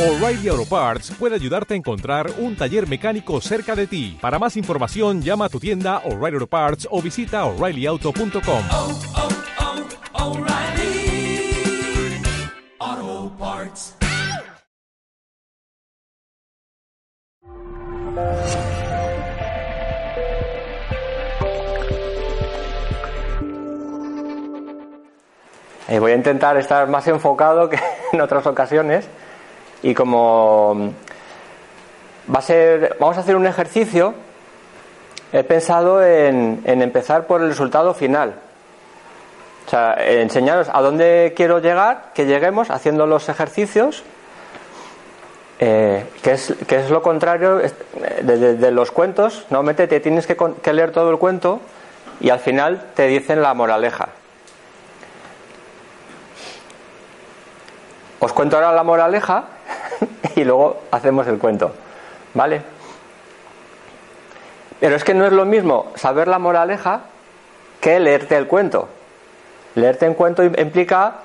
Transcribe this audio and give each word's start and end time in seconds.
O'Reilly 0.00 0.48
Auto 0.48 0.64
Parts 0.64 1.10
puede 1.10 1.34
ayudarte 1.34 1.74
a 1.74 1.76
encontrar 1.76 2.30
un 2.38 2.56
taller 2.56 2.88
mecánico 2.88 3.38
cerca 3.42 3.76
de 3.76 3.86
ti. 3.86 4.16
Para 4.18 4.38
más 4.38 4.56
información, 4.56 5.20
llama 5.20 5.44
a 5.44 5.48
tu 5.50 5.60
tienda 5.60 5.98
O'Reilly 6.06 6.36
Auto 6.36 6.46
Parts 6.46 6.88
o 6.90 7.02
visita 7.02 7.44
oreillyauto.com. 7.44 8.62
oh, 8.72 8.98
oh, 13.02 13.30
Parts. 13.38 13.94
Eh, 25.88 25.98
voy 25.98 26.12
a 26.12 26.14
intentar 26.14 26.56
estar 26.56 26.88
más 26.88 27.06
enfocado 27.06 27.68
que 27.68 27.78
en 28.14 28.20
otras 28.22 28.46
ocasiones 28.46 29.06
y 29.82 29.94
como 29.94 30.74
mm, 30.74 32.32
va 32.34 32.38
a 32.38 32.42
ser, 32.42 32.96
vamos 33.00 33.16
a 33.16 33.20
hacer 33.20 33.36
un 33.36 33.46
ejercicio, 33.46 34.14
he 35.32 35.44
pensado 35.44 36.04
en, 36.04 36.62
empezar 36.64 37.26
por 37.26 37.40
el 37.40 37.48
resultado 37.48 37.94
final. 37.94 38.34
O 39.66 39.70
sea, 39.70 39.94
enseñaros 39.98 40.68
a 40.72 40.80
dónde 40.82 41.32
quiero 41.36 41.60
llegar, 41.60 42.10
que 42.14 42.26
lleguemos 42.26 42.70
haciendo 42.70 43.06
los 43.06 43.28
ejercicios, 43.28 44.02
eh, 45.60 46.06
que, 46.22 46.32
es, 46.32 46.54
que 46.66 46.80
es 46.80 46.90
lo 46.90 47.02
contrario 47.02 47.60
es- 47.60 47.74
de, 48.22 48.70
los 48.72 48.90
cuentos. 48.90 49.46
Normalmente 49.50 49.86
te 49.86 50.00
tienes 50.00 50.26
que, 50.26 50.36
que 50.62 50.72
leer 50.72 50.90
todo 50.90 51.10
el 51.10 51.18
cuento 51.18 51.60
y 52.18 52.30
al 52.30 52.40
final 52.40 52.86
te 52.94 53.06
dicen 53.06 53.42
la 53.42 53.54
moraleja. 53.54 54.08
Os 58.18 58.32
cuento 58.32 58.56
ahora 58.56 58.72
la 58.72 58.82
moraleja 58.82 59.44
y 60.36 60.44
luego 60.44 60.82
hacemos 60.90 61.26
el 61.26 61.38
cuento. 61.38 61.72
¿Vale? 62.34 62.62
Pero 64.78 64.96
es 64.96 65.04
que 65.04 65.14
no 65.14 65.26
es 65.26 65.32
lo 65.32 65.44
mismo 65.44 65.92
saber 65.94 66.28
la 66.28 66.38
moraleja 66.38 67.02
que 67.80 68.00
leerte 68.00 68.36
el 68.36 68.46
cuento. 68.46 68.88
Leerte 69.74 70.06
el 70.06 70.14
cuento 70.14 70.42
implica 70.42 71.16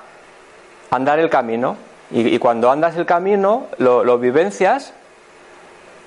andar 0.90 1.18
el 1.18 1.30
camino. 1.30 1.76
Y, 2.10 2.38
cuando 2.38 2.70
andas 2.70 2.96
el 2.96 3.04
camino, 3.04 3.66
lo, 3.78 4.18
vivencias 4.18 4.92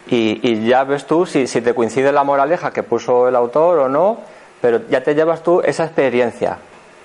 y, 0.08 0.40
y 0.42 0.66
ya 0.66 0.86
ves 0.86 1.06
tú 1.06 1.26
si, 1.26 1.46
si 1.46 1.60
te 1.60 1.76
coincide 1.76 2.14
la 2.14 2.24
moraleja 2.24 2.72
que 2.72 2.84
puso 2.84 3.28
el 3.28 3.36
autor 3.36 3.80
o 3.80 3.90
no, 3.90 4.20
pero 4.62 4.88
ya 4.90 5.04
te 5.04 5.14
llevas 5.14 5.44
tú 5.44 5.62
esa 5.62 5.84
experiencia 5.84 6.58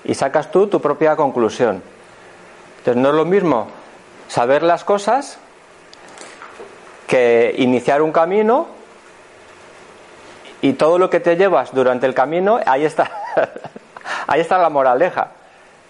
y 0.05 0.13
sacas 0.13 0.49
tú 0.49 0.67
tu 0.67 0.79
propia 0.79 1.17
conclusión. 1.17 1.81
Entonces 2.77 3.01
no 3.01 3.09
es 3.09 3.15
lo 3.15 3.25
mismo 3.25 3.67
saber 4.27 4.63
las 4.63 4.85
cosas 4.85 5.39
que 7.07 7.53
iniciar 7.57 8.01
un 8.01 8.11
camino 8.11 8.67
y 10.61 10.73
todo 10.73 10.97
lo 10.97 11.09
que 11.09 11.19
te 11.19 11.35
llevas 11.35 11.73
durante 11.73 12.05
el 12.07 12.13
camino, 12.13 12.59
ahí 12.65 12.85
está, 12.85 13.11
ahí 14.27 14.41
está 14.41 14.57
la 14.57 14.69
moraleja. 14.69 15.27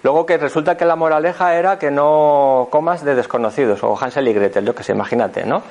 Luego 0.03 0.25
que 0.25 0.38
resulta 0.38 0.77
que 0.77 0.86
la 0.86 0.95
moraleja 0.95 1.55
era 1.55 1.80
que 1.80 1.89
no 1.89 2.67
comas 2.69 3.03
de 3.03 3.16
desconocidos, 3.16 3.83
o 3.83 3.97
Hansel 3.99 4.27
y 4.27 4.33
Gretel, 4.33 4.66
yo 4.66 4.75
que 4.75 4.83
sé, 4.83 4.91
imagínate, 4.91 5.45
¿no? 5.45 5.63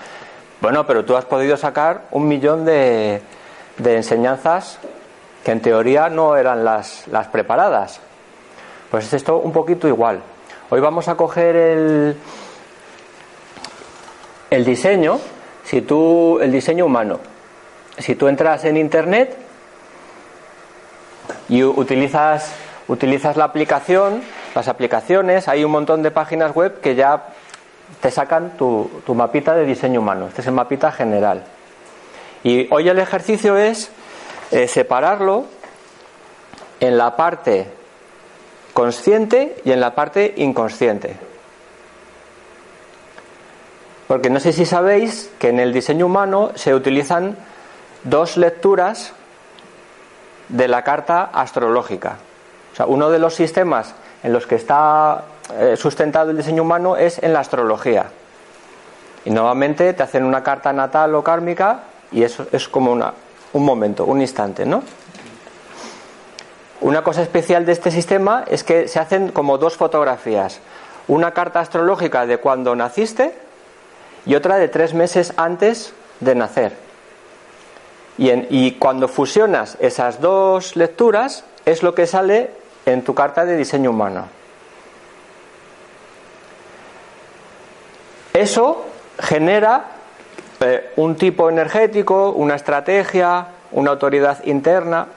Bueno, 0.61 0.87
pero 0.87 1.05
tú 1.05 1.17
has 1.17 1.25
podido 1.25 1.57
sacar 1.57 2.03
un 2.11 2.27
millón 2.27 2.65
de, 2.65 3.23
de 3.79 3.97
enseñanzas 3.97 4.79
que 5.45 5.53
en 5.53 5.61
teoría 5.61 6.09
no 6.09 6.37
eran 6.37 6.65
las, 6.65 7.07
las 7.09 7.29
preparadas. 7.29 8.01
Pues 8.91 9.07
es 9.07 9.15
esto 9.15 9.37
un 9.37 9.53
poquito 9.53 9.87
igual. 9.87 10.21
Hoy 10.71 10.81
vamos 10.81 11.07
a 11.09 11.15
coger 11.15 11.55
el, 11.55 12.17
el 14.51 14.65
diseño, 14.65 15.19
si 15.65 15.83
tú, 15.83 16.39
el 16.41 16.53
diseño 16.53 16.87
humano. 16.87 17.21
Si 17.99 18.15
tú 18.15 18.29
entras 18.29 18.65
en 18.65 18.77
internet 18.77 19.37
y 21.49 21.63
utilizas, 21.63 22.53
utilizas 22.89 23.37
la 23.37 23.45
aplicación, 23.45 24.23
las 24.55 24.69
aplicaciones, 24.69 25.49
hay 25.49 25.65
un 25.65 25.73
montón 25.73 26.03
de 26.03 26.11
páginas 26.11 26.55
web 26.55 26.81
que 26.81 26.95
ya 26.95 27.29
te 28.01 28.11
sacan 28.11 28.57
tu, 28.57 28.91
tu 29.07 29.15
mapita 29.15 29.55
de 29.55 29.65
diseño 29.65 30.01
humano. 30.01 30.27
Este 30.29 30.41
es 30.41 30.47
el 30.47 30.55
mapita 30.55 30.93
general. 30.93 31.45
Y 32.43 32.69
hoy 32.71 32.89
el 32.89 32.99
ejercicio 32.99 33.57
es 33.57 33.91
eh, 34.51 34.69
separarlo 34.69 35.47
en 36.81 36.99
la 36.99 37.17
parte 37.17 37.67
consciente 38.75 39.57
y 39.65 39.73
en 39.73 39.81
la 39.81 39.95
parte 39.95 40.35
inconsciente. 40.37 41.17
Porque 44.07 44.31
no 44.31 44.41
sé 44.41 44.53
si 44.53 44.67
sabéis 44.67 45.31
que 45.39 45.49
en 45.49 45.61
el 45.61 45.73
diseño 45.73 46.07
humano 46.07 46.53
se 46.55 46.75
utilizan 46.75 47.37
dos 48.05 48.37
lecturas 48.37 49.13
de 50.49 50.69
la 50.69 50.83
carta 50.83 51.31
astrológica. 51.33 52.19
O 52.73 52.77
sea, 52.77 52.87
uno 52.87 53.11
de 53.11 53.19
los 53.19 53.35
sistemas 53.35 53.95
en 54.23 54.33
los 54.33 54.47
que 54.47 54.57
está 54.57 55.25
eh, 55.59 55.77
sustentado 55.77 56.31
el 56.31 56.37
diseño 56.37 56.63
humano 56.63 56.97
es 56.97 57.23
en 57.23 57.33
la 57.33 57.41
astrología. 57.41 58.07
Y 59.25 59.31
nuevamente 59.31 59.93
te 59.95 60.03
hacen 60.03 60.25
una 60.25 60.43
carta 60.43 60.73
natal 60.73 61.15
o 61.15 61.25
kármica 61.25 61.81
y 62.13 62.23
eso 62.23 62.47
es 62.53 62.69
como 62.69 62.93
una, 62.93 63.15
un 63.55 63.65
momento, 63.65 64.05
un 64.05 64.21
instante, 64.21 64.67
¿no? 64.67 64.83
Una 66.81 67.03
cosa 67.03 67.23
especial 67.23 67.65
de 67.65 67.73
este 67.73 67.91
sistema 67.91 68.45
es 68.47 68.65
que 68.65 68.89
se 68.89 68.99
hacen 68.99 69.31
como 69.33 69.57
dos 69.57 69.77
fotografías. 69.77 70.61
Una 71.09 71.31
carta 71.33 71.61
astrológica 71.61 72.27
de 72.27 72.39
cuando 72.39 72.77
naciste 72.77 73.35
y 74.27 74.35
otra 74.35 74.57
de 74.57 74.69
tres 74.69 74.95
meses 74.95 75.33
antes 75.37 75.93
de 76.21 76.35
nacer. 76.35 76.73
Y, 78.17 78.73
cuando 78.73 79.09
fusionas 79.09 79.77
esas 79.81 80.21
dos 80.21 80.77
lecturas 80.77 81.45
es 81.65 81.83
lo 81.83 81.95
que 81.97 82.07
sale 82.07 82.51
en 82.87 83.03
tu 83.03 83.13
carta 83.13 83.45
de 83.45 83.57
diseño 83.57 83.91
humano. 83.91 84.29
Eso 88.33 88.85
genera 89.19 89.87
eh, 90.61 90.93
un 90.97 91.17
tipo 91.17 91.51
energético, 91.51 92.31
una 92.31 92.55
estrategia, 92.55 93.49
una 93.73 93.91
autoridad 93.91 94.45
interna. 94.45 95.09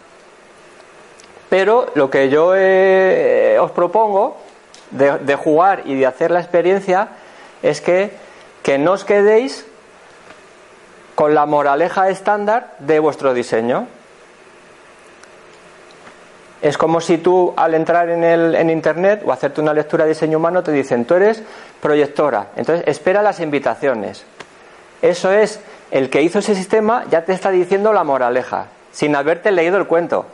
Pero 1.49 1.91
lo 1.93 2.09
que 2.09 2.29
yo 2.29 2.53
eh, 2.55 3.57
os 3.59 3.71
propongo 3.71 4.37
de 4.89 5.35
jugar 5.35 5.83
y 5.85 5.95
de 5.95 6.05
hacer 6.05 6.31
la 6.31 6.39
experiencia 6.39 7.09
es 7.61 7.81
que, 7.81 8.11
que 8.67 8.77
no 8.77 8.91
os 8.99 9.05
quedéis 9.05 9.63
con 11.15 11.33
la 11.33 11.45
moraleja 11.45 12.09
estándar 12.09 12.75
de 12.79 12.99
vuestro 12.99 13.33
diseño. 13.33 13.87
Es 16.61 16.77
como 16.77 16.99
si 16.99 17.17
tú 17.17 17.53
al 17.55 17.75
entrar 17.75 18.09
en, 18.09 18.25
el, 18.25 18.55
en 18.55 18.69
internet 18.69 19.23
o 19.25 19.31
hacerte 19.31 19.61
una 19.61 19.73
lectura 19.73 20.03
de 20.03 20.09
diseño 20.09 20.37
humano 20.37 20.63
te 20.63 20.73
dicen, 20.73 21.05
tú 21.05 21.13
eres 21.13 21.41
proyectora, 21.81 22.47
entonces 22.57 22.85
espera 22.89 23.21
las 23.21 23.39
invitaciones. 23.39 24.25
Eso 25.01 25.31
es, 25.31 25.61
el 25.89 26.09
que 26.09 26.21
hizo 26.21 26.39
ese 26.39 26.53
sistema 26.53 27.05
ya 27.09 27.23
te 27.23 27.31
está 27.31 27.51
diciendo 27.51 27.93
la 27.93 28.03
moraleja, 28.03 28.65
sin 28.91 29.15
haberte 29.15 29.51
leído 29.51 29.77
el 29.77 29.87
cuento. 29.87 30.25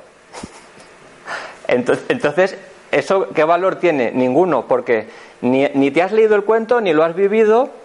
Entonces, 1.67 2.57
¿eso 2.91 3.27
qué 3.35 3.43
valor 3.43 3.75
tiene? 3.75 4.09
Ninguno, 4.11 4.65
porque 4.67 5.07
ni, 5.41 5.67
ni 5.75 5.91
te 5.91 6.01
has 6.01 6.11
leído 6.11 6.35
el 6.35 6.43
cuento, 6.43 6.81
ni 6.81 6.93
lo 6.93 7.03
has 7.03 7.13
vivido, 7.15 7.82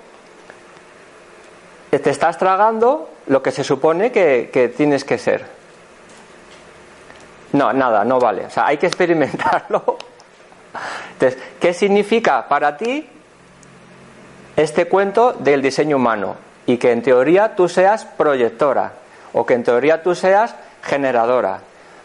te 1.91 2.11
estás 2.11 2.37
tragando 2.39 3.09
lo 3.27 3.43
que 3.43 3.51
se 3.51 3.65
supone 3.65 4.13
que, 4.13 4.51
que 4.53 4.69
tienes 4.69 5.05
que 5.05 5.19
ser. 5.19 5.47
No, 7.53 7.73
nada, 7.73 8.05
no 8.05 8.19
vale. 8.19 8.47
O 8.47 8.51
sea, 8.51 8.67
hay 8.67 8.77
que 8.77 8.87
experimentarlo. 8.87 9.97
Entonces, 11.13 11.41
¿qué 11.59 11.73
significa 11.73 12.47
para 12.47 12.77
ti 12.77 13.09
este 14.57 14.87
cuento 14.87 15.33
del 15.33 15.63
diseño 15.63 15.97
humano? 15.97 16.37
Y 16.67 16.77
que 16.77 16.93
en 16.93 17.03
teoría 17.03 17.57
tú 17.57 17.69
seas 17.69 18.05
proyectora 18.05 18.93
o 19.33 19.47
que 19.47 19.55
en 19.55 19.65
teoría 19.65 20.03
tú 20.03 20.15
seas 20.15 20.55
generadora. 20.83 21.61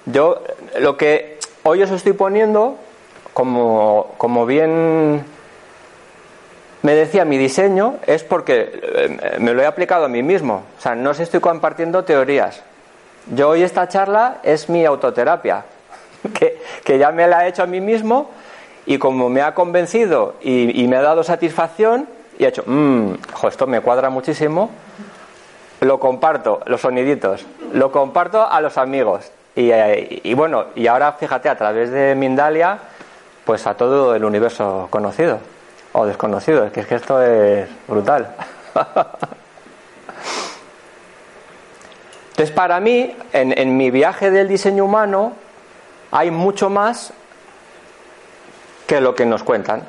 Yo 0.06 0.42
lo 0.80 0.98
que 0.98 1.40
hoy 1.64 1.84
os 1.84 1.92
estoy 1.92 2.14
poniendo, 2.14 2.78
como, 3.34 4.14
como 4.18 4.46
bien 4.46 5.26
me 6.84 6.94
decía 6.96 7.24
mi 7.26 7.38
diseño, 7.38 7.96
es 8.06 8.24
porque 8.24 8.80
eh, 8.84 9.38
me 9.40 9.54
lo 9.54 9.62
he 9.62 9.66
aplicado 9.66 10.06
a 10.06 10.10
mí 10.10 10.22
mismo. 10.22 10.64
O 10.78 10.82
sea, 10.82 10.96
no 10.96 11.12
os 11.12 11.20
estoy 11.20 11.40
compartiendo 11.40 12.04
teorías. 12.04 12.62
Yo 13.34 13.50
hoy 13.50 13.64
esta 13.64 13.88
charla 13.88 14.40
es 14.44 14.70
mi 14.70 14.86
autoterapia, 14.86 15.64
que, 16.38 16.62
que 16.84 16.98
ya 16.98 17.12
me 17.12 17.26
la 17.26 17.46
he 17.46 17.50
hecho 17.50 17.64
a 17.64 17.68
mí 17.68 17.80
mismo 17.80 18.30
y 18.86 18.98
como 18.98 19.30
me 19.30 19.42
ha 19.42 19.54
convencido 19.54 20.36
y, 20.42 20.86
me 20.90 20.98
ha 20.98 21.02
dado 21.02 21.24
satisfacción, 21.24 22.06
y 22.38 22.44
he 22.44 22.50
hecho, 22.50 22.64
mmm, 22.66 23.14
esto 23.48 23.66
me 23.66 23.80
cuadra 23.80 24.10
muchísimo, 24.10 24.70
lo 25.80 26.02
comparto, 26.02 26.60
los 26.66 26.82
soniditos, 26.82 27.46
lo 27.72 27.94
comparto 27.94 28.46
a 28.46 28.60
los 28.60 28.78
amigos. 28.78 29.32
Y, 29.56 29.72
eh, 29.72 30.20
y 30.22 30.34
bueno, 30.34 30.66
y 30.76 30.88
ahora 30.88 31.14
fíjate, 31.14 31.48
a 31.48 31.58
través 31.58 31.92
de 31.92 32.14
Mindalia, 32.14 32.78
pues 33.46 33.66
a 33.68 33.76
todo 33.76 34.16
el 34.16 34.26
universo 34.26 34.88
conocido 34.90 35.53
o 35.94 36.06
desconocido. 36.06 36.66
Es 36.66 36.72
que, 36.72 36.82
es 36.82 36.88
que 36.88 36.96
esto 36.96 37.22
es 37.22 37.70
brutal. 37.88 38.36
Entonces, 42.32 42.54
para 42.56 42.80
mí, 42.80 43.16
en, 43.32 43.58
en 43.58 43.78
mi 43.78 43.92
viaje 43.92 44.32
del 44.32 44.48
diseño 44.48 44.86
humano, 44.86 45.34
hay 46.12 46.32
mucho 46.32 46.70
más 46.70 47.14
que 48.88 49.00
lo 49.00 49.16
que 49.16 49.26
nos 49.26 49.44
cuentan. 49.44 49.84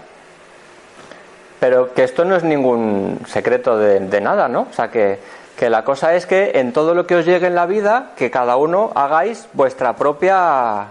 Pero 1.59 1.95
que 1.95 2.05
esto 2.05 2.25
no 2.25 2.37
es 2.37 2.45
ningún 2.45 3.21
secreto 3.27 3.79
de, 3.79 4.01
de 4.01 4.21
nada, 4.21 4.49
¿no? 4.49 4.67
O 4.71 4.73
sea, 4.73 4.91
que, 4.91 5.19
que 5.57 5.71
la 5.71 5.85
cosa 5.85 6.15
es 6.15 6.27
que 6.27 6.53
en 6.57 6.73
todo 6.73 6.95
lo 6.95 7.07
que 7.07 7.17
os 7.17 7.25
llegue 7.25 7.47
en 7.47 7.55
la 7.55 7.65
vida, 7.65 8.13
que 8.17 8.31
cada 8.31 8.57
uno 8.57 8.93
hagáis 8.95 9.49
vuestra 9.55 9.95
propia 9.95 10.89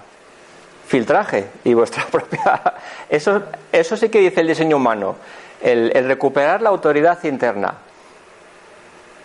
filtraje 0.86 1.48
y 1.64 1.74
vuestra 1.74 2.06
propia... 2.12 2.62
Eso, 3.10 3.44
eso 3.72 3.98
sí 3.98 4.10
que 4.10 4.20
dice 4.20 4.42
el 4.42 4.48
diseño 4.48 4.78
humano, 4.78 5.16
el, 5.62 5.92
el 5.96 6.08
recuperar 6.08 6.62
la 6.62 6.70
autoridad 6.70 7.24
interna. 7.24 7.76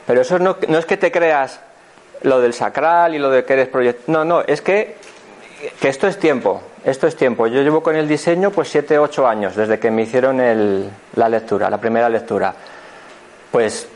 Pero 0.07 0.23
eso 0.23 0.39
no, 0.39 0.57
no, 0.69 0.79
es 0.79 0.87
que 0.87 0.97
te 0.97 1.13
creas 1.13 1.61
lo 2.23 2.41
del 2.41 2.55
sacral 2.55 3.15
y 3.15 3.19
lo 3.19 3.31
de 3.31 3.45
que 3.45 3.53
eres 3.53 3.69
proyecto. 3.69 4.11
No, 4.11 4.25
no, 4.25 4.41
es 4.41 4.63
que, 4.63 4.97
que 5.81 5.89
esto 5.89 6.07
es 6.07 6.19
tiempo. 6.19 6.63
Esto 6.85 7.07
es 7.07 7.17
tiempo. 7.17 7.47
Yo 7.47 7.61
llevo 7.61 7.83
con 7.83 7.95
el 7.95 8.09
diseño 8.09 8.51
pues 8.51 8.69
7, 8.69 8.99
8 8.99 9.29
años 9.29 9.55
desde 9.55 9.79
que 9.79 9.91
me 9.91 10.03
hicieron 10.03 10.41
el, 10.41 10.89
la 11.17 11.29
lectura, 11.29 11.69
la 11.69 11.79
primera 11.79 12.09
lectura. 12.09 12.55
Pues 13.51 13.87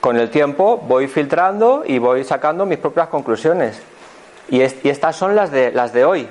con 0.00 0.16
el 0.16 0.30
tiempo 0.30 0.76
voy 0.76 1.08
filtrando 1.08 1.82
y 1.86 1.98
voy 1.98 2.22
sacando 2.22 2.64
mis 2.64 2.78
propias 2.78 3.08
conclusiones. 3.08 3.80
Y, 4.48 4.60
es, 4.60 4.76
y 4.84 4.90
estas 4.90 5.16
son 5.16 5.34
las 5.34 5.50
de, 5.50 5.72
las 5.72 5.92
de 5.92 6.04
hoy. 6.04 6.28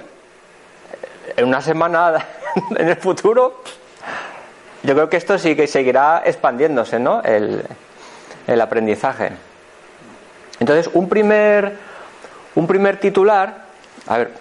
En 1.35 1.45
una 1.45 1.61
semana, 1.61 2.25
en 2.77 2.87
el 2.87 2.95
futuro, 2.97 3.63
yo 4.83 4.93
creo 4.93 5.09
que 5.09 5.17
esto 5.17 5.37
sí 5.37 5.55
que 5.55 5.67
seguirá 5.67 6.23
expandiéndose, 6.25 6.99
¿no? 6.99 7.21
El, 7.23 7.63
el 8.47 8.61
aprendizaje. 8.61 9.31
Entonces, 10.59 10.89
un 10.93 11.07
primer, 11.09 11.77
un 12.55 12.67
primer 12.67 12.99
titular, 12.99 13.65
a 14.07 14.17
ver, 14.17 14.31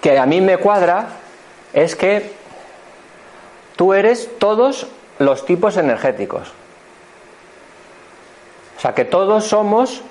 que 0.00 0.18
a 0.18 0.26
mí 0.26 0.40
me 0.40 0.58
cuadra 0.58 1.06
es 1.72 1.96
que 1.96 2.32
tú 3.76 3.94
eres 3.94 4.38
todos 4.38 4.86
los 5.18 5.46
tipos 5.46 5.78
energéticos. 5.78 6.52
O 8.76 8.80
sea, 8.80 8.94
que 8.94 9.04
todos 9.04 9.44
somos 9.44 10.02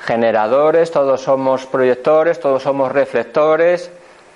generadores, 0.00 0.90
todos 0.90 1.20
somos 1.22 1.66
proyectores, 1.66 2.40
todos 2.40 2.62
somos 2.62 2.90
reflectores, 2.92 3.90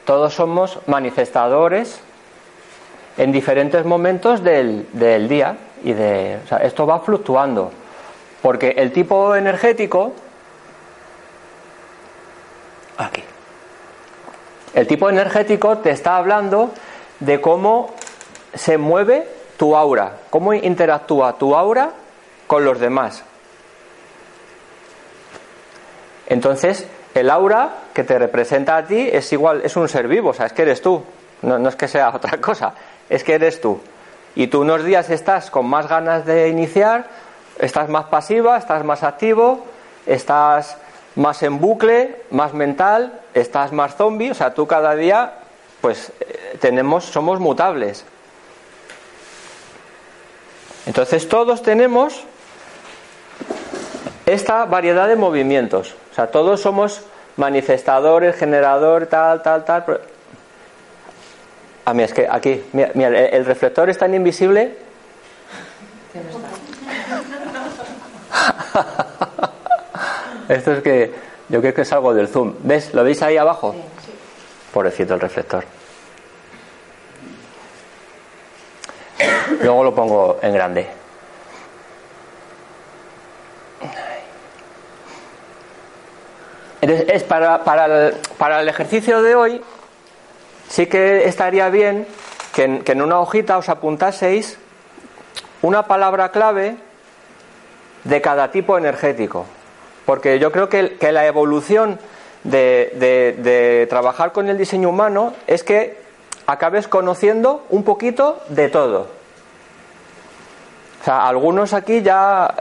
todos 0.04 0.34
somos 0.34 0.78
manifestadores 0.86 2.00
en 3.16 3.32
diferentes 3.32 3.84
momentos 3.84 4.42
del, 4.42 4.86
del 4.92 5.28
día 5.28 5.56
y 5.82 5.92
de 5.92 6.38
o 6.44 6.48
sea, 6.48 6.58
esto 6.58 6.86
va 6.86 7.00
fluctuando 7.00 7.70
porque 8.42 8.70
el 8.70 8.92
tipo 8.92 9.34
energético 9.34 10.12
aquí 12.98 13.22
el 14.74 14.86
tipo 14.88 15.08
energético 15.08 15.78
te 15.78 15.90
está 15.90 16.16
hablando 16.16 16.70
de 17.20 17.40
cómo 17.40 17.94
se 18.54 18.76
mueve 18.76 19.26
tu 19.56 19.76
aura, 19.76 20.16
cómo 20.30 20.52
interactúa 20.52 21.34
tu 21.34 21.54
aura 21.54 21.90
con 22.48 22.64
los 22.64 22.80
demás. 22.80 23.22
Entonces, 26.26 26.86
el 27.14 27.30
aura 27.30 27.70
que 27.92 28.04
te 28.04 28.18
representa 28.18 28.76
a 28.76 28.86
ti 28.86 29.08
es 29.12 29.32
igual, 29.32 29.62
es 29.64 29.76
un 29.76 29.88
ser 29.88 30.08
vivo, 30.08 30.30
o 30.30 30.34
sea, 30.34 30.46
es 30.46 30.52
que 30.52 30.62
eres 30.62 30.82
tú, 30.82 31.02
no, 31.42 31.58
no 31.58 31.68
es 31.68 31.76
que 31.76 31.88
sea 31.88 32.08
otra 32.14 32.40
cosa, 32.40 32.74
es 33.08 33.24
que 33.24 33.34
eres 33.34 33.60
tú. 33.60 33.80
Y 34.34 34.48
tú 34.48 34.62
unos 34.62 34.84
días 34.84 35.10
estás 35.10 35.50
con 35.50 35.66
más 35.66 35.88
ganas 35.88 36.26
de 36.26 36.48
iniciar, 36.48 37.06
estás 37.58 37.88
más 37.88 38.06
pasiva, 38.06 38.56
estás 38.56 38.84
más 38.84 39.02
activo, 39.02 39.64
estás 40.06 40.76
más 41.14 41.42
en 41.42 41.60
bucle, 41.60 42.22
más 42.30 42.52
mental, 42.52 43.20
estás 43.32 43.72
más 43.72 43.94
zombie, 43.96 44.30
o 44.30 44.34
sea, 44.34 44.54
tú 44.54 44.66
cada 44.66 44.96
día, 44.96 45.34
pues 45.80 46.12
tenemos, 46.60 47.04
somos 47.04 47.38
mutables. 47.38 48.04
Entonces 50.86 51.28
todos 51.28 51.62
tenemos 51.62 52.24
esta 54.26 54.64
variedad 54.64 55.08
de 55.08 55.16
movimientos, 55.16 55.94
o 56.14 56.16
sea, 56.16 56.28
todos 56.28 56.60
somos 56.60 57.00
manifestadores, 57.36 58.36
generador, 58.36 59.06
tal, 59.06 59.42
tal, 59.42 59.64
tal. 59.64 60.00
A 61.86 61.92
mí 61.92 62.04
es 62.04 62.14
que 62.14 62.28
aquí, 62.30 62.62
mira, 62.72 62.92
mira 62.94 63.08
el 63.18 63.44
reflector 63.44 63.90
es 63.90 63.98
tan 63.98 64.14
invisible. 64.14 64.76
Esto 70.48 70.74
es 70.74 70.82
que 70.84 71.12
yo 71.48 71.60
creo 71.60 71.74
que 71.74 71.82
es 71.82 71.92
algo 71.92 72.14
del 72.14 72.28
zoom. 72.28 72.54
¿Ves? 72.60 72.94
¿Lo 72.94 73.02
veis 73.02 73.20
ahí 73.20 73.36
abajo? 73.36 73.72
Sí, 73.72 73.80
sí. 74.06 74.12
Pobrecito 74.72 75.14
el 75.14 75.20
reflector. 75.20 75.64
Luego 79.60 79.82
lo 79.82 79.92
pongo 79.92 80.38
en 80.42 80.52
grande. 80.52 81.03
Entonces, 86.84 87.06
es 87.08 87.22
para, 87.22 87.64
para, 87.64 87.86
el, 87.86 88.14
para 88.36 88.60
el 88.60 88.68
ejercicio 88.68 89.22
de 89.22 89.34
hoy, 89.34 89.62
sí 90.68 90.84
que 90.84 91.26
estaría 91.26 91.70
bien 91.70 92.06
que 92.52 92.82
en, 92.84 93.00
una 93.00 93.20
hojita 93.20 93.56
os 93.56 93.70
apuntaseis 93.70 94.58
una 95.62 95.86
palabra 95.86 96.28
clave 96.28 96.76
de 98.04 98.20
cada 98.20 98.50
tipo 98.50 98.76
energético. 98.76 99.46
Porque 100.04 100.38
yo 100.38 100.52
creo 100.52 100.68
que, 100.68 100.98
que 100.98 101.10
la 101.10 101.24
evolución 101.26 101.98
de, 102.42 102.92
de, 102.96 103.42
de, 103.42 103.86
trabajar 103.86 104.32
con 104.32 104.50
el 104.50 104.58
diseño 104.58 104.90
humano 104.90 105.32
es 105.46 105.64
que 105.64 105.98
acabes 106.46 106.86
conociendo 106.86 107.64
un 107.70 107.82
poquito 107.82 108.42
de 108.50 108.68
todo. 108.68 109.08
O 111.00 111.04
sea, 111.06 111.26
algunos 111.28 111.72
aquí 111.72 112.02
ya, 112.02 112.54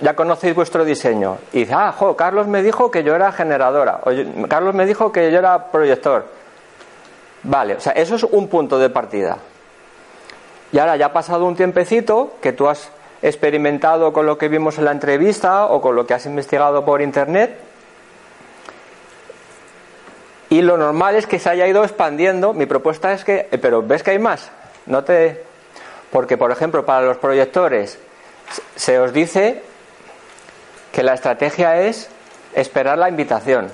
ya 0.00 0.14
conocéis 0.14 0.54
vuestro 0.54 0.84
diseño. 0.84 1.38
Y 1.52 1.60
dices, 1.60 1.74
ah, 1.76 1.92
jo, 1.96 2.16
Carlos 2.16 2.46
me 2.46 2.62
dijo 2.62 2.90
que 2.90 3.02
yo 3.02 3.14
era 3.14 3.32
generadora. 3.32 4.00
Carlos 4.48 4.74
me 4.74 4.86
dijo 4.86 5.12
que 5.12 5.30
yo 5.30 5.38
era 5.38 5.70
proyector. 5.70 6.26
Vale, 7.42 7.74
o 7.74 7.80
sea, 7.80 7.92
eso 7.92 8.16
es 8.16 8.24
un 8.24 8.48
punto 8.48 8.78
de 8.78 8.90
partida. 8.90 9.38
Y 10.72 10.78
ahora 10.78 10.96
ya 10.96 11.06
ha 11.06 11.12
pasado 11.12 11.46
un 11.46 11.56
tiempecito 11.56 12.34
que 12.40 12.52
tú 12.52 12.68
has 12.68 12.90
experimentado 13.22 14.12
con 14.12 14.26
lo 14.26 14.38
que 14.38 14.48
vimos 14.48 14.78
en 14.78 14.84
la 14.84 14.92
entrevista 14.92 15.66
o 15.66 15.80
con 15.80 15.96
lo 15.96 16.06
que 16.06 16.14
has 16.14 16.26
investigado 16.26 16.84
por 16.84 17.02
internet. 17.02 17.58
Y 20.48 20.62
lo 20.62 20.76
normal 20.76 21.14
es 21.16 21.26
que 21.26 21.38
se 21.38 21.48
haya 21.48 21.66
ido 21.66 21.84
expandiendo. 21.84 22.52
Mi 22.52 22.66
propuesta 22.66 23.12
es 23.12 23.24
que, 23.24 23.48
pero 23.60 23.82
ves 23.82 24.02
que 24.02 24.12
hay 24.12 24.18
más. 24.18 24.50
No 24.86 25.04
te, 25.04 25.44
porque 26.10 26.36
por 26.36 26.50
ejemplo 26.50 26.84
para 26.84 27.06
los 27.06 27.16
proyectores 27.18 27.98
se 28.74 28.98
os 28.98 29.12
dice 29.12 29.62
que 30.92 31.02
la 31.02 31.14
estrategia 31.14 31.80
es 31.80 32.08
esperar 32.54 32.98
la 32.98 33.08
invitación. 33.08 33.70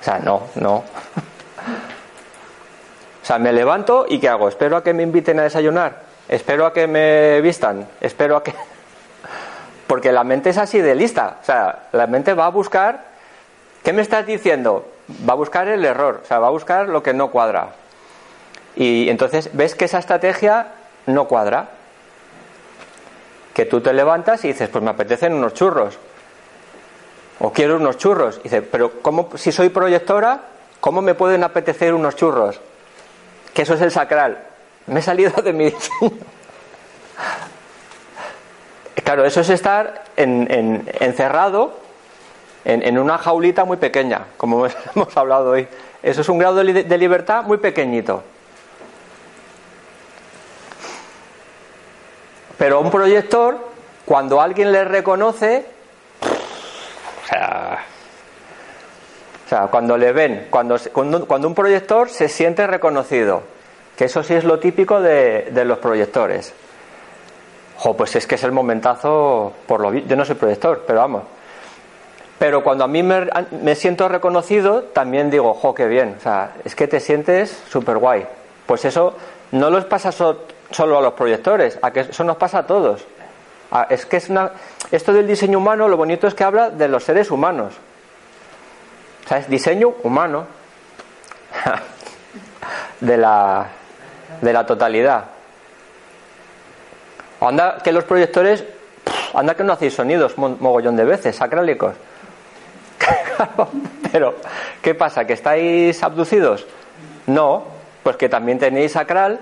O 0.00 0.04
sea, 0.04 0.18
no, 0.18 0.42
no. 0.54 0.76
O 0.76 0.84
sea, 3.26 3.38
me 3.38 3.52
levanto 3.52 4.06
y 4.08 4.20
¿qué 4.20 4.28
hago? 4.28 4.48
Espero 4.48 4.76
a 4.76 4.84
que 4.84 4.94
me 4.94 5.02
inviten 5.02 5.40
a 5.40 5.44
desayunar. 5.44 6.06
Espero 6.28 6.66
a 6.66 6.72
que 6.72 6.86
me 6.86 7.40
vistan, 7.40 7.86
espero 8.00 8.36
a 8.36 8.42
que... 8.42 8.52
Porque 9.86 10.10
la 10.10 10.24
mente 10.24 10.50
es 10.50 10.58
así 10.58 10.80
de 10.80 10.96
lista, 10.96 11.38
o 11.40 11.44
sea, 11.44 11.84
la 11.92 12.08
mente 12.08 12.34
va 12.34 12.46
a 12.46 12.50
buscar, 12.50 13.04
¿qué 13.84 13.92
me 13.92 14.02
estás 14.02 14.26
diciendo? 14.26 14.88
Va 15.28 15.34
a 15.34 15.36
buscar 15.36 15.68
el 15.68 15.84
error, 15.84 16.22
o 16.24 16.26
sea, 16.26 16.40
va 16.40 16.48
a 16.48 16.50
buscar 16.50 16.88
lo 16.88 17.04
que 17.04 17.14
no 17.14 17.30
cuadra. 17.30 17.68
Y 18.74 19.08
entonces 19.08 19.50
ves 19.52 19.76
que 19.76 19.84
esa 19.84 19.98
estrategia 19.98 20.66
no 21.06 21.28
cuadra. 21.28 21.68
Que 23.56 23.64
tú 23.64 23.80
te 23.80 23.94
levantas 23.94 24.44
y 24.44 24.48
dices, 24.48 24.68
pues 24.68 24.84
me 24.84 24.90
apetecen 24.90 25.32
unos 25.32 25.54
churros. 25.54 25.98
O 27.38 27.50
quiero 27.50 27.76
unos 27.76 27.96
churros. 27.96 28.36
Y 28.40 28.42
dices, 28.44 28.62
pero 28.70 29.00
¿cómo, 29.00 29.30
si 29.36 29.50
soy 29.50 29.70
proyectora, 29.70 30.40
¿cómo 30.80 31.00
me 31.00 31.14
pueden 31.14 31.42
apetecer 31.42 31.94
unos 31.94 32.16
churros? 32.16 32.60
Que 33.54 33.62
eso 33.62 33.72
es 33.72 33.80
el 33.80 33.90
sacral 33.90 34.46
me 34.86 35.00
he 35.00 35.02
salido 35.02 35.42
de 35.42 35.52
mi 35.52 35.64
diseño. 35.66 36.12
Claro, 39.04 39.24
eso 39.24 39.40
es 39.40 39.50
estar 39.50 40.04
en, 40.16 40.50
en, 40.50 40.90
encerrado 41.00 41.74
en, 42.64 42.98
una 42.98 43.18
jaulita 43.18 43.64
muy 43.64 43.76
pequeña, 43.76 44.26
como 44.36 44.66
hemos 44.94 45.16
hablado 45.16 45.50
hoy. 45.50 45.68
Eso 46.02 46.22
es 46.22 46.28
un 46.28 46.38
grado 46.38 46.56
de 46.64 46.98
libertad 46.98 47.44
muy 47.44 47.58
pequeñito. 47.58 48.22
Pero 52.58 52.80
un 52.80 52.90
proyector, 52.90 53.58
cuando 54.04 54.40
alguien 54.40 54.72
le 54.72 54.84
reconoce, 54.84 55.66
o 56.22 57.28
sea, 57.28 57.84
O 59.46 59.48
sea, 59.48 59.68
cuando 59.68 59.96
le 59.96 60.10
ven, 60.12 60.48
cuando, 60.50 60.76
cuando, 60.92 61.46
un 61.46 61.54
proyector 61.54 62.10
se 62.10 62.28
siente 62.28 62.66
reconocido, 62.66 63.42
que 63.96 64.06
eso 64.06 64.24
sí 64.24 64.34
es 64.34 64.42
lo 64.42 64.58
típico 64.58 65.00
de, 65.00 65.50
de 65.52 65.64
los 65.64 65.78
proyectores. 65.78 66.52
Jo, 67.76 67.96
pues 67.96 68.16
es 68.16 68.26
que 68.26 68.34
es 68.34 68.42
el 68.42 68.50
momentazo, 68.50 69.52
por 69.66 69.80
lo 69.80 69.94
yo 69.94 70.16
no 70.16 70.24
soy 70.24 70.34
proyector, 70.34 70.82
pero 70.84 70.98
vamos. 70.98 71.22
Pero 72.40 72.64
cuando 72.64 72.82
a 72.84 72.88
mí 72.88 73.04
me, 73.04 73.28
me 73.62 73.76
siento 73.76 74.08
reconocido, 74.08 74.82
también 74.82 75.30
digo, 75.30 75.54
jo, 75.54 75.74
qué 75.74 75.86
bien. 75.86 76.16
O 76.18 76.20
sea, 76.20 76.54
es 76.64 76.74
que 76.74 76.88
te 76.88 76.98
sientes 76.98 77.62
súper 77.68 77.98
guay. 77.98 78.26
Pues 78.66 78.84
eso 78.84 79.14
no 79.52 79.70
les 79.70 79.84
pasa 79.84 80.10
so, 80.10 80.42
solo 80.70 80.98
a 80.98 81.02
los 81.02 81.12
proyectores, 81.14 81.78
a 81.82 81.90
que 81.90 82.00
eso 82.00 82.24
nos 82.24 82.36
pasa 82.36 82.58
a 82.58 82.66
todos. 82.66 83.04
Es 83.90 84.06
que 84.06 84.16
es 84.16 84.28
una, 84.28 84.52
esto 84.90 85.12
del 85.12 85.26
diseño 85.26 85.58
humano, 85.58 85.88
lo 85.88 85.96
bonito 85.96 86.26
es 86.26 86.34
que 86.34 86.44
habla 86.44 86.70
de 86.70 86.88
los 86.88 87.04
seres 87.04 87.30
humanos. 87.30 87.74
O 89.24 89.28
sea, 89.28 89.38
es 89.38 89.48
diseño 89.48 89.94
humano 90.04 90.46
de 93.00 93.16
la, 93.16 93.66
de 94.40 94.52
la 94.52 94.64
totalidad. 94.64 95.24
Anda 97.40 97.78
que 97.82 97.92
los 97.92 98.04
proyectores, 98.04 98.64
anda 99.34 99.54
que 99.54 99.64
no 99.64 99.72
hacéis 99.72 99.94
sonidos 99.94 100.38
mogollón 100.38 100.96
de 100.96 101.04
veces, 101.04 101.36
sacrálicos. 101.36 101.94
Pero, 104.12 104.36
¿qué 104.80 104.94
pasa? 104.94 105.26
¿Que 105.26 105.34
estáis 105.34 106.02
abducidos? 106.02 106.66
No, 107.26 107.64
pues 108.02 108.16
que 108.16 108.28
también 108.28 108.58
tenéis 108.58 108.92
sacral 108.92 109.40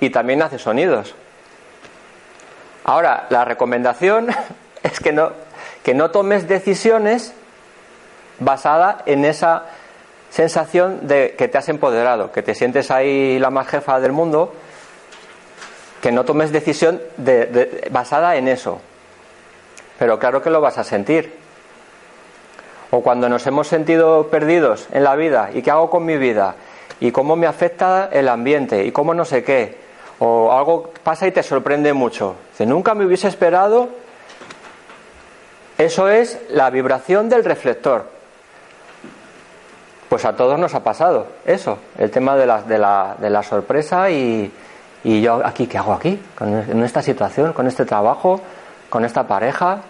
y 0.00 0.10
también 0.10 0.42
hace 0.42 0.58
sonidos. 0.58 1.14
Ahora, 2.84 3.26
la 3.30 3.44
recomendación 3.44 4.28
es 4.82 5.00
que 5.00 5.12
no, 5.12 5.32
que 5.82 5.94
no 5.94 6.10
tomes 6.10 6.48
decisiones 6.48 7.32
basada 8.38 9.02
en 9.06 9.24
esa 9.24 9.64
sensación 10.30 11.06
de 11.06 11.34
que 11.36 11.48
te 11.48 11.58
has 11.58 11.68
empoderado, 11.68 12.30
que 12.30 12.42
te 12.42 12.54
sientes 12.54 12.90
ahí 12.90 13.38
la 13.38 13.50
más 13.50 13.68
jefa 13.68 13.98
del 14.00 14.12
mundo, 14.12 14.52
que 16.02 16.12
no 16.12 16.24
tomes 16.24 16.52
decisión 16.52 17.00
de, 17.16 17.46
de, 17.46 17.88
basada 17.90 18.36
en 18.36 18.48
eso. 18.48 18.80
Pero 19.98 20.18
claro 20.18 20.42
que 20.42 20.50
lo 20.50 20.60
vas 20.60 20.78
a 20.78 20.84
sentir. 20.84 21.34
O 22.90 23.00
cuando 23.00 23.28
nos 23.28 23.46
hemos 23.46 23.66
sentido 23.66 24.28
perdidos 24.28 24.86
en 24.92 25.02
la 25.02 25.16
vida, 25.16 25.50
¿y 25.52 25.62
qué 25.62 25.70
hago 25.70 25.90
con 25.90 26.04
mi 26.04 26.16
vida? 26.16 26.54
¿Y 27.00 27.10
cómo 27.10 27.34
me 27.34 27.46
afecta 27.46 28.08
el 28.12 28.28
ambiente? 28.28 28.84
¿Y 28.84 28.92
cómo 28.92 29.12
no 29.12 29.24
sé 29.24 29.42
qué? 29.42 29.85
O 30.18 30.52
algo 30.52 30.90
pasa 31.02 31.26
y 31.26 31.32
te 31.32 31.42
sorprende 31.42 31.92
mucho. 31.92 32.36
Dice, 32.52 32.66
nunca 32.66 32.94
me 32.94 33.04
hubiese 33.04 33.28
esperado. 33.28 33.88
Eso 35.78 36.08
es 36.08 36.40
la 36.50 36.70
vibración 36.70 37.28
del 37.28 37.44
reflector. 37.44 38.06
Pues 40.08 40.24
a 40.24 40.34
todos 40.36 40.58
nos 40.58 40.74
ha 40.74 40.82
pasado 40.82 41.26
eso, 41.44 41.78
el 41.98 42.10
tema 42.10 42.36
de 42.36 42.46
la, 42.46 42.62
de 42.62 42.78
la, 42.78 43.16
de 43.18 43.28
la 43.28 43.42
sorpresa 43.42 44.08
y, 44.08 44.50
y, 45.02 45.20
yo 45.20 45.44
aquí, 45.44 45.66
¿qué 45.66 45.78
hago 45.78 45.92
aquí? 45.92 46.22
Con, 46.38 46.54
en 46.54 46.82
esta 46.84 47.02
situación, 47.02 47.52
con 47.52 47.66
este 47.66 47.84
trabajo, 47.84 48.40
con 48.88 49.04
esta 49.04 49.26
pareja, 49.26 49.80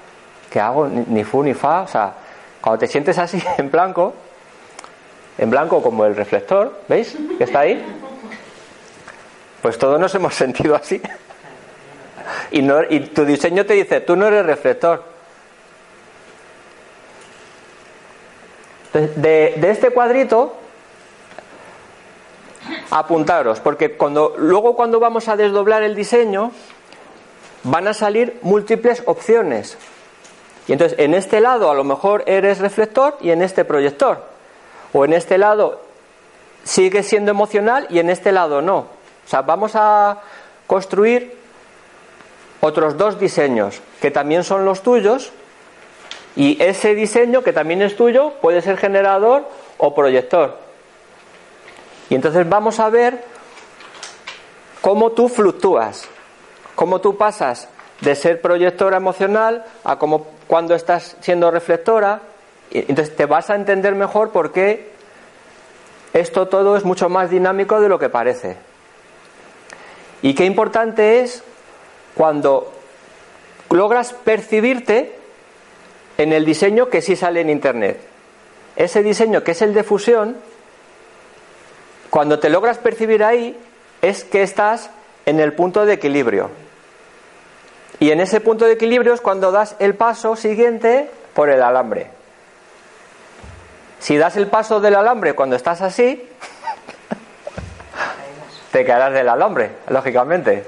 ¿qué 0.50 0.58
hago? 0.58 0.88
Ni, 0.88 1.04
ni 1.08 1.22
fu 1.22 1.42
ni 1.42 1.54
fa. 1.54 1.82
O 1.82 1.86
sea, 1.86 2.14
cuando 2.60 2.78
te 2.78 2.88
sientes 2.88 3.18
así 3.18 3.40
en 3.58 3.70
blanco, 3.70 4.14
en 5.38 5.50
blanco 5.50 5.82
como 5.82 6.04
el 6.06 6.16
reflector, 6.16 6.80
¿veis? 6.88 7.16
Que 7.38 7.44
está 7.44 7.60
ahí. 7.60 7.84
Pues 9.66 9.78
todos 9.78 9.98
nos 9.98 10.14
hemos 10.14 10.32
sentido 10.32 10.76
así. 10.76 11.02
Y, 12.52 12.62
no, 12.62 12.84
y 12.88 13.00
tu 13.00 13.24
diseño 13.24 13.66
te 13.66 13.74
dice, 13.74 14.00
tú 14.00 14.14
no 14.14 14.28
eres 14.28 14.46
reflector. 14.46 15.02
De, 18.92 19.58
este 19.68 19.90
cuadrito, 19.90 20.54
apuntaros, 22.92 23.58
porque 23.58 23.96
cuando, 23.96 24.36
luego 24.38 24.76
cuando 24.76 25.00
vamos 25.00 25.26
a 25.26 25.36
desdoblar 25.36 25.82
el 25.82 25.96
diseño, 25.96 26.52
van 27.64 27.88
a 27.88 27.92
salir 27.92 28.38
múltiples 28.42 29.02
opciones. 29.06 29.76
Y 30.68 30.74
entonces, 30.74 30.96
en 31.00 31.12
este 31.12 31.40
lado 31.40 31.72
a 31.72 31.74
lo 31.74 31.82
mejor 31.82 32.22
eres 32.26 32.60
reflector 32.60 33.18
y 33.20 33.32
en 33.32 33.42
este 33.42 33.64
proyector. 33.64 34.22
O 34.92 35.04
en 35.04 35.12
este 35.12 35.38
lado 35.38 35.80
sigue 36.62 37.02
siendo 37.02 37.32
emocional 37.32 37.88
y 37.90 37.98
en 37.98 38.10
este 38.10 38.30
lado 38.30 38.62
no. 38.62 38.94
O 39.26 39.28
sea, 39.28 39.42
vamos 39.42 39.72
a 39.74 40.18
construir 40.66 41.36
otros 42.60 42.96
dos 42.96 43.18
diseños 43.18 43.80
que 44.00 44.10
también 44.10 44.44
son 44.44 44.64
los 44.64 44.82
tuyos 44.82 45.32
y 46.36 46.62
ese 46.62 46.94
diseño 46.94 47.42
que 47.42 47.52
también 47.52 47.82
es 47.82 47.96
tuyo 47.96 48.34
puede 48.40 48.62
ser 48.62 48.76
generador 48.76 49.48
o 49.78 49.94
proyector. 49.94 50.58
Y 52.08 52.14
entonces 52.14 52.48
vamos 52.48 52.78
a 52.78 52.88
ver 52.88 53.24
cómo 54.80 55.12
tú 55.12 55.28
fluctúas, 55.28 56.06
cómo 56.74 57.00
tú 57.00 57.16
pasas 57.16 57.68
de 58.00 58.14
ser 58.14 58.40
proyectora 58.40 58.98
emocional 58.98 59.64
a 59.82 59.98
cómo 59.98 60.26
cuando 60.46 60.74
estás 60.74 61.16
siendo 61.20 61.50
reflectora. 61.50 62.20
Entonces 62.70 63.16
te 63.16 63.26
vas 63.26 63.50
a 63.50 63.56
entender 63.56 63.94
mejor 63.94 64.30
por 64.30 64.52
qué 64.52 64.92
esto 66.12 66.46
todo 66.48 66.76
es 66.76 66.84
mucho 66.84 67.08
más 67.08 67.30
dinámico 67.30 67.80
de 67.80 67.88
lo 67.88 67.98
que 67.98 68.08
parece. 68.08 68.56
Y 70.26 70.34
qué 70.34 70.44
importante 70.44 71.20
es 71.20 71.44
cuando 72.16 72.72
logras 73.70 74.12
percibirte 74.12 75.14
en 76.18 76.32
el 76.32 76.44
diseño 76.44 76.88
que 76.88 77.00
sí 77.00 77.14
sale 77.14 77.42
en 77.42 77.48
Internet. 77.48 78.00
Ese 78.74 79.04
diseño 79.04 79.44
que 79.44 79.52
es 79.52 79.62
el 79.62 79.72
de 79.72 79.84
fusión, 79.84 80.36
cuando 82.10 82.40
te 82.40 82.50
logras 82.50 82.78
percibir 82.78 83.22
ahí, 83.22 83.56
es 84.02 84.24
que 84.24 84.42
estás 84.42 84.90
en 85.26 85.38
el 85.38 85.52
punto 85.52 85.86
de 85.86 85.92
equilibrio. 85.92 86.50
Y 88.00 88.10
en 88.10 88.20
ese 88.20 88.40
punto 88.40 88.64
de 88.64 88.72
equilibrio 88.72 89.14
es 89.14 89.20
cuando 89.20 89.52
das 89.52 89.76
el 89.78 89.94
paso 89.94 90.34
siguiente 90.34 91.08
por 91.34 91.50
el 91.50 91.62
alambre. 91.62 92.10
Si 94.00 94.16
das 94.16 94.36
el 94.36 94.48
paso 94.48 94.80
del 94.80 94.96
alambre 94.96 95.34
cuando 95.34 95.54
estás 95.54 95.82
así, 95.82 96.28
te 98.76 98.84
caerás 98.84 99.14
del 99.14 99.26
alambre, 99.26 99.70
lógicamente. 99.88 100.66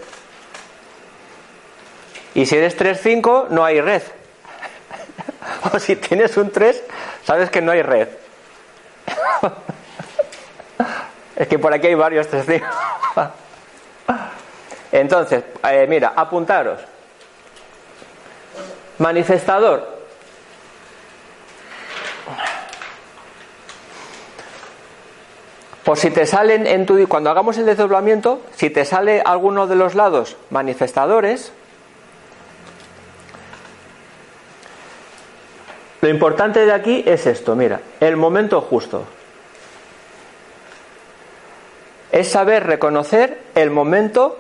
Y 2.33 2.47
si 2.47 2.57
eres 2.57 2.75
3-5, 2.75 3.49
no 3.51 3.63
hay 3.63 3.83
red. 3.83 4.03
O 5.75 5.79
si 5.79 5.95
tienes 5.97 6.35
un 6.39 6.51
3, 6.51 6.85
sabes 7.23 7.51
que 7.51 7.61
no 7.61 7.71
hay 7.71 7.83
red. 7.83 8.09
es 11.37 11.49
que 11.49 11.59
por 11.59 11.71
aquí 11.75 11.89
hay 11.89 11.97
varios 11.97 12.29
testigos. 12.29 12.71
Entonces, 14.93 15.45
eh, 15.65 15.85
mira, 15.87 16.15
apuntaros. 16.17 16.81
Manifestador. 18.97 19.98
Por 25.89 25.97
si 25.97 26.11
te 26.11 26.27
salen 26.27 26.67
en 26.67 26.85
tu. 26.85 27.09
Cuando 27.09 27.31
hagamos 27.31 27.57
el 27.57 27.65
desdoblamiento, 27.65 28.43
si 28.55 28.69
te 28.69 28.85
sale 28.85 29.23
alguno 29.25 29.67
de 29.67 29.75
los 29.75 29.95
lados 29.95 30.37
manifestadores, 30.51 31.51
Lo 36.03 36.11
importante 36.11 36.67
de 36.67 36.73
aquí 36.73 37.03
es 37.07 37.27
esto, 37.27 37.57
mira, 37.57 37.81
el 38.01 38.19
momento 38.19 38.61
justo. 38.61 39.05
Es 42.13 42.29
saber 42.29 42.67
reconocer 42.67 43.45
el 43.55 43.71
momento 43.71 44.39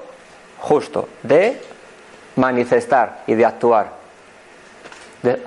justo 0.58 1.08
de 1.22 1.60
manifestar 2.36 3.24
y 3.26 3.34
de 3.34 3.46
actuar. 3.46 3.92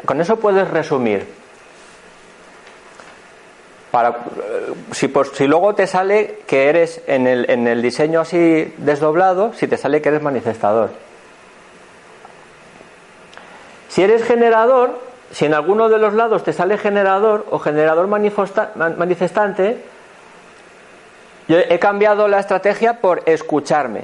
Con 0.06 0.20
eso 0.20 0.38
puedes 0.38 0.68
resumir. 0.68 1.41
Para, 3.92 4.16
si, 4.92 5.10
por, 5.10 5.36
si, 5.36 5.48
luego 5.48 5.76
te 5.76 5.86
sale 5.86 6.40
que 6.48 6.70
eres 6.70 7.02
en 7.08 7.28
el, 7.28 7.50
en 7.50 7.68
el 7.68 7.82
diseño 7.82 8.22
así 8.22 8.74
desdoblado, 8.78 9.54
si 9.54 9.68
te 9.68 9.76
sale 9.78 10.02
que 10.02 10.10
eres 10.10 10.22
manifestador. 10.22 10.92
Si 13.90 14.02
eres 14.02 14.24
generador, 14.24 14.98
si 15.32 15.46
en 15.46 15.54
alguno 15.54 15.90
de 15.90 15.98
los 15.98 16.14
lados 16.14 16.46
te 16.46 16.54
sale 16.54 16.78
generador 16.78 17.46
o 17.50 17.60
generador 17.60 18.08
manifestante, 18.08 19.84
yo 21.50 21.58
he 21.58 21.80
cambiado 21.80 22.30
la 22.30 22.40
estrategia 22.40 23.02
por 23.02 23.24
escucharme. 23.26 24.04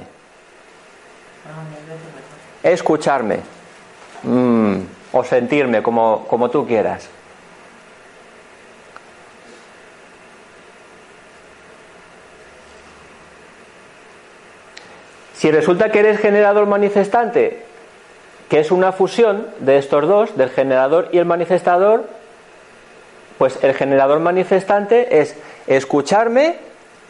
Escucharme. 2.62 3.40
Mm, 4.22 4.80
o 5.12 5.24
sentirme, 5.24 5.82
como, 5.82 6.26
como 6.28 6.50
tú 6.50 6.66
quieras. 6.66 7.08
Si 15.38 15.50
resulta 15.50 15.90
que 15.90 16.00
eres 16.00 16.20
generador 16.20 16.66
manifestante, 16.66 17.62
que 18.50 18.58
es 18.58 18.72
una 18.72 18.90
fusión 18.92 19.46
de 19.60 19.78
estos 19.78 20.06
dos, 20.06 20.36
del 20.36 20.50
generador 20.50 21.08
y 21.12 21.18
el 21.18 21.24
manifestador, 21.24 22.04
Pues 23.38 23.56
el 23.62 23.72
generador 23.74 24.18
manifestante 24.18 25.20
es 25.20 25.36
escucharme 25.68 26.56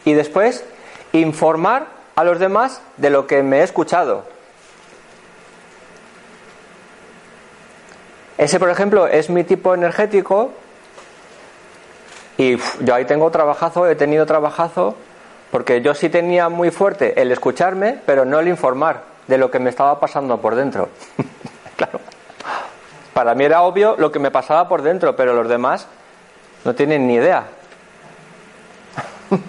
y 0.05 0.13
después 0.13 0.63
informar 1.11 1.87
a 2.15 2.23
los 2.23 2.37
demás 2.37 2.83
de 2.97 3.09
lo 3.09 3.25
que 3.25 3.41
me 3.41 3.61
he 3.61 3.63
escuchado. 3.63 4.25
Ese, 8.37 8.59
por 8.59 8.69
ejemplo, 8.69 9.07
es 9.07 9.31
mi 9.31 9.43
tipo 9.43 9.73
energético 9.73 10.51
y 12.37 12.57
yo 12.81 12.93
ahí 12.93 13.05
tengo 13.05 13.31
trabajazo, 13.31 13.87
he 13.87 13.95
tenido 13.95 14.27
trabajazo, 14.27 14.95
porque 15.51 15.81
yo 15.81 15.93
sí 15.93 16.09
tenía 16.09 16.49
muy 16.49 16.71
fuerte 16.71 17.21
el 17.21 17.31
escucharme, 17.31 17.99
pero 18.05 18.25
no 18.25 18.39
el 18.39 18.47
informar 18.47 19.03
de 19.27 19.37
lo 19.37 19.51
que 19.51 19.59
me 19.59 19.69
estaba 19.69 19.99
pasando 19.99 20.39
por 20.39 20.55
dentro. 20.55 20.89
claro. 21.75 21.99
Para 23.13 23.35
mí 23.35 23.43
era 23.43 23.61
obvio 23.63 23.95
lo 23.97 24.11
que 24.11 24.19
me 24.19 24.31
pasaba 24.31 24.67
por 24.69 24.81
dentro, 24.81 25.15
pero 25.15 25.33
los 25.33 25.47
demás 25.49 25.87
no 26.65 26.75
tienen 26.75 27.07
ni 27.07 27.15
idea. 27.15 27.45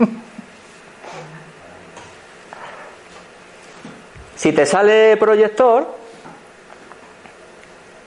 si 4.37 4.53
te 4.53 4.67
sale 4.67 5.17
proyector, 5.17 5.87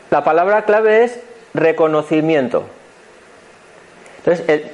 la 0.09 0.23
palabra 0.23 0.65
clave 0.65 1.03
es 1.03 1.19
reconocimiento. 1.53 2.63
Entonces, 4.17 4.71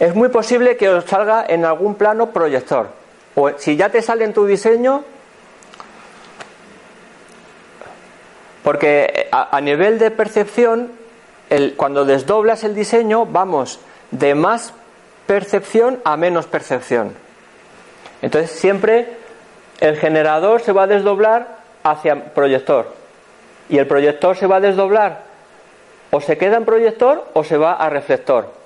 es 0.00 0.14
muy 0.14 0.30
posible 0.30 0.78
que 0.78 0.88
os 0.88 1.04
salga 1.04 1.44
en 1.46 1.66
algún 1.66 1.94
plano 1.94 2.30
proyector. 2.30 2.88
O 3.34 3.50
si 3.58 3.76
ya 3.76 3.90
te 3.90 4.00
sale 4.00 4.24
en 4.24 4.32
tu 4.32 4.46
diseño, 4.46 5.04
porque 8.64 9.28
a, 9.30 9.60
nivel 9.60 9.98
de 9.98 10.10
percepción, 10.10 10.90
cuando 11.76 12.06
desdoblas 12.06 12.64
el 12.64 12.74
diseño, 12.74 13.26
vamos 13.26 13.78
de 14.10 14.34
más 14.34 14.72
percepción 15.26 16.00
a 16.04 16.16
menos 16.16 16.46
percepción. 16.46 17.14
Entonces 18.22 18.50
siempre 18.52 19.16
el 19.80 19.98
generador 19.98 20.62
se 20.62 20.72
va 20.72 20.84
a 20.84 20.86
desdoblar 20.86 21.58
hacia 21.82 22.32
proyector 22.32 22.94
y 23.68 23.78
el 23.78 23.86
proyector 23.86 24.36
se 24.36 24.46
va 24.46 24.56
a 24.56 24.60
desdoblar 24.60 25.24
o 26.10 26.20
se 26.20 26.38
queda 26.38 26.56
en 26.56 26.64
proyector 26.64 27.26
o 27.34 27.44
se 27.44 27.58
va 27.58 27.74
a 27.74 27.88
reflector. 27.90 28.59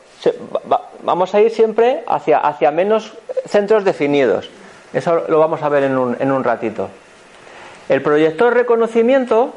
Vamos 1.02 1.34
a 1.34 1.40
ir 1.40 1.50
siempre 1.50 2.02
hacia, 2.06 2.38
hacia 2.38 2.70
menos 2.70 3.12
centros 3.46 3.84
definidos. 3.84 4.50
Eso 4.92 5.24
lo 5.28 5.38
vamos 5.38 5.62
a 5.62 5.68
ver 5.68 5.84
en 5.84 5.98
un, 5.98 6.16
en 6.18 6.32
un 6.32 6.44
ratito. 6.44 6.88
El 7.88 8.02
proyector 8.02 8.54
reconocimiento. 8.54 9.52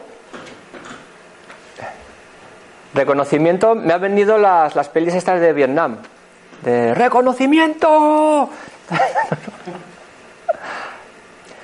Reconocimiento, 2.93 3.75
me 3.75 3.93
han 3.93 4.01
venido 4.01 4.37
las, 4.37 4.75
las 4.75 4.89
pelis 4.89 5.13
estas 5.13 5.39
de 5.39 5.53
Vietnam. 5.53 5.97
De 6.63 6.93
reconocimiento. 6.95 7.87
o 8.49 8.49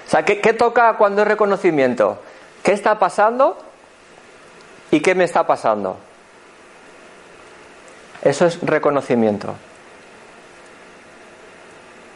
sea, 0.06 0.24
¿qué, 0.24 0.40
¿qué 0.40 0.54
toca 0.54 0.96
cuando 0.98 1.24
es 1.24 1.28
reconocimiento? 1.28 2.20
¿Qué 2.62 2.74
está 2.74 3.00
pasando? 3.00 3.58
¿Y 4.92 5.00
qué 5.00 5.16
me 5.16 5.24
está 5.24 5.48
pasando? 5.48 5.98
Eso 8.24 8.46
es 8.46 8.62
reconocimiento. 8.62 9.54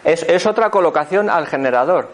Es, 0.06 0.46
otra 0.46 0.70
colocación 0.70 1.30
al 1.30 1.48
generador. 1.48 2.08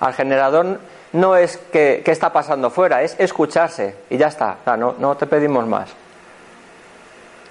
Al 0.00 0.12
generador 0.12 0.80
no 1.12 1.36
es 1.36 1.56
que, 1.72 2.02
está 2.04 2.32
pasando 2.32 2.70
fuera, 2.70 3.02
es 3.02 3.14
escucharse 3.18 3.94
y 4.10 4.16
ya 4.16 4.26
está. 4.26 4.56
no, 4.76 4.96
no 4.98 5.16
te 5.16 5.26
pedimos 5.26 5.68
más. 5.68 5.90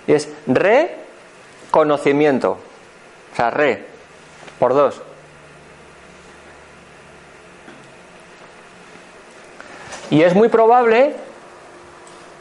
Y 0.08 0.14
es 0.14 0.28
reconocimiento. 0.46 2.58
O 3.32 3.36
sea, 3.36 3.50
re, 3.50 3.86
por 4.60 4.74
dos. 4.74 5.02
Y 10.10 10.22
es 10.22 10.36
muy 10.36 10.50
probable 10.50 11.16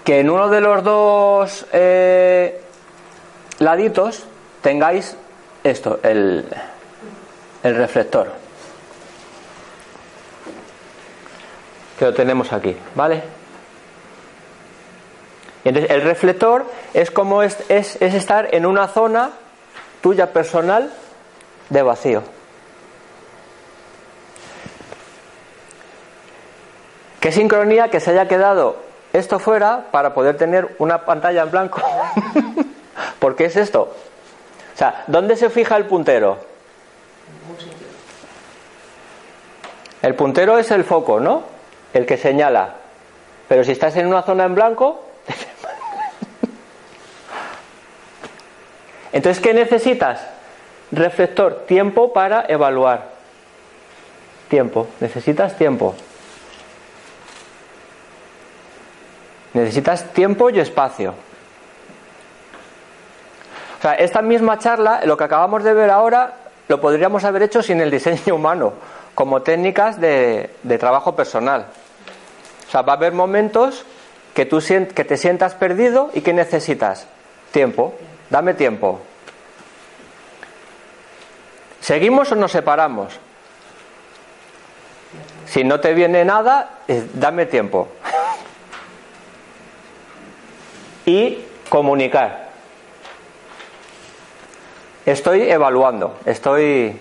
que 0.04 0.20
en 0.20 0.30
uno 0.30 0.48
de 0.48 0.60
los 0.60 0.82
dos 0.82 1.66
eh, 1.72 2.65
laditos 3.58 4.24
tengáis 4.62 5.16
esto, 5.64 6.00
el, 6.02 6.44
el 7.62 7.76
reflector. 7.76 8.32
Que 11.98 12.04
lo 12.04 12.14
tenemos 12.14 12.52
aquí, 12.52 12.76
¿vale? 12.94 13.22
Entonces, 15.64 15.90
el 15.90 16.02
reflector 16.02 16.66
es 16.94 17.10
como 17.10 17.42
es, 17.42 17.58
es, 17.68 18.00
es 18.00 18.14
estar 18.14 18.54
en 18.54 18.66
una 18.66 18.86
zona 18.86 19.30
tuya 20.00 20.32
personal 20.32 20.92
de 21.70 21.82
vacío. 21.82 22.22
Qué 27.18 27.32
sincronía 27.32 27.88
que 27.88 27.98
se 27.98 28.12
haya 28.12 28.28
quedado 28.28 28.76
esto 29.12 29.38
fuera 29.38 29.86
para 29.90 30.14
poder 30.14 30.36
tener 30.36 30.76
una 30.78 31.04
pantalla 31.04 31.42
en 31.42 31.50
blanco. 31.50 31.80
¿Por 33.18 33.36
qué 33.36 33.46
es 33.46 33.56
esto? 33.56 33.94
O 34.74 34.78
sea, 34.78 35.04
¿dónde 35.06 35.36
se 35.36 35.50
fija 35.50 35.76
el 35.76 35.86
puntero? 35.86 36.38
El 40.02 40.14
puntero 40.14 40.58
es 40.58 40.70
el 40.70 40.84
foco, 40.84 41.18
¿no? 41.18 41.42
El 41.92 42.06
que 42.06 42.16
señala. 42.16 42.74
Pero 43.48 43.64
si 43.64 43.72
estás 43.72 43.96
en 43.96 44.06
una 44.06 44.22
zona 44.22 44.44
en 44.44 44.54
blanco... 44.54 45.02
Entonces, 49.12 49.42
¿qué 49.42 49.54
necesitas? 49.54 50.20
Reflector, 50.92 51.64
tiempo 51.66 52.12
para 52.12 52.44
evaluar. 52.48 53.16
Tiempo, 54.48 54.86
necesitas 55.00 55.56
tiempo. 55.56 55.94
Necesitas 59.54 60.12
tiempo 60.12 60.50
y 60.50 60.60
espacio. 60.60 61.14
O 63.78 63.82
sea, 63.82 63.94
esta 63.94 64.22
misma 64.22 64.58
charla, 64.58 65.02
lo 65.04 65.16
que 65.16 65.24
acabamos 65.24 65.62
de 65.62 65.74
ver 65.74 65.90
ahora, 65.90 66.32
lo 66.68 66.80
podríamos 66.80 67.24
haber 67.24 67.42
hecho 67.42 67.62
sin 67.62 67.80
el 67.80 67.90
diseño 67.90 68.34
humano, 68.34 68.72
como 69.14 69.42
técnicas 69.42 70.00
de, 70.00 70.50
trabajo 70.78 71.14
personal. 71.14 71.66
O 72.66 72.70
sea, 72.70 72.82
va 72.82 72.94
a 72.94 72.96
haber 72.96 73.12
momentos 73.12 73.84
que, 74.34 74.46
tú 74.46 74.60
que 74.60 75.04
te 75.04 75.16
sientas 75.16 75.54
perdido 75.54 76.10
y 76.14 76.22
que 76.22 76.32
necesitas 76.32 77.06
tiempo. 77.52 77.94
Dame 78.30 78.54
tiempo. 78.54 79.00
¿Seguimos 81.80 82.32
o 82.32 82.34
nos 82.34 82.50
separamos? 82.50 83.12
Si 85.46 85.62
no 85.62 85.78
te 85.78 85.94
viene 85.94 86.24
nada, 86.24 86.80
eh, 86.88 87.06
dame 87.14 87.46
tiempo. 87.46 87.88
y 91.06 91.38
comunicar 91.68 92.45
estoy 95.06 95.42
evaluando, 95.48 96.18
estoy, 96.26 97.00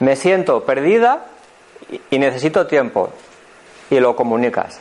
me 0.00 0.14
siento 0.14 0.64
perdida 0.64 1.24
y 2.10 2.18
necesito 2.18 2.66
tiempo 2.66 3.10
y 3.90 3.98
lo 3.98 4.14
comunicas. 4.14 4.80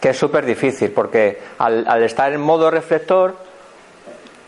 Que 0.00 0.10
es 0.10 0.18
súper 0.18 0.44
difícil 0.44 0.90
porque 0.90 1.40
al, 1.58 2.02
estar 2.02 2.32
en 2.32 2.40
modo 2.40 2.70
reflector, 2.70 3.36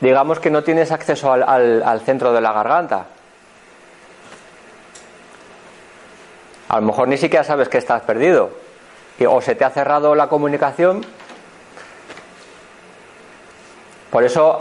digamos 0.01 0.41
que 0.41 0.51
no 0.51 0.65
tienes 0.65 0.91
acceso 0.91 1.33
al, 1.33 1.83
al 1.83 2.01
centro 2.01 2.33
de 2.33 2.41
la 2.41 2.53
garganta. 2.53 3.07
A 6.69 6.81
lo 6.81 6.87
mejor 6.87 7.07
ni 7.07 7.19
siquiera 7.19 7.45
sabes 7.45 7.69
que 7.69 7.79
estás 7.79 8.03
perdido. 8.03 8.51
O 9.29 9.41
se 9.41 9.55
te 9.55 9.65
ha 9.65 9.71
cerrado 9.71 10.17
la 10.17 10.29
comunicación. 10.29 11.07
Por 14.11 14.25
eso 14.25 14.59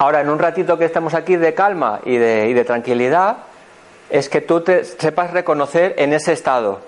Ahora, 0.00 0.22
en 0.22 0.30
un 0.30 0.38
ratito 0.38 0.78
que 0.78 0.86
estamos 0.86 1.12
aquí 1.12 1.36
de 1.36 1.52
calma 1.52 2.00
y 2.06 2.16
de, 2.16 2.64
tranquilidad, 2.64 3.36
es 4.08 4.30
que 4.30 4.40
tú 4.40 4.62
te 4.62 4.82
sepas 4.82 5.30
reconocer 5.30 5.94
en 5.98 6.14
ese 6.14 6.32
estado 6.32 6.80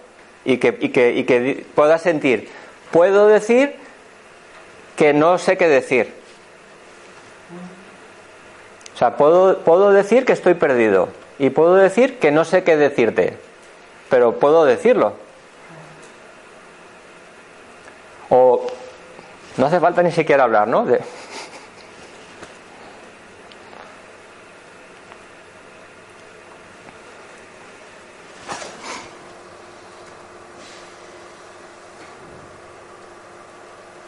y 0.47 0.57
que, 0.57 0.79
que, 0.79 1.67
puedas 1.75 2.01
sentir, 2.01 2.49
puedo 2.91 3.29
decir 3.29 3.77
que 4.97 5.13
no 5.13 5.37
sé 5.37 5.59
qué 5.59 5.69
decir. 5.69 6.15
O 8.95 8.97
sea, 8.97 9.19
puedo, 9.19 9.59
puedo 9.59 9.93
decir 9.93 10.25
que 10.25 10.33
estoy 10.33 10.55
perdido 10.55 11.11
y 11.39 11.51
puedo 11.51 11.75
decir 11.75 12.19
que 12.19 12.31
no 12.31 12.47
sé 12.47 12.65
qué 12.65 12.79
decirte, 12.79 13.37
pero 14.09 14.39
puedo 14.39 14.65
decirlo. 14.65 15.13
O 18.31 18.67
no 19.59 19.67
hace 19.67 19.81
falta 19.81 20.03
ni 20.03 20.13
siquiera 20.13 20.45
hablar, 20.45 20.67
¿no? 20.67 20.87
De, 20.87 21.03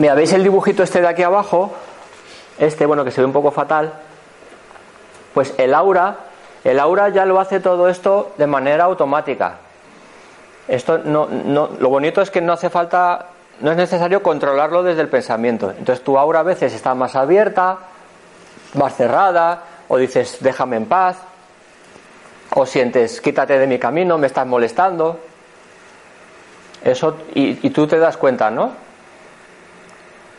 Mira, 0.05 0.15
¿veis 0.15 0.35
el 0.35 0.43
dibujito 0.43 0.83
este 0.83 1.01
de 1.01 1.09
aquí 1.09 1.23
abajo? 1.23 1.73
este, 2.59 2.85
bueno, 2.85 3.07
que 3.07 3.11
se 3.11 3.23
ve 3.23 3.27
un 3.27 3.33
poco 3.33 3.51
fatal, 3.51 3.91
pues 5.33 5.55
el 5.57 5.73
aura, 5.73 6.17
el 6.63 6.79
aura 6.79 7.09
ya 7.09 7.25
lo 7.25 7.41
hace 7.41 7.59
todo 7.59 7.89
esto 7.89 8.35
de 8.37 8.47
manera 8.47 8.85
automática. 8.85 9.61
Esto 10.69 10.99
no, 10.99 11.27
no, 11.27 11.71
lo 11.79 11.89
bonito 11.89 12.21
es 12.21 12.31
que 12.31 12.43
no 12.43 12.53
hace 12.53 12.69
falta, 12.69 13.29
no 13.61 13.71
es 13.71 13.79
necesario 13.79 14.23
controlarlo 14.23 14.83
desde 14.83 15.01
el 15.01 15.09
pensamiento. 15.09 15.71
Entonces 15.71 16.05
tu 16.05 16.19
aura 16.19 16.41
a 16.41 16.43
veces 16.43 16.75
está 16.75 16.95
más 16.95 17.17
abierta, 17.17 17.79
más 18.75 18.95
cerrada, 18.97 19.63
o 19.89 19.97
dices 19.97 20.37
déjame 20.41 20.77
en 20.77 20.85
paz, 20.85 21.17
o 22.55 22.67
sientes 22.67 23.23
quítate 23.23 23.59
de 23.59 23.67
mi 23.67 23.79
camino, 23.79 24.19
me 24.19 24.27
estás 24.27 24.47
molestando. 24.47 25.19
Eso, 26.85 27.17
y, 27.35 27.67
y 27.67 27.71
tú 27.71 27.87
te 27.87 27.99
das 27.99 28.19
cuenta, 28.19 28.51
¿no? 28.51 28.84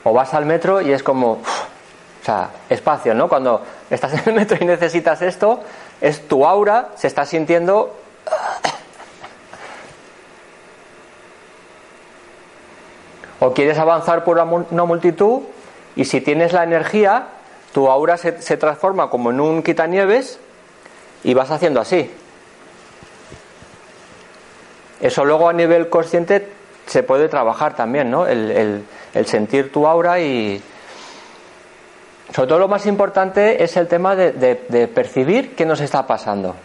O 0.05 0.13
vas 0.13 0.33
al 0.33 0.45
metro 0.45 0.79
y 0.81 0.91
es 0.93 1.03
como, 1.03 1.31
o 1.33 1.39
sea, 2.23 2.49
espacio, 2.69 3.13
¿no? 3.13 3.27
Cuando 3.27 3.61
estás 3.89 4.13
en 4.13 4.21
el 4.27 4.33
metro 4.35 4.57
y 4.61 4.65
necesitas 4.65 5.21
esto, 5.21 5.61
es 5.99 6.25
tu 6.27 6.45
aura, 6.45 6.89
se 6.95 7.07
está 7.07 7.25
sintiendo 7.25 7.97
o 13.39 13.53
quieres 13.53 13.77
avanzar 13.77 14.23
por 14.23 14.37
una 14.37 14.45
mul- 14.45 14.65
una 14.71 14.85
multitud 14.85 15.41
y 15.95 16.05
si 16.05 16.21
tienes 16.21 16.53
la 16.53 16.63
energía, 16.63 17.27
tu 17.73 17.89
aura 17.89 18.17
se, 18.17 18.41
se 18.41 18.57
transforma 18.57 19.09
como 19.09 19.31
en 19.31 19.39
un 19.39 19.63
quitanieves 19.63 20.39
y 21.23 21.33
vas 21.33 21.51
haciendo 21.51 21.81
así. 21.81 22.11
Eso 25.01 25.25
luego 25.25 25.49
a 25.49 25.53
nivel 25.53 25.89
consciente 25.89 26.49
se 26.85 27.03
puede 27.03 27.27
trabajar 27.27 27.75
también, 27.75 28.09
¿no? 28.11 28.27
El- 28.27 28.85
el 29.15 29.25
sentir 29.25 29.71
tu 29.71 29.87
aura 29.87 30.19
y... 30.19 30.61
Sobre 32.33 32.47
todo 32.49 32.59
lo 32.59 32.67
más 32.67 32.85
importante 32.85 33.63
es 33.63 33.77
el 33.77 33.87
tema 33.87 34.15
de, 34.15 34.31
de- 34.33 34.87
percibir 34.87 35.55
qué 35.55 35.65
nos 35.65 35.79
está 35.79 36.05
pasando. 36.05 36.55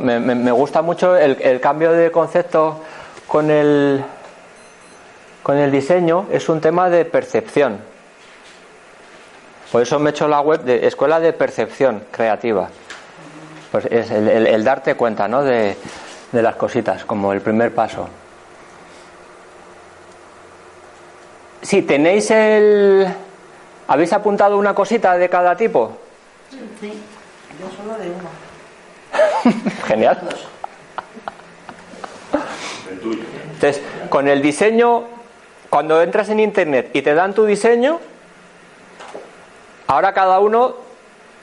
Me- 0.00 0.20
me 0.20 0.52
gusta 0.52 0.82
mucho 0.82 1.16
el, 1.16 1.40
el 1.40 1.60
cambio 1.60 1.92
de 1.92 2.10
concepto 2.12 2.80
con 3.26 3.50
el, 3.50 4.04
con 5.42 5.56
el 5.56 5.72
diseño, 5.72 6.26
es 6.30 6.48
un 6.50 6.60
tema 6.60 6.90
de 6.90 7.04
percepción. 7.06 7.78
Por 9.72 9.82
eso 9.82 9.98
me 9.98 10.10
he 10.10 10.12
hecho 10.12 10.28
la 10.28 10.40
web 10.40 10.62
de 10.62 10.86
Escuela 10.86 11.18
de 11.18 11.32
Percepción 11.32 12.02
Creativa. 12.10 12.68
Pues 13.72 13.86
es 13.86 14.10
el, 14.10 14.28
el- 14.28 14.46
el 14.46 14.62
darte 14.64 14.94
cuenta 14.94 15.26
¿no? 15.26 15.42
de, 15.42 15.76
de 16.32 16.42
las 16.42 16.56
cositas, 16.56 17.04
como 17.06 17.32
el 17.32 17.40
primer 17.40 17.74
paso. 17.74 18.08
Si 21.62 21.82
tenéis 21.82 22.30
el... 22.30 23.06
¿Habéis 23.88 24.12
apuntado 24.12 24.56
una 24.56 24.74
cosita 24.74 25.18
de 25.18 25.28
cada 25.28 25.56
tipo? 25.56 25.98
Sí, 26.80 26.92
yo 27.60 27.68
solo 27.76 27.98
de 27.98 28.08
uno. 28.10 29.60
Genial. 29.86 30.20
Entonces, 33.54 33.82
con 34.08 34.28
el 34.28 34.40
diseño, 34.42 35.04
cuando 35.68 36.00
entras 36.02 36.28
en 36.28 36.40
internet 36.40 36.90
y 36.92 37.02
te 37.02 37.14
dan 37.14 37.34
tu 37.34 37.44
diseño, 37.44 38.00
ahora 39.88 40.12
cada 40.14 40.38
uno 40.38 40.76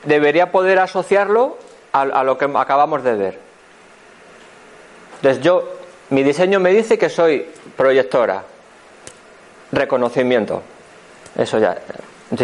debería 0.06 0.52
poder 0.52 0.80
asociarlo 0.80 1.58
a, 1.92 2.02
a 2.02 2.24
lo 2.24 2.38
que 2.38 2.50
acabamos 2.56 3.04
de 3.04 3.16
ver. 3.16 3.40
Entonces 5.18 5.44
yo, 5.44 5.70
mi 6.10 6.24
diseño 6.24 6.60
me 6.60 6.72
dice 6.72 6.98
que 6.98 7.10
soy 7.10 7.46
proyectora, 7.76 8.44
reconocimiento. 9.72 10.62
Eso 11.38 11.58
ya. 11.60 11.78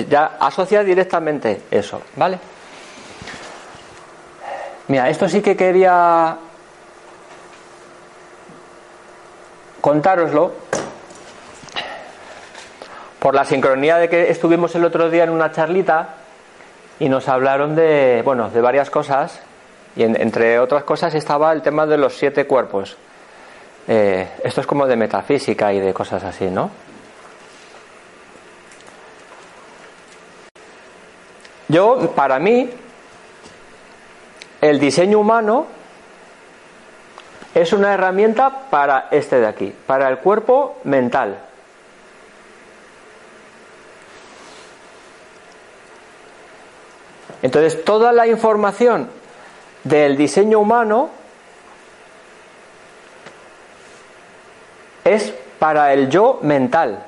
Ya 0.10 0.38
asocia 0.40 0.84
directamente 0.84 1.64
eso, 1.70 2.02
¿vale? 2.16 2.40
Mira, 4.88 5.10
esto 5.10 5.28
sí 5.28 5.42
que 5.42 5.56
quería 5.58 6.38
contároslo 9.82 10.54
por 13.20 13.36
la 13.36 13.46
sincronía 13.46 13.98
de 13.98 14.10
que 14.10 14.30
estuvimos 14.30 14.74
el 14.76 14.86
otro 14.86 15.10
día 15.10 15.24
en 15.24 15.30
una 15.30 15.52
charlita 15.52 16.10
y 17.00 17.10
nos 17.10 17.28
hablaron 17.28 17.76
de, 17.76 18.22
bueno, 18.24 18.50
de 18.50 18.62
varias 18.62 18.90
cosas 18.90 19.42
y 19.96 20.04
en- 20.04 20.20
entre 20.22 20.60
otras 20.60 20.84
cosas 20.84 21.14
estaba 21.16 21.52
el 21.52 21.62
tema 21.62 21.86
de 21.86 21.98
los 21.98 22.16
siete 22.18 22.46
cuerpos. 22.48 22.98
Eh, 23.88 24.28
esto 24.44 24.62
es 24.62 24.68
como 24.68 24.88
de 24.88 24.96
metafísica 24.96 25.74
y 25.74 25.80
de 25.80 25.94
cosas 25.94 26.24
así, 26.24 26.46
¿no? 26.46 26.70
Yo, 31.68 32.12
para 32.12 32.40
mí, 32.40 32.70
el 34.62 34.80
diseño 34.80 35.20
humano 35.20 35.68
es 37.54 37.74
una 37.74 37.94
herramienta 37.94 38.70
para 38.70 39.08
este 39.12 39.40
de 39.40 39.48
aquí, 39.48 39.74
para 39.86 40.10
el 40.10 40.18
cuerpo 40.20 40.78
mental. 40.84 41.38
Entonces, 47.42 47.84
toda 47.84 48.12
la 48.14 48.26
información 48.28 49.10
del 49.84 50.16
diseño 50.16 50.60
humano 50.60 51.10
es 55.04 55.34
para 55.60 55.94
el 55.94 56.10
yo 56.10 56.40
mental. 56.42 57.06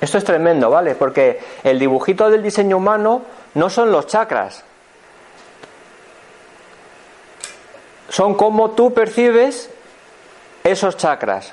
Esto 0.00 0.18
es 0.18 0.24
tremendo, 0.24 0.70
¿vale? 0.70 0.94
Porque 0.94 1.40
el 1.64 1.78
dibujito 1.78 2.30
del 2.30 2.42
diseño 2.42 2.76
humano 2.76 3.22
no 3.54 3.68
son 3.68 3.90
los 3.90 4.06
chakras. 4.06 4.64
Son 8.08 8.34
como 8.34 8.70
tú 8.70 8.94
percibes 8.94 9.70
esos 10.64 10.96
chakras. 10.96 11.52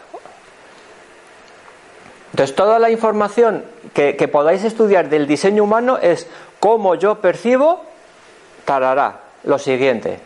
Entonces, 2.32 2.56
toda 2.56 2.80
la 2.80 2.90
información 2.90 3.66
que, 3.94 4.16
que 4.16 4.28
podáis 4.28 4.64
estudiar 4.64 5.10
del 5.10 5.26
diseño 5.26 5.64
humano 5.64 5.98
es 5.98 6.28
cómo 6.60 6.96
yo 6.96 7.22
percibo, 7.22 7.82
tarará, 8.66 9.22
lo 9.44 9.58
siguiente. 9.58 10.20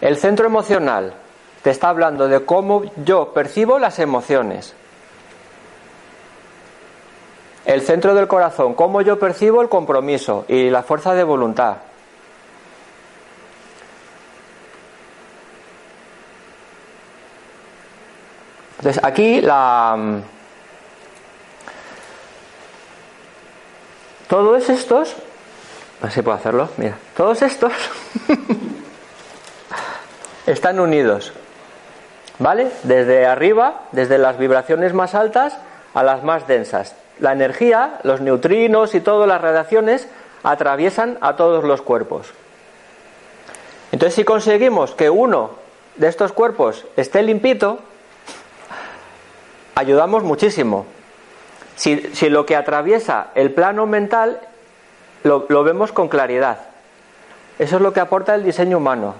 El 0.00 0.18
centro 0.18 0.46
emocional 0.46 1.14
te 1.62 1.70
está 1.70 1.88
hablando 1.88 2.28
de 2.28 2.44
cómo 2.44 2.82
yo 3.04 3.32
percibo 3.32 3.78
las 3.78 3.98
emociones. 3.98 4.74
El 7.66 7.82
centro 7.82 8.14
del 8.14 8.28
corazón, 8.28 8.74
cómo 8.74 9.02
yo 9.02 9.18
percibo 9.18 9.60
el 9.60 9.68
compromiso 9.68 10.44
y 10.46 10.70
la 10.70 10.84
fuerza 10.84 11.14
de 11.14 11.24
voluntad. 11.24 11.78
Entonces 18.78 19.02
aquí 19.02 19.40
la... 19.40 20.20
Todos 24.28 24.68
estos, 24.68 25.16
a 26.00 26.04
ver 26.04 26.12
si 26.12 26.22
puedo 26.22 26.36
hacerlo, 26.36 26.68
mira, 26.76 26.96
todos 27.16 27.42
estos 27.42 27.72
están 30.46 30.78
unidos, 30.78 31.32
¿vale? 32.38 32.70
Desde 32.84 33.26
arriba, 33.26 33.88
desde 33.90 34.18
las 34.18 34.38
vibraciones 34.38 34.94
más 34.94 35.16
altas 35.16 35.58
a 35.94 36.04
las 36.04 36.22
más 36.22 36.46
densas. 36.46 36.94
La 37.18 37.32
energía, 37.32 37.98
los 38.02 38.20
neutrinos 38.20 38.94
y 38.94 39.00
todas 39.00 39.28
las 39.28 39.40
radiaciones 39.40 40.08
atraviesan 40.42 41.18
a 41.20 41.36
todos 41.36 41.64
los 41.64 41.82
cuerpos. 41.82 42.28
Entonces, 43.92 44.14
si 44.14 44.24
conseguimos 44.24 44.94
que 44.94 45.10
uno 45.10 45.52
de 45.96 46.08
estos 46.08 46.32
cuerpos 46.32 46.84
esté 46.96 47.22
limpito, 47.22 47.78
ayudamos 49.74 50.22
muchísimo. 50.22 50.86
Si, 51.76 51.98
si 52.14 52.28
lo 52.28 52.46
que 52.46 52.56
atraviesa 52.56 53.28
el 53.34 53.52
plano 53.52 53.86
mental 53.86 54.40
lo, 55.22 55.46
lo 55.48 55.64
vemos 55.64 55.92
con 55.92 56.08
claridad. 56.08 56.58
Eso 57.58 57.76
es 57.76 57.82
lo 57.82 57.92
que 57.92 58.00
aporta 58.00 58.34
el 58.34 58.44
diseño 58.44 58.76
humano. 58.76 59.14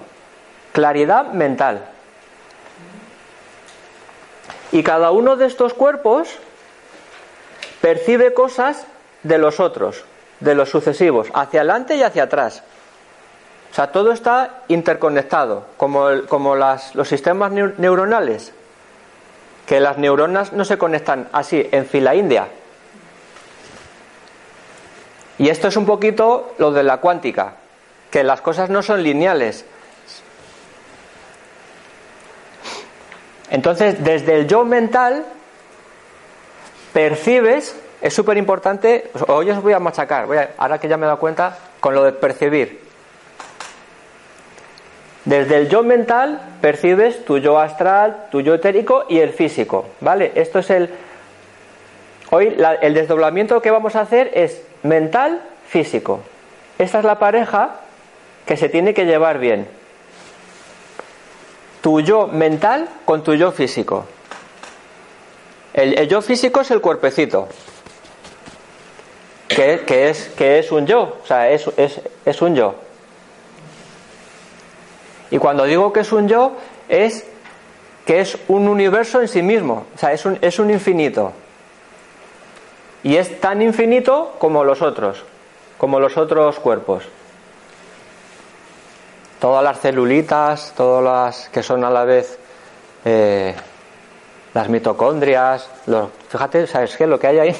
Claridad 0.73 1.33
mental. 1.33 1.85
Y 4.71 4.83
cada 4.83 5.11
uno 5.11 5.35
de 5.35 5.45
estos 5.45 5.73
cuerpos 5.73 6.39
percibe 7.87 8.33
cosas 8.33 8.85
de 9.23 9.37
los 9.37 9.61
otros, 9.61 10.03
de 10.41 10.55
los 10.55 10.69
sucesivos, 10.69 11.29
hacia 11.33 11.61
adelante 11.61 11.95
y 11.95 12.03
hacia 12.03 12.23
atrás. 12.23 12.61
O 13.71 13.73
sea, 13.73 13.93
todo 13.93 14.11
está 14.11 14.63
interconectado, 14.67 15.67
como, 15.77 16.09
como 16.27 16.57
los 16.57 17.07
sistemas 17.07 17.53
neu- 17.53 17.75
neuronales, 17.77 18.51
que 19.65 19.79
las 19.79 19.97
neuronas 19.97 20.51
no 20.51 20.65
se 20.65 20.77
conectan 20.77 21.29
así, 21.31 21.65
en 21.71 21.85
fila 21.85 22.13
india. 22.13 22.49
Y 25.37 25.47
esto 25.47 25.69
es 25.69 25.77
un 25.77 25.85
poquito 25.85 26.55
lo 26.57 26.73
de 26.73 26.83
la 26.83 26.97
cuántica, 26.97 27.53
que 28.11 28.21
las 28.25 28.41
cosas 28.41 28.69
no 28.69 28.83
son 28.83 29.01
lineales. 29.01 29.63
Entonces, 33.49 34.03
desde 34.03 34.35
el 34.41 34.45
yo 34.45 34.65
mental, 34.65 35.23
percibes, 36.97 37.75
es 38.01 38.11
súper 38.11 38.37
importante, 38.37 39.11
hoy 39.27 39.51
os 39.51 39.61
voy 39.61 39.73
a 39.73 39.77
machacar, 39.77 40.25
voy 40.25 40.37
a- 40.37 40.49
ahora 40.57 40.79
que 40.79 40.87
ya 40.87 40.97
me 40.97 41.03
he 41.03 41.05
dado 41.05 41.19
cuenta, 41.19 41.55
con 41.79 41.93
lo 41.93 42.03
de 42.03 42.11
percibir. 42.11 42.81
Desde 45.23 45.57
el 45.57 45.69
yo 45.69 45.83
mental 45.83 46.41
percibes 46.59 47.23
tu 47.23 47.37
yo 47.37 47.59
astral, 47.59 48.25
tu 48.31 48.41
yo 48.41 48.55
etérico 48.55 49.05
y 49.07 49.19
el 49.19 49.29
físico, 49.29 49.85
¿vale? 50.01 50.31
Esto 50.33 50.57
es 50.57 50.71
el... 50.71 50.89
Hoy 52.31 52.57
el 52.81 52.93
desdoblamiento 52.95 53.61
que 53.61 53.69
vamos 53.69 53.95
a 53.95 54.01
hacer 54.01 54.31
es 54.33 54.59
mental, 54.81 55.43
físico. 55.67 56.21
Esta 56.79 56.97
es 56.97 57.05
la 57.05 57.19
pareja 57.19 57.75
que 58.47 58.57
se 58.57 58.69
tiene 58.69 58.95
que 58.95 59.05
llevar 59.05 59.37
bien. 59.37 59.67
Tu 61.81 62.01
yo 62.01 62.25
mental 62.25 62.89
con 63.05 63.21
tu 63.21 63.35
yo 63.35 63.51
físico. 63.51 64.07
El, 65.77 66.07
yo 66.07 66.23
físico 66.23 66.61
es 66.61 66.71
el 66.71 66.81
cuerpecito, 66.81 67.47
que, 69.47 69.83
que 69.85 70.09
es, 70.09 70.29
que 70.29 70.57
es 70.57 70.71
un 70.71 70.87
yo, 70.87 71.19
o 71.23 71.25
sea, 71.27 71.51
es, 71.51 71.69
es, 71.77 72.01
es 72.25 72.41
un 72.41 72.55
yo. 72.55 72.73
Y 75.29 75.37
cuando 75.37 75.65
digo 75.65 75.93
que 75.93 75.99
es 75.99 76.11
un 76.11 76.27
yo, 76.27 76.53
es 76.89 77.27
que 78.07 78.21
es 78.21 78.39
un 78.47 78.67
universo 78.67 79.21
en 79.21 79.27
sí 79.27 79.43
mismo, 79.43 79.85
o 79.93 79.97
sea, 79.99 80.13
es 80.13 80.25
un, 80.25 80.39
es 80.41 80.57
un 80.57 80.71
infinito. 80.71 81.31
Y 83.03 83.17
es 83.17 83.39
tan 83.39 83.61
infinito 83.61 84.33
como 84.39 84.63
los 84.63 84.81
otros, 84.81 85.23
como 85.77 85.99
los 85.99 86.17
otros 86.17 86.57
cuerpos. 86.57 87.03
Todas 89.39 89.63
las 89.63 89.79
celulitas, 89.79 90.73
todas 90.75 91.03
las 91.03 91.49
que 91.49 91.61
son 91.61 91.83
a 91.83 91.91
la 91.91 92.03
vez 92.03 92.39
eh, 93.05 93.53
las 94.57 94.69
mitocondrias, 94.69 95.69
los, 95.85 96.09
fíjate, 96.29 96.65
¿sabes 96.65 96.97
qué? 96.97 97.05
Lo 97.05 97.19
que 97.19 97.27
hay 97.27 97.37
ahí. 97.37 97.55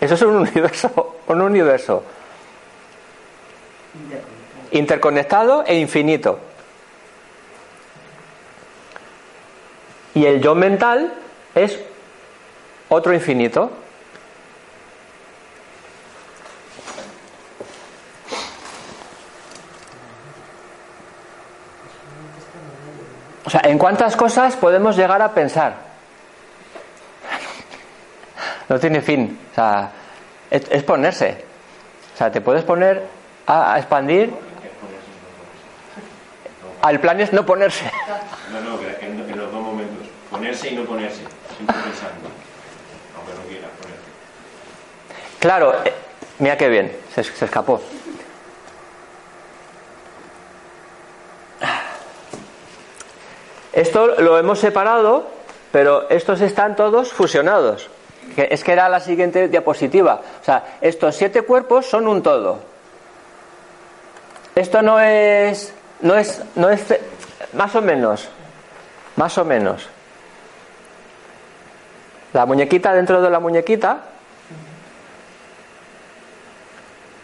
Eso 0.00 0.14
es 0.14 0.22
un 0.22 0.36
universo, 0.36 1.16
un 1.26 1.42
universo 1.42 2.02
interconectado 4.70 5.62
e 5.66 5.76
infinito. 5.76 6.38
Y 10.14 10.24
el 10.24 10.40
yo 10.40 10.54
mental 10.54 11.12
es 11.54 11.78
otro 12.88 13.12
infinito. 13.12 13.70
O 23.50 23.52
sea, 23.52 23.62
¿en 23.64 23.78
cuántas 23.78 24.14
cosas 24.14 24.54
podemos 24.54 24.96
llegar 24.96 25.20
a 25.20 25.34
pensar? 25.34 25.74
No 28.68 28.78
tiene 28.78 29.00
fin. 29.00 29.40
O 29.50 29.54
sea, 29.56 29.90
es, 30.48 30.62
es 30.70 30.84
ponerse. 30.84 31.44
O 32.14 32.16
sea, 32.16 32.30
te 32.30 32.40
puedes 32.40 32.62
poner 32.62 33.02
a, 33.48 33.74
a 33.74 33.78
expandir. 33.80 34.32
Al 36.82 37.00
plan 37.00 37.20
es 37.20 37.32
no 37.32 37.44
ponerse. 37.44 37.90
No, 38.52 38.60
no, 38.60 38.78
que 38.78 39.04
en, 39.04 39.18
en 39.28 39.36
los 39.36 39.50
dos 39.50 39.60
momentos. 39.60 40.06
Ponerse 40.30 40.68
y 40.70 40.76
no 40.76 40.84
ponerse. 40.84 41.22
Siempre 41.56 41.76
pensando. 41.82 42.28
Aunque 43.16 43.32
no 43.34 43.48
quiera 43.48 43.66
ponerte. 43.80 45.40
Claro, 45.40 45.74
eh, 45.84 45.92
mira 46.38 46.56
qué 46.56 46.68
bien, 46.68 46.96
se, 47.12 47.24
se 47.24 47.46
escapó. 47.46 47.82
Esto 53.72 54.20
lo 54.20 54.38
hemos 54.38 54.58
separado, 54.58 55.26
pero 55.72 56.08
estos 56.10 56.40
están 56.40 56.76
todos 56.76 57.12
fusionados. 57.12 57.88
Es 58.36 58.64
que 58.64 58.72
era 58.72 58.88
la 58.88 59.00
siguiente 59.00 59.48
diapositiva. 59.48 60.20
O 60.40 60.44
sea, 60.44 60.76
estos 60.80 61.14
siete 61.16 61.42
cuerpos 61.42 61.86
son 61.86 62.06
un 62.06 62.22
todo. 62.22 62.58
Esto 64.54 64.82
no 64.82 64.98
es, 65.00 65.72
no 66.00 66.16
es, 66.16 66.42
no 66.56 66.68
es, 66.70 66.94
más 67.52 67.74
o 67.74 67.82
menos, 67.82 68.28
más 69.16 69.38
o 69.38 69.44
menos. 69.44 69.88
La 72.32 72.46
muñequita 72.46 72.92
dentro 72.92 73.20
de 73.22 73.30
la 73.30 73.40
muñequita 73.40 74.04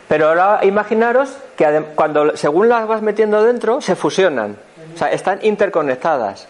Pero 0.08 0.28
ahora 0.28 0.60
imaginaros 0.64 1.36
que 1.56 1.84
cuando 1.94 2.36
según 2.36 2.68
las 2.68 2.86
vas 2.86 3.02
metiendo 3.02 3.42
dentro 3.42 3.80
se 3.80 3.96
fusionan, 3.96 4.56
o 4.96 4.98
sea, 4.98 5.12
están 5.12 5.38
interconectadas. 5.42 6.48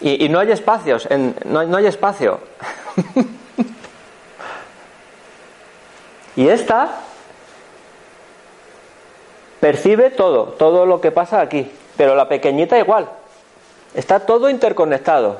Y, 0.00 0.28
no 0.28 0.40
hay 0.40 0.50
espacios, 0.50 1.06
no, 1.44 1.76
hay- 1.76 1.86
espacio. 1.86 2.40
y 6.36 6.48
esta 6.48 6.90
percibe 9.60 10.10
todo, 10.10 10.44
todo 10.58 10.86
lo 10.86 11.00
que 11.00 11.12
pasa 11.12 11.40
aquí, 11.40 11.70
pero 11.96 12.16
la 12.16 12.28
pequeñita 12.28 12.76
igual. 12.78 13.08
Está 13.94 14.20
todo 14.20 14.50
interconectado. 14.50 15.38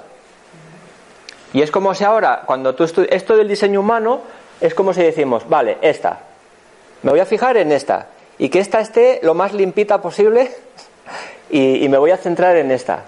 Y 1.52 1.62
es 1.62 1.70
como 1.72 1.92
si 1.94 2.04
ahora, 2.04 2.42
cuando 2.46 2.74
tú 2.76 2.84
estu- 2.84 3.06
esto 3.10 3.36
del 3.36 3.48
diseño 3.48 3.80
humano, 3.80 4.20
es 4.60 4.74
como 4.74 4.92
si 4.92 5.02
decimos, 5.02 5.48
vale, 5.48 5.78
esta, 5.82 6.20
me 7.02 7.10
voy 7.10 7.20
a 7.20 7.26
fijar 7.26 7.56
en 7.56 7.72
esta 7.72 8.06
y 8.38 8.48
que 8.48 8.60
esta 8.60 8.78
esté 8.80 9.18
lo 9.24 9.34
más 9.34 9.52
limpita 9.52 10.00
posible 10.00 10.52
y, 11.50 11.88
me 11.88 11.98
voy 11.98 12.10
a 12.10 12.16
centrar 12.16 12.56
en 12.56 12.70
esta. 12.70 13.04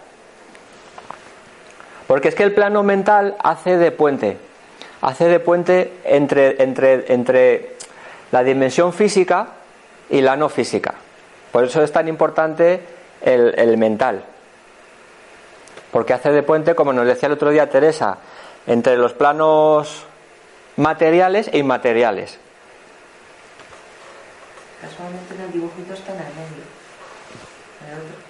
Porque 2.07 2.29
es 2.29 2.35
que 2.35 2.43
el 2.43 2.55
plano 2.55 2.83
mental 2.83 3.37
hace 3.43 3.77
de 3.77 3.93
puente, 3.93 4.37
hace 5.01 5.27
de 5.27 5.41
puente 5.41 5.93
entre, 6.05 6.63
entre, 6.63 7.13
entre 7.13 7.77
la 8.33 8.43
dimensión 8.43 8.93
física 8.93 9.49
y 10.09 10.21
la 10.21 10.37
no 10.37 10.49
física. 10.49 10.95
Por 11.53 11.65
eso 11.65 11.83
es 11.83 11.93
tan 11.93 12.09
importante 12.09 12.81
el, 13.23 13.55
el 13.57 13.77
mental. 13.77 14.25
Porque 15.93 16.15
hace 16.15 16.31
de 16.31 16.43
puente, 16.43 16.75
como 16.75 16.93
nos 16.93 17.07
decía 17.07 17.27
el 17.27 17.33
otro 17.33 17.51
día 17.51 17.69
Teresa, 17.69 18.19
entre 18.67 18.97
los 18.97 19.13
planos 19.13 20.05
materiales 20.77 21.49
e 21.53 21.59
inmateriales. 21.59 22.39
Casualmente 24.81 25.35
en 25.35 25.41
el 25.43 25.53
dibujito 25.53 25.95
está 25.95 26.13
en 26.13 26.19
el 26.21 26.35
medio. 26.35 26.65
En 27.87 27.93
el 27.93 27.99
otro. 28.01 28.30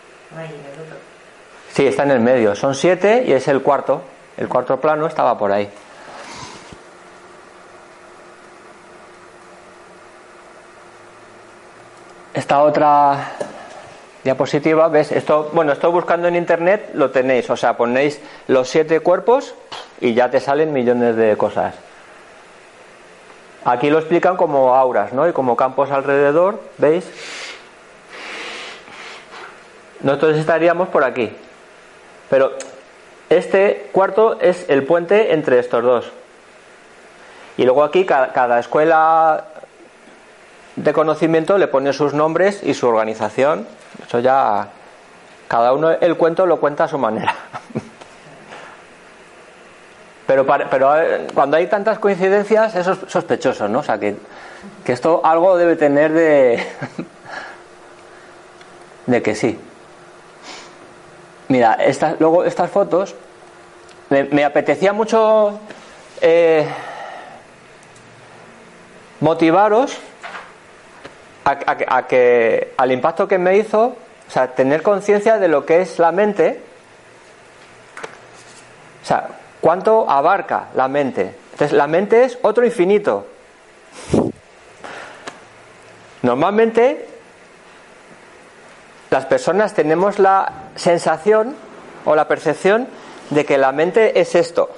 Sí, 1.72 1.86
está 1.86 2.02
en 2.02 2.10
el 2.12 2.20
medio. 2.20 2.54
Son 2.54 2.74
siete 2.74 3.24
y 3.26 3.32
es 3.32 3.46
el 3.48 3.62
cuarto. 3.62 4.02
El 4.36 4.48
cuarto 4.48 4.80
plano 4.80 5.06
estaba 5.06 5.36
por 5.36 5.52
ahí. 5.52 5.68
Esta 12.32 12.62
otra 12.62 13.32
diapositiva, 14.22 14.88
¿ves? 14.88 15.12
Esto, 15.12 15.50
bueno, 15.52 15.72
estoy 15.72 15.90
buscando 15.90 16.28
en 16.28 16.36
internet, 16.36 16.90
lo 16.94 17.10
tenéis. 17.10 17.48
O 17.50 17.56
sea, 17.56 17.76
ponéis 17.76 18.20
los 18.46 18.68
siete 18.68 19.00
cuerpos 19.00 19.54
y 20.00 20.14
ya 20.14 20.30
te 20.30 20.40
salen 20.40 20.72
millones 20.72 21.16
de 21.16 21.36
cosas. 21.36 21.74
Aquí 23.64 23.90
lo 23.90 23.98
explican 23.98 24.36
como 24.36 24.74
auras, 24.74 25.12
¿no? 25.12 25.28
Y 25.28 25.32
como 25.32 25.54
campos 25.54 25.90
alrededor, 25.90 26.60
¿veis? 26.78 27.04
Nosotros 30.02 30.38
estaríamos 30.38 30.88
por 30.88 31.04
aquí. 31.04 31.32
Pero 32.28 32.52
este 33.28 33.88
cuarto 33.92 34.38
es 34.40 34.64
el 34.68 34.84
puente 34.84 35.32
entre 35.34 35.58
estos 35.58 35.82
dos. 35.82 36.12
Y 37.56 37.64
luego 37.64 37.84
aquí 37.84 38.04
cada, 38.06 38.58
escuela 38.58 39.44
de 40.76 40.92
conocimiento 40.92 41.58
le 41.58 41.68
pone 41.68 41.92
sus 41.92 42.14
nombres 42.14 42.62
y 42.62 42.74
su 42.74 42.88
organización. 42.88 43.66
Eso 44.06 44.20
ya 44.20 44.68
cada 45.48 45.72
uno 45.74 45.90
el 45.90 46.16
cuento 46.16 46.46
lo 46.46 46.58
cuenta 46.60 46.84
a 46.84 46.88
su 46.88 46.98
manera. 46.98 47.34
Pero, 50.26 50.46
para- 50.46 50.70
pero 50.70 50.96
eh, 50.96 51.26
cuando 51.34 51.56
hay 51.56 51.66
tantas 51.66 51.98
coincidencias 51.98 52.76
eso 52.76 52.92
es 52.92 52.98
sospechoso, 53.08 53.66
¿no? 53.68 53.80
O 53.80 53.82
sea 53.82 53.98
que, 53.98 54.14
que 54.84 54.92
esto 54.92 55.20
algo 55.24 55.56
debe 55.56 55.74
tener 55.74 56.12
de 56.12 56.56
de 59.06 59.22
que 59.22 59.34
sí. 59.34 59.58
Mira, 61.50 61.76
luego 62.20 62.44
estas 62.44 62.70
fotos, 62.70 63.12
me, 64.08 64.44
apetecía 64.44 64.92
mucho 64.92 65.58
eh, 66.20 66.64
motivaros 69.18 69.98
a- 71.44 71.58
a 71.88 72.06
que 72.06 72.72
al 72.76 72.92
impacto 72.92 73.26
que 73.26 73.38
me 73.38 73.56
hizo, 73.56 73.96
o 74.28 74.30
sea, 74.30 74.54
tener 74.54 74.82
conciencia 74.84 75.38
de 75.38 75.48
lo 75.48 75.66
que 75.66 75.80
es 75.80 75.98
la 75.98 76.12
mente, 76.12 76.60
o 79.02 79.06
sea, 79.06 79.26
cuánto 79.60 80.08
abarca 80.08 80.68
la 80.76 80.86
mente. 80.86 81.34
Entonces, 81.52 81.72
la 81.76 81.88
mente 81.88 82.22
es 82.26 82.38
otro 82.42 82.64
infinito. 82.64 83.26
Normalmente 86.22 87.08
las 89.10 89.26
personas 89.26 89.74
tenemos 89.74 90.18
la 90.18 90.70
sensación 90.76 91.54
o 92.04 92.14
la 92.14 92.28
percepción 92.28 92.88
de 93.30 93.44
que 93.44 93.58
la 93.58 93.72
mente 93.72 94.20
es 94.20 94.34
esto. 94.34 94.70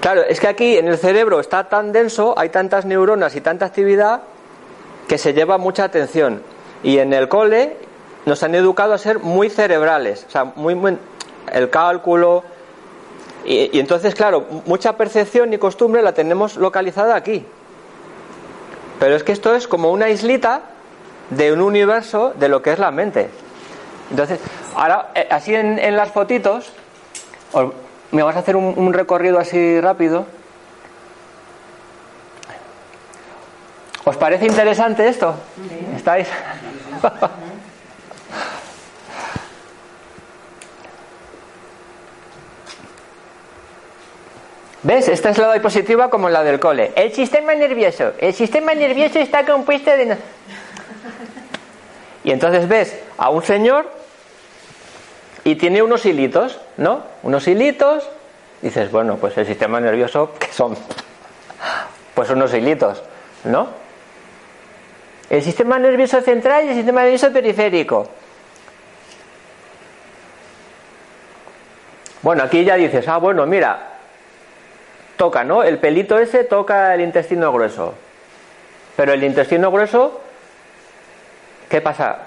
Claro, 0.00 0.22
es 0.22 0.40
que 0.40 0.48
aquí 0.48 0.78
en 0.78 0.88
el 0.88 0.98
cerebro 0.98 1.40
está 1.40 1.68
tan 1.68 1.92
denso, 1.92 2.34
hay 2.36 2.48
tantas 2.48 2.84
neuronas 2.84 3.36
y 3.36 3.40
tanta 3.40 3.66
actividad 3.66 4.22
que 5.06 5.18
se 5.18 5.34
lleva 5.34 5.58
mucha 5.58 5.84
atención. 5.84 6.42
Y 6.82 6.98
en 6.98 7.12
el 7.12 7.28
cole 7.28 7.76
nos 8.24 8.42
han 8.42 8.54
educado 8.54 8.94
a 8.94 8.98
ser 8.98 9.18
muy 9.18 9.50
cerebrales, 9.50 10.24
o 10.26 10.30
sea, 10.30 10.44
muy, 10.44 10.76
el 11.52 11.70
cálculo. 11.70 12.42
Y 13.44 13.78
entonces, 13.78 14.14
claro, 14.14 14.46
mucha 14.66 14.96
percepción 14.96 15.52
y 15.52 15.58
costumbre 15.58 16.02
la 16.02 16.12
tenemos 16.12 16.56
localizada 16.56 17.14
aquí. 17.14 17.44
Pero 19.00 19.16
es 19.16 19.24
que 19.24 19.32
esto 19.32 19.54
es 19.56 19.66
como 19.66 19.90
una 19.90 20.08
islita 20.10 20.60
de 21.30 21.52
un 21.52 21.60
universo 21.62 22.32
de 22.36 22.48
lo 22.48 22.62
que 22.62 22.72
es 22.72 22.78
la 22.78 22.90
mente. 22.92 23.30
Entonces, 24.10 24.38
ahora, 24.76 25.08
eh, 25.14 25.26
así 25.30 25.54
en, 25.54 25.78
en 25.78 25.96
las 25.96 26.10
fotitos, 26.12 26.72
os- 27.52 27.72
me 28.12 28.22
vas 28.22 28.36
a 28.36 28.40
hacer 28.40 28.56
un, 28.56 28.74
un 28.76 28.92
recorrido 28.92 29.38
así 29.38 29.80
rápido. 29.80 30.26
¿Os 34.04 34.16
parece 34.16 34.46
interesante 34.46 35.08
esto? 35.08 35.34
¿Estáis? 35.96 36.28
¿Ves? 44.82 45.08
Esta 45.08 45.30
es 45.30 45.38
la 45.38 45.52
diapositiva 45.52 46.08
como 46.08 46.30
la 46.30 46.42
del 46.42 46.58
cole. 46.58 46.92
El 46.96 47.12
sistema 47.12 47.54
nervioso. 47.54 48.12
El 48.18 48.32
sistema 48.32 48.72
nervioso 48.74 49.18
está 49.18 49.44
compuesto 49.44 49.90
de... 49.90 50.06
no- 50.06 50.16
Y 52.24 52.30
entonces 52.30 52.66
ves 52.66 52.98
a 53.18 53.28
un 53.30 53.42
señor 53.42 53.90
y 55.44 55.56
tiene 55.56 55.82
unos 55.82 56.06
hilitos, 56.06 56.58
¿no? 56.78 57.02
Unos 57.22 57.46
hilitos. 57.46 58.08
Dices, 58.62 58.90
bueno, 58.90 59.16
pues 59.16 59.36
el 59.38 59.46
sistema 59.46 59.80
nervioso, 59.80 60.32
¿qué 60.38 60.50
son? 60.52 60.76
Pues 62.14 62.30
unos 62.30 62.52
hilitos, 62.54 63.02
¿no? 63.44 63.68
El 65.28 65.42
sistema 65.42 65.78
nervioso 65.78 66.20
central 66.22 66.64
y 66.64 66.68
el 66.70 66.74
sistema 66.74 67.02
nervioso 67.02 67.30
periférico. 67.32 68.08
Bueno, 72.22 72.42
aquí 72.44 72.64
ya 72.64 72.76
dices, 72.76 73.06
ah, 73.08 73.16
bueno, 73.18 73.46
mira, 73.46 73.99
toca, 75.20 75.44
¿no? 75.44 75.62
El 75.62 75.76
pelito 75.76 76.18
ese 76.18 76.44
toca 76.44 76.94
el 76.94 77.02
intestino 77.02 77.52
grueso. 77.52 77.92
Pero 78.96 79.12
el 79.12 79.22
intestino 79.22 79.70
grueso, 79.70 80.18
¿qué 81.68 81.82
pasa? 81.82 82.20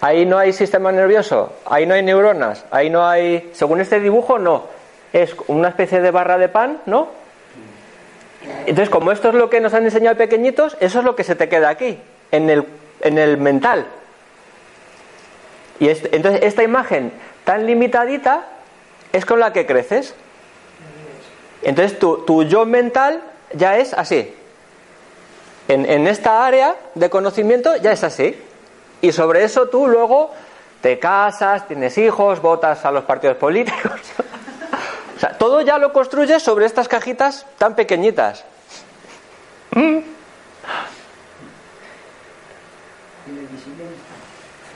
Ahí 0.00 0.24
no 0.24 0.38
hay 0.38 0.54
sistema 0.54 0.90
nervioso, 0.90 1.52
ahí 1.66 1.84
no 1.84 1.92
hay 1.92 2.02
neuronas, 2.02 2.64
ahí 2.70 2.88
no 2.88 3.06
hay. 3.06 3.50
Según 3.52 3.82
este 3.82 4.00
dibujo, 4.00 4.38
no. 4.38 4.64
Es 5.12 5.36
una 5.48 5.68
especie 5.68 6.00
de 6.00 6.10
barra 6.10 6.38
de 6.38 6.48
pan, 6.48 6.80
¿no? 6.86 7.08
Entonces, 8.60 8.88
como 8.88 9.12
esto 9.12 9.28
es 9.28 9.34
lo 9.34 9.50
que 9.50 9.60
nos 9.60 9.74
han 9.74 9.84
enseñado 9.84 10.16
pequeñitos, 10.16 10.78
eso 10.80 11.00
es 11.00 11.04
lo 11.04 11.14
que 11.16 11.24
se 11.24 11.34
te 11.36 11.50
queda 11.50 11.68
aquí, 11.68 11.98
en 12.30 12.48
el, 12.48 12.64
en 13.02 13.18
el 13.18 13.36
mental. 13.36 13.86
Y 15.78 15.88
es- 15.88 16.08
entonces, 16.10 16.42
esta 16.42 16.62
imagen 16.62 17.12
tan 17.44 17.66
limitadita 17.66 18.46
es 19.12 19.26
con 19.26 19.40
la 19.40 19.52
que 19.52 19.66
creces. 19.66 20.14
Entonces, 21.64 21.98
tu, 21.98 22.44
yo 22.44 22.64
mental 22.66 23.22
ya 23.54 23.78
es 23.78 23.92
así. 23.94 24.34
En, 25.66 25.90
en 25.90 26.06
esta 26.06 26.46
área 26.46 26.76
de 26.94 27.10
conocimiento 27.10 27.76
ya 27.76 27.92
es 27.92 28.04
así. 28.04 28.38
Y 29.00 29.12
sobre 29.12 29.44
eso 29.44 29.68
tú 29.68 29.88
luego 29.88 30.30
te 30.80 30.98
casas, 30.98 31.66
tienes 31.66 31.96
hijos, 31.96 32.40
votas 32.42 32.84
a 32.84 32.92
los 32.92 33.04
partidos 33.04 33.38
políticos. 33.38 34.00
o 35.16 35.18
sea, 35.18 35.36
todo 35.38 35.62
ya 35.62 35.78
lo 35.78 35.92
construyes 35.92 36.42
sobre 36.42 36.66
estas 36.66 36.88
cajitas 36.88 37.46
tan 37.58 37.74
pequeñitas. 37.74 38.44
Mm. 39.74 39.98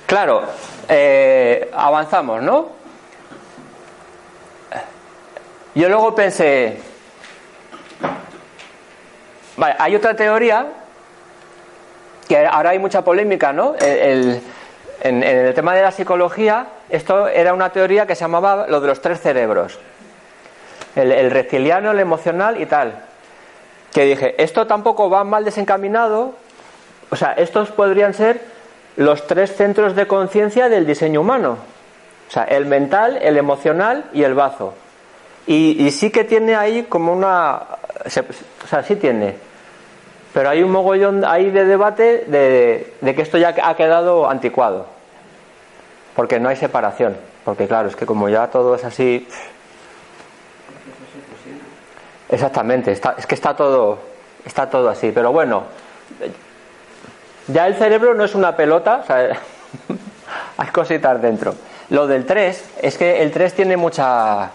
Claro, 0.06 0.42
eh, 0.88 1.70
avanzamos, 1.74 2.42
¿no? 2.42 2.77
Yo 5.74 5.88
luego 5.88 6.14
pensé, 6.14 6.78
hay 9.78 9.94
otra 9.94 10.14
teoría 10.14 10.66
que 12.26 12.46
ahora 12.46 12.70
hay 12.70 12.78
mucha 12.78 13.02
polémica, 13.02 13.52
¿no? 13.52 13.74
En 13.78 15.22
el 15.22 15.54
tema 15.54 15.74
de 15.74 15.82
la 15.82 15.92
psicología, 15.92 16.66
esto 16.90 17.28
era 17.28 17.54
una 17.54 17.70
teoría 17.70 18.06
que 18.06 18.14
se 18.14 18.22
llamaba 18.22 18.66
lo 18.68 18.80
de 18.80 18.88
los 18.88 19.00
tres 19.00 19.20
cerebros. 19.20 19.78
El, 20.96 21.12
el 21.12 21.30
reptiliano, 21.30 21.92
el 21.92 22.00
emocional 22.00 22.60
y 22.60 22.66
tal. 22.66 23.04
Que 23.92 24.04
dije, 24.04 24.42
esto 24.42 24.66
tampoco 24.66 25.08
va 25.08 25.22
mal 25.22 25.44
desencaminado. 25.44 26.34
O 27.10 27.16
sea, 27.16 27.32
estos 27.34 27.70
podrían 27.70 28.14
ser 28.14 28.40
los 28.96 29.26
tres 29.26 29.54
centros 29.54 29.94
de 29.94 30.06
conciencia 30.06 30.68
del 30.68 30.86
diseño 30.86 31.20
humano. 31.20 31.58
O 32.28 32.30
sea, 32.30 32.44
el 32.44 32.66
mental, 32.66 33.18
el 33.22 33.36
emocional 33.36 34.06
y 34.12 34.24
el 34.24 34.34
bazo. 34.34 34.74
Y, 35.48 35.82
y 35.82 35.90
sí 35.92 36.10
que 36.10 36.24
tiene 36.24 36.54
ahí 36.54 36.82
como 36.82 37.10
una... 37.10 37.62
o 38.04 38.10
sea, 38.68 38.82
sí 38.82 38.96
tiene. 38.96 39.34
Pero 40.34 40.50
hay 40.50 40.62
un 40.62 40.70
mogollón 40.70 41.24
ahí 41.24 41.50
de 41.50 41.64
debate 41.64 42.26
de, 42.26 43.14
que 43.14 43.22
esto 43.22 43.38
ya 43.38 43.54
ha 43.62 43.74
quedado 43.74 44.28
anticuado. 44.28 44.84
Porque 46.14 46.38
no 46.38 46.50
hay 46.50 46.56
separación. 46.56 47.16
Porque 47.46 47.66
claro, 47.66 47.88
es 47.88 47.96
que 47.96 48.04
como 48.04 48.28
ya 48.28 48.48
todo 48.48 48.74
es 48.74 48.84
así... 48.84 49.26
Exactamente, 52.28 52.92
está, 52.92 53.14
es 53.16 53.26
que 53.26 53.34
está 53.34 53.56
todo, 53.56 53.98
está 54.44 54.68
todo 54.68 54.90
así. 54.90 55.12
Pero 55.14 55.32
bueno, 55.32 55.62
ya 57.46 57.66
el 57.66 57.74
cerebro 57.76 58.12
no 58.12 58.24
es 58.24 58.34
una 58.34 58.54
pelota, 58.54 59.02
hay 60.58 60.68
cositas 60.68 61.22
dentro. 61.22 61.54
Lo 61.88 62.06
del 62.06 62.26
3 62.26 62.64
es 62.82 62.98
que 62.98 63.22
el 63.22 63.30
3 63.30 63.54
tiene 63.54 63.78
mucha... 63.78 64.50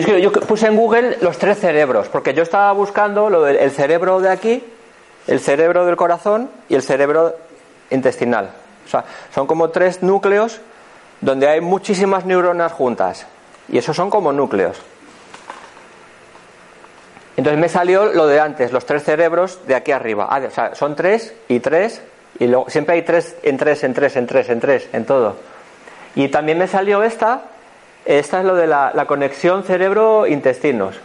Yo 0.00 0.32
puse 0.32 0.66
en 0.66 0.76
Google 0.76 1.18
los 1.20 1.38
tres 1.38 1.58
cerebros, 1.58 2.08
porque 2.08 2.34
yo 2.34 2.42
estaba 2.42 2.72
buscando 2.72 3.46
el 3.46 3.70
cerebro 3.70 4.20
de 4.20 4.30
aquí, 4.30 4.64
el 5.26 5.40
cerebro 5.40 5.86
del 5.86 5.96
corazón 5.96 6.50
y 6.68 6.74
el 6.74 6.82
cerebro 6.82 7.34
intestinal. 7.90 8.50
O 8.84 8.88
sea, 8.88 9.04
son 9.34 9.46
como 9.46 9.70
tres 9.70 10.02
núcleos 10.02 10.60
donde 11.20 11.48
hay 11.48 11.60
muchísimas 11.60 12.24
neuronas 12.24 12.72
juntas. 12.72 13.26
Y 13.68 13.78
esos 13.78 13.96
son 13.96 14.10
como 14.10 14.32
núcleos. 14.32 14.80
Entonces 17.36 17.60
me 17.60 17.68
salió 17.68 18.12
lo 18.12 18.26
de 18.26 18.40
antes, 18.40 18.72
los 18.72 18.86
tres 18.86 19.04
cerebros 19.04 19.60
de 19.66 19.74
aquí 19.74 19.92
arriba. 19.92 20.26
Ah, 20.30 20.40
o 20.46 20.50
sea, 20.50 20.74
son 20.74 20.96
tres 20.96 21.34
y 21.48 21.60
tres, 21.60 22.00
y 22.38 22.46
luego 22.46 22.70
siempre 22.70 22.94
hay 22.94 23.02
tres 23.02 23.36
en 23.42 23.58
tres, 23.58 23.84
en 23.84 23.92
tres, 23.92 24.16
en 24.16 24.26
tres, 24.26 24.48
en 24.48 24.60
tres, 24.60 24.88
en 24.92 25.04
todo. 25.04 25.36
Y 26.14 26.28
también 26.28 26.56
me 26.56 26.66
salió 26.66 27.02
esta, 27.02 27.42
esta 28.06 28.38
es 28.38 28.44
lo 28.44 28.54
de 28.54 28.68
la, 28.68 29.04
conexión 29.06 29.64
cerebro-intestinos. 29.64 30.96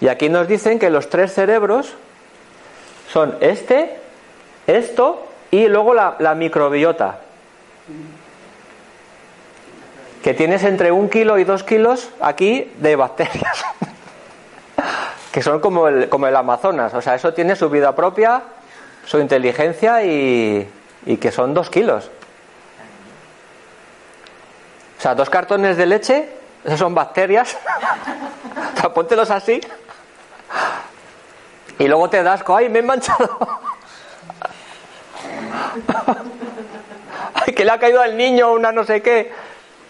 Y 0.00 0.08
aquí 0.08 0.30
nos 0.30 0.48
dicen 0.48 0.78
que 0.78 0.90
los 0.90 1.10
tres 1.10 1.34
cerebros 1.34 1.94
son 3.12 3.36
este, 3.40 3.96
esto 4.66 5.26
y 5.50 5.68
luego 5.68 5.92
la, 5.94 6.34
microbiota. 6.34 7.20
Que 10.22 10.34
tienes 10.34 10.64
entre 10.64 10.90
un 10.92 11.10
kilo 11.10 11.38
y 11.38 11.44
dos 11.44 11.62
kilos 11.62 12.08
aquí 12.20 12.72
de 12.78 12.96
bacterias. 12.96 13.64
que 15.32 15.42
son 15.42 15.60
como 15.60 15.88
el, 15.88 16.08
como 16.08 16.26
el 16.26 16.36
Amazonas. 16.36 16.94
O 16.94 17.02
sea, 17.02 17.14
eso 17.14 17.34
tiene 17.34 17.54
su 17.54 17.68
vida 17.68 17.94
propia, 17.94 18.42
su 19.04 19.18
inteligencia 19.18 20.02
y 20.02 20.66
que 21.20 21.30
son 21.30 21.52
dos 21.52 21.68
kilos. 21.68 22.10
O 24.98 25.00
sea, 25.00 25.14
dos 25.14 25.30
cartones 25.30 25.76
de 25.76 25.86
leche, 25.86 26.28
esos 26.64 26.78
son 26.78 26.94
bacterias. 26.94 27.56
o 28.76 28.80
sea, 28.80 28.92
póntelos 28.92 29.30
así. 29.30 29.60
Y 31.78 31.86
luego 31.86 32.10
te 32.10 32.22
das, 32.22 32.42
¡ay, 32.48 32.68
me 32.68 32.80
he 32.80 32.82
manchado! 32.82 33.38
¡Ay, 37.34 37.52
que 37.54 37.64
le 37.64 37.70
ha 37.70 37.78
caído 37.78 38.00
al 38.00 38.16
niño 38.16 38.52
una 38.52 38.72
no 38.72 38.84
sé 38.84 39.02
qué! 39.02 39.32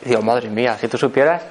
Y 0.05 0.11
digo, 0.11 0.23
madre 0.23 0.49
mía, 0.49 0.77
si 0.79 0.89
tú 0.89 0.99
supieras. 0.99 1.43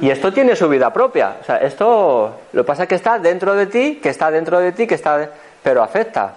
Y 0.00 0.10
esto 0.10 0.32
tiene 0.32 0.56
su 0.56 0.68
vida 0.68 0.92
propia. 0.92 1.36
O 1.40 1.44
sea, 1.44 1.56
esto 1.58 2.40
lo 2.52 2.62
que 2.62 2.66
pasa 2.66 2.82
es 2.84 2.88
que 2.88 2.94
está 2.96 3.18
dentro 3.18 3.54
de 3.54 3.66
ti, 3.66 4.00
que 4.02 4.08
está 4.10 4.30
dentro 4.30 4.58
de 4.58 4.72
ti, 4.72 4.86
que 4.86 4.94
está. 4.94 5.18
de- 5.18 5.30
pero 5.62 5.82
afecta. 5.82 6.34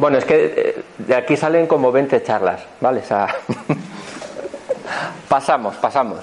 Bueno, 0.00 0.16
es 0.16 0.24
que 0.24 0.54
eh, 0.56 0.82
de 0.96 1.14
aquí 1.14 1.36
salen 1.36 1.66
como 1.66 1.92
20 1.92 2.22
charlas, 2.22 2.62
¿vale? 2.80 3.02
Pasamos, 5.28 5.76
pasamos. 5.76 6.20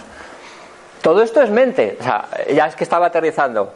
Todo 1.04 1.22
esto 1.22 1.44
es 1.44 1.52
mente. 1.52 1.96
O 2.00 2.04
sea, 2.04 2.28
ya 2.52 2.66
es 2.66 2.76
que 2.76 2.84
estaba 2.84 3.06
aterrizando. 3.06 3.72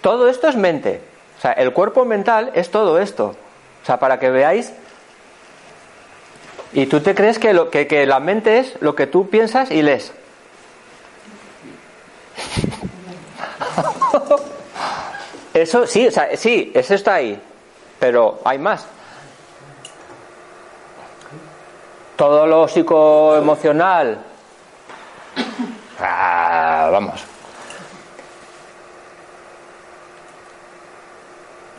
Todo 0.00 0.28
esto 0.28 0.48
es 0.48 0.56
mente. 0.56 1.02
O 1.38 1.40
sea, 1.40 1.52
el 1.52 1.74
cuerpo 1.74 2.06
mental 2.06 2.50
es 2.54 2.70
todo 2.70 2.98
esto. 2.98 3.36
O 3.82 3.86
sea, 3.86 3.98
para 3.98 4.18
que 4.18 4.30
veáis. 4.30 4.72
Y 6.72 6.86
tú 6.86 7.00
te 7.00 7.14
crees 7.14 7.38
que, 7.38 7.52
lo, 7.52 7.68
que, 7.70 7.86
que 7.86 8.06
la 8.06 8.20
mente 8.20 8.58
es 8.58 8.74
lo 8.80 8.96
que 8.96 9.06
tú 9.06 9.28
piensas 9.28 9.70
y 9.70 9.82
lees. 9.82 10.12
Eso 15.54 15.86
sí, 15.86 16.08
o 16.08 16.10
sea, 16.10 16.36
sí, 16.36 16.70
eso 16.74 16.94
está 16.94 17.14
ahí. 17.14 17.40
Pero 17.98 18.40
hay 18.44 18.58
más. 18.58 18.86
Todo 22.16 22.46
lo 22.46 22.66
psicoemocional. 22.66 24.18
Ah, 26.00 26.88
vamos. 26.90 27.22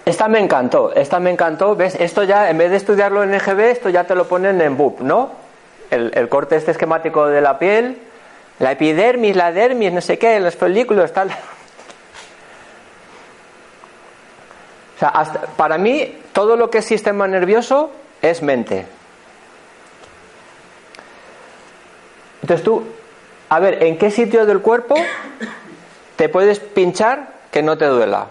Esta 0.05 0.27
me 0.27 0.39
encantó, 0.39 0.93
esta 0.93 1.19
me 1.19 1.31
encantó. 1.31 1.75
¿Ves? 1.75 1.95
Esto 1.95 2.23
ya, 2.23 2.49
en 2.49 2.57
vez 2.57 2.71
de 2.71 2.77
estudiarlo 2.77 3.23
en 3.23 3.33
EGB, 3.33 3.59
esto 3.71 3.89
ya 3.89 4.05
te 4.05 4.15
lo 4.15 4.27
ponen 4.27 4.61
en 4.61 4.77
BUP, 4.77 5.01
¿no? 5.01 5.31
El, 5.89 6.11
el 6.15 6.29
corte 6.29 6.55
este 6.55 6.71
esquemático 6.71 7.27
de 7.27 7.41
la 7.41 7.59
piel, 7.59 7.97
la 8.59 8.71
epidermis, 8.71 9.35
la 9.35 9.51
dermis, 9.51 9.91
no 9.91 10.01
sé 10.01 10.17
qué, 10.17 10.39
los 10.39 10.55
folículos, 10.55 11.11
tal. 11.13 11.29
Hasta- 15.01 15.41
para 15.57 15.77
mí, 15.77 16.19
todo 16.31 16.55
lo 16.55 16.69
que 16.69 16.79
es 16.79 16.85
sistema 16.85 17.27
nervioso 17.27 17.91
es 18.21 18.41
mente. 18.41 18.85
Entonces 22.47 22.63
tú, 22.63 22.81
a 23.49 23.59
ver, 23.59 23.83
¿en 23.83 23.97
qué 23.97 24.09
sitio 24.09 24.45
del 24.45 24.61
cuerpo 24.61 24.95
te 26.15 26.29
puedes 26.29 26.61
pinchar 26.61 27.27
que 27.51 27.61
no 27.61 27.77
te 27.77 27.83
duela? 27.83 28.27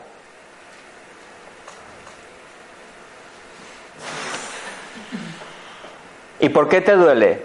¿Y 6.40 6.48
por 6.48 6.70
qué 6.70 6.80
te 6.80 6.92
duele? 6.92 7.42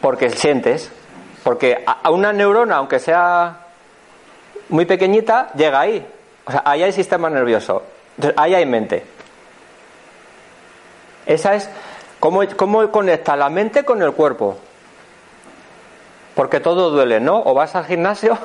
Porque 0.00 0.30
sientes. 0.30 0.90
Porque 1.44 1.84
a 1.86 2.10
una 2.10 2.32
neurona, 2.32 2.78
aunque 2.78 2.98
sea 2.98 3.58
muy 4.70 4.86
pequeñita, 4.86 5.52
llega 5.52 5.78
ahí. 5.78 6.04
O 6.44 6.50
sea, 6.50 6.62
ahí 6.64 6.82
hay 6.82 6.90
sistema 6.92 7.30
nervioso. 7.30 7.84
Entonces, 8.16 8.36
ahí 8.36 8.56
hay 8.56 8.66
mente. 8.66 9.04
Esa 11.24 11.54
es 11.54 11.70
cómo, 12.18 12.42
cómo 12.56 12.90
conecta 12.90 13.36
la 13.36 13.48
mente 13.48 13.84
con 13.84 14.02
el 14.02 14.10
cuerpo. 14.10 14.58
Porque 16.34 16.60
todo 16.60 16.90
duele, 16.90 17.20
¿no? 17.20 17.42
O 17.44 17.54
vas 17.54 17.74
al 17.76 17.86
gimnasio 17.86 18.36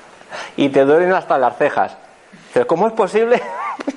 y 0.56 0.68
te 0.68 0.84
duelen 0.84 1.12
hasta 1.12 1.38
las 1.38 1.56
cejas. 1.56 1.96
Pero 2.52 2.66
¿cómo 2.66 2.86
es 2.86 2.92
posible 2.92 3.40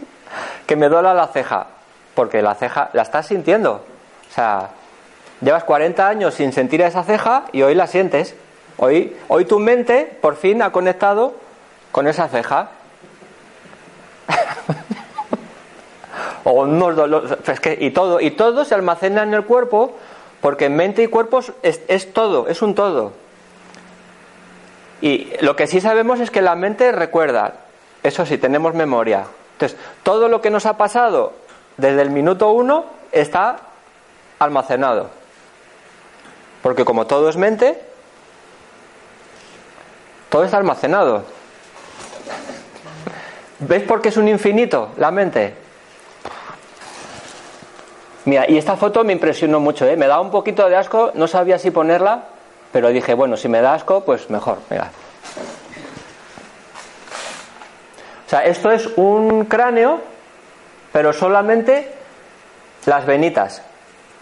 que 0.68 0.76
me 0.76 0.90
duela 0.90 1.14
la 1.14 1.28
ceja? 1.28 1.68
Porque 2.14 2.42
la 2.42 2.56
ceja 2.56 2.90
la 2.94 3.02
estás 3.02 3.28
sintiendo. 3.28 3.84
O 4.30 4.34
sea, 4.34 4.70
llevas 5.42 5.64
40 5.64 6.08
años 6.08 6.34
sin 6.34 6.54
sentir 6.54 6.82
esa 6.82 7.04
ceja 7.04 7.46
y 7.52 7.64
hoy 7.64 7.76
la 7.76 7.88
sientes. 7.88 8.36
Hoy, 8.78 9.18
hoy 9.28 9.46
tu 9.46 9.60
mente 9.60 10.18
por 10.22 10.36
fin 10.36 10.62
ha 10.62 10.72
conectado 10.72 11.34
con 11.92 12.08
esa 12.08 12.28
ceja. 12.28 12.70
o 16.44 16.52
unos 16.52 16.96
dolores, 16.96 17.36
es 17.46 17.60
que, 17.60 17.78
y 17.80 17.92
todo 17.92 18.22
y 18.22 18.32
todo 18.32 18.64
se 18.64 18.76
almacena 18.76 19.24
en 19.24 19.34
el 19.34 19.46
cuerpo 19.46 19.98
porque 20.42 20.70
mente 20.70 21.04
y 21.04 21.08
cuerpo 21.08 21.42
es, 21.64 21.82
es 21.88 22.14
todo, 22.14 22.48
es 22.48 22.62
un 22.62 22.76
todo. 22.76 23.14
Y 25.02 25.32
lo 25.42 25.56
que 25.56 25.68
sí 25.68 25.82
sabemos 25.82 26.20
es 26.20 26.32
que 26.32 26.42
la 26.42 26.56
mente 26.56 26.92
recuerda, 26.92 27.54
eso 28.04 28.26
sí, 28.26 28.38
tenemos 28.38 28.74
memoria. 28.74 29.26
Entonces, 29.54 29.78
todo 30.04 30.28
lo 30.28 30.42
que 30.42 30.50
nos 30.50 30.66
ha 30.66 30.78
pasado 30.78 31.34
desde 31.78 32.02
el 32.02 32.10
minuto 32.10 32.52
uno 32.52 32.86
está 33.12 33.58
almacenado. 34.40 35.10
Porque 36.62 36.86
como 36.86 37.08
todo 37.08 37.30
es 37.30 37.38
mente, 37.38 37.82
todo 40.30 40.44
está 40.44 40.58
almacenado. 40.58 41.24
¿Ves 43.60 43.84
por 43.84 44.02
qué 44.02 44.10
es 44.10 44.18
un 44.18 44.28
infinito 44.28 44.90
la 44.98 45.12
mente? 45.12 45.54
Mira, 48.26 48.50
y 48.50 48.58
esta 48.58 48.78
foto 48.78 49.04
me 49.04 49.14
impresionó 49.14 49.60
mucho, 49.60 49.86
¿eh? 49.86 49.98
me 49.98 50.08
daba 50.08 50.22
un 50.22 50.32
poquito 50.32 50.70
de 50.70 50.76
asco, 50.76 51.12
no 51.16 51.28
sabía 51.28 51.58
si 51.58 51.72
ponerla, 51.72 52.26
pero 52.72 52.90
dije, 52.90 53.14
bueno, 53.14 53.38
si 53.38 53.48
me 53.48 53.62
da 53.62 53.74
asco, 53.74 54.02
pues 54.02 54.30
mejor, 54.30 54.60
mira. 54.70 54.92
O 58.26 58.30
sea, 58.30 58.46
esto 58.46 58.70
es 58.70 58.86
un 58.96 59.46
cráneo, 59.46 60.02
pero 60.92 61.14
solamente 61.14 61.92
las 62.86 63.06
venitas 63.06 63.64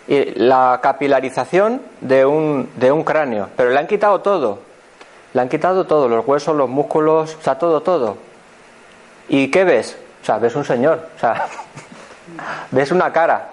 y 0.07 0.39
la 0.39 0.79
capilarización 0.81 1.81
de 1.99 2.25
un, 2.25 2.69
de 2.77 2.91
un 2.91 3.03
cráneo, 3.03 3.49
pero 3.57 3.71
le 3.71 3.79
han 3.79 3.87
quitado 3.87 4.21
todo, 4.21 4.59
le 5.33 5.41
han 5.41 5.49
quitado 5.49 5.85
todo, 5.85 6.07
los 6.07 6.25
huesos, 6.25 6.55
los 6.55 6.69
músculos, 6.69 7.35
o 7.35 7.41
sea, 7.41 7.55
todo, 7.55 7.81
todo. 7.81 8.17
¿Y 9.27 9.51
qué 9.51 9.65
ves? 9.65 9.97
O 10.21 10.25
sea, 10.25 10.37
ves 10.37 10.55
un 10.55 10.63
señor, 10.63 11.09
o 11.17 11.19
sea, 11.19 11.47
ves 12.71 12.91
una 12.91 13.11
cara. 13.11 13.49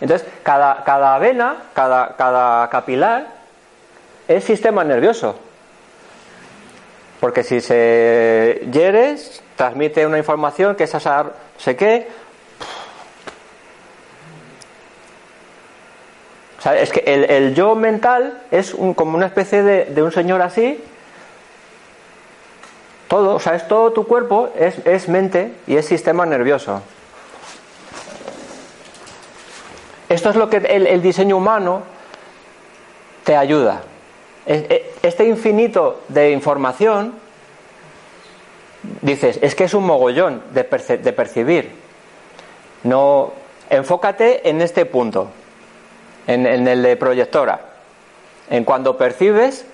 Entonces, 0.00 0.26
cada, 0.42 0.82
cada 0.84 1.18
vena, 1.18 1.56
cada, 1.74 2.16
cada 2.16 2.70
capilar 2.70 3.39
es 4.36 4.44
sistema 4.44 4.84
nervioso. 4.84 5.36
Porque 7.20 7.42
si 7.42 7.60
se 7.60 8.66
hieres, 8.72 9.42
transmite 9.56 10.06
una 10.06 10.18
información 10.18 10.74
que 10.76 10.84
es 10.84 10.94
no 11.34 11.60
sé 11.60 11.76
qué. 11.76 12.08
O 16.58 16.62
sea, 16.62 16.78
es 16.78 16.90
que 16.90 17.00
el, 17.06 17.24
yo 17.54 17.74
mental 17.74 18.42
es 18.50 18.72
un- 18.74 18.94
como 18.94 19.16
una 19.16 19.26
especie 19.26 19.62
de, 19.62 19.84
un 20.02 20.12
señor 20.12 20.42
así. 20.42 20.82
Todo, 23.08 23.34
o 23.34 23.40
sea, 23.40 23.54
es 23.56 23.66
todo 23.66 23.92
tu 23.92 24.06
cuerpo, 24.06 24.50
es, 24.56 24.76
es 24.86 25.08
mente 25.08 25.52
y 25.66 25.76
es 25.76 25.86
sistema 25.86 26.24
nervioso. 26.24 26.82
Esto 30.08 30.30
es 30.30 30.36
lo 30.36 30.48
que 30.48 30.58
el 30.86 31.02
diseño 31.02 31.36
humano 31.36 31.82
te 33.24 33.36
ayuda. 33.36 33.82
Este 34.50 35.24
infinito 35.26 36.00
de 36.08 36.32
información, 36.32 37.14
dices, 39.00 39.38
es 39.42 39.54
que 39.54 39.64
es 39.64 39.74
un 39.74 39.84
mogollón 39.86 40.42
de, 40.52 40.68
perce- 40.68 40.98
de 40.98 41.12
percibir. 41.12 41.70
No, 42.82 43.32
enfócate 43.68 44.48
en 44.48 44.60
este 44.60 44.86
punto, 44.86 45.28
en, 46.26 46.46
el 46.46 46.82
de 46.82 46.96
proyectora, 46.96 47.60
en 48.48 48.64
cuando 48.64 48.96
percibes 48.96 49.64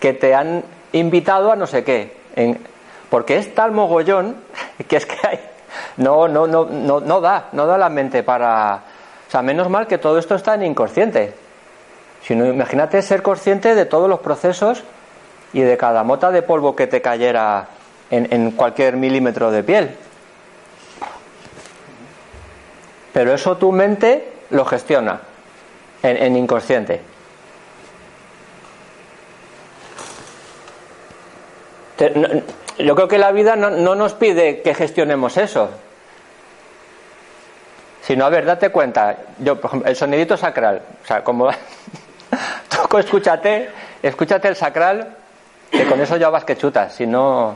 que 0.00 0.12
te 0.14 0.34
han 0.34 0.64
invitado 0.92 1.52
a 1.52 1.56
no 1.56 1.68
sé 1.68 1.84
qué, 1.84 2.12
porque 3.10 3.36
es 3.36 3.54
tal 3.54 3.70
mogollón 3.70 4.36
que 4.88 4.96
es 4.96 5.06
que 5.06 5.16
hay, 5.26 5.40
no, 5.98 6.26
no, 6.26 6.48
no, 6.48 6.64
no, 6.64 6.98
no 7.00 7.20
da, 7.20 7.50
no 7.52 7.66
da 7.66 7.78
la 7.78 7.88
mente 7.88 8.24
para, 8.24 8.82
o 9.28 9.30
sea, 9.30 9.42
menos 9.42 9.70
mal 9.70 9.86
que 9.86 9.98
todo 9.98 10.18
esto 10.18 10.34
está 10.34 10.54
en 10.54 10.64
inconsciente. 10.64 11.43
Si 12.26 12.34
no, 12.34 12.46
imagínate 12.46 13.02
ser 13.02 13.22
consciente 13.22 13.74
de 13.74 13.84
todos 13.84 14.08
los 14.08 14.20
procesos 14.20 14.82
y 15.52 15.60
de 15.60 15.76
cada 15.76 16.02
mota 16.02 16.30
de 16.30 16.42
polvo 16.42 16.74
que 16.74 16.86
te 16.86 17.02
cayera 17.02 17.68
en, 18.10 18.50
cualquier 18.52 18.96
milímetro 18.96 19.50
de 19.50 19.62
piel. 19.62 19.96
Pero 23.12 23.32
eso 23.32 23.56
tu 23.56 23.72
mente 23.72 24.32
lo 24.50 24.64
gestiona 24.64 25.20
en, 26.02 26.16
en 26.16 26.36
inconsciente. 26.36 27.00
Yo 32.78 32.94
creo 32.96 33.08
que 33.08 33.18
la 33.18 33.30
vida 33.32 33.54
no, 33.54 33.70
no 33.70 33.94
nos 33.94 34.14
pide 34.14 34.62
que 34.62 34.74
gestionemos 34.74 35.36
eso. 35.36 35.70
Sino, 38.02 38.24
a 38.26 38.28
ver, 38.28 38.44
date 38.44 38.70
cuenta, 38.70 39.16
yo, 39.38 39.60
por 39.60 39.70
ejemplo, 39.70 39.88
el 39.88 39.96
sonidito 39.96 40.36
sacral, 40.36 40.82
o 41.02 41.06
sea, 41.06 41.24
como 41.24 41.48
escúchate, 42.98 43.70
escúchate 44.02 44.48
el 44.48 44.56
sacral, 44.56 45.16
que 45.70 45.86
con 45.86 46.00
eso 46.00 46.16
ya 46.16 46.30
vas 46.30 46.44
que 46.44 46.56
chutas, 46.56 46.94
si 46.94 47.06
no, 47.06 47.54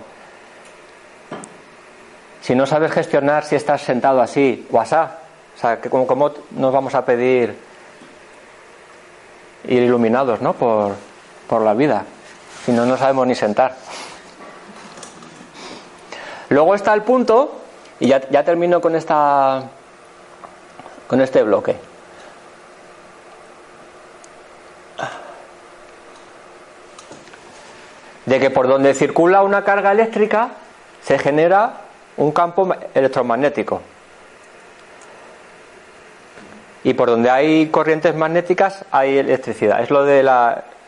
si 2.40 2.54
no 2.54 2.66
sabes 2.66 2.92
gestionar 2.92 3.44
si 3.44 3.56
estás 3.56 3.82
sentado 3.82 4.20
así 4.20 4.66
asá, 4.78 5.18
o 5.56 5.60
sea, 5.60 5.80
que 5.80 5.90
como, 5.90 6.06
como 6.06 6.32
nos 6.52 6.72
vamos 6.72 6.94
a 6.94 7.04
pedir 7.04 7.56
ir 9.64 9.82
iluminados, 9.82 10.40
¿no? 10.40 10.54
Por, 10.54 10.94
por 11.48 11.62
la 11.62 11.74
vida, 11.74 12.04
si 12.64 12.72
no, 12.72 12.86
no 12.86 12.96
sabemos 12.96 13.26
ni 13.26 13.34
sentar. 13.34 13.76
Luego 16.50 16.74
está 16.74 16.94
el 16.94 17.02
punto, 17.02 17.60
y 18.00 18.08
ya, 18.08 18.28
ya 18.30 18.44
termino 18.44 18.80
con 18.80 18.94
esta 18.94 19.62
con 21.06 21.20
este 21.20 21.42
bloque. 21.42 21.87
De 28.28 28.38
que 28.38 28.50
por 28.50 28.68
donde 28.68 28.92
circula 28.92 29.42
una 29.42 29.64
carga 29.64 29.92
eléctrica 29.92 30.50
se 31.02 31.18
genera 31.18 31.72
un 32.18 32.30
campo 32.32 32.66
ma- 32.66 32.76
electromagnético. 32.94 33.80
Y 36.84 36.92
por 36.94 37.08
donde 37.08 37.30
hay 37.30 37.68
corrientes 37.68 38.14
magnéticas 38.14 38.84
hay 38.90 39.16
electricidad. 39.18 39.80
Es 39.80 39.90
lo 39.90 40.04
del 40.04 40.28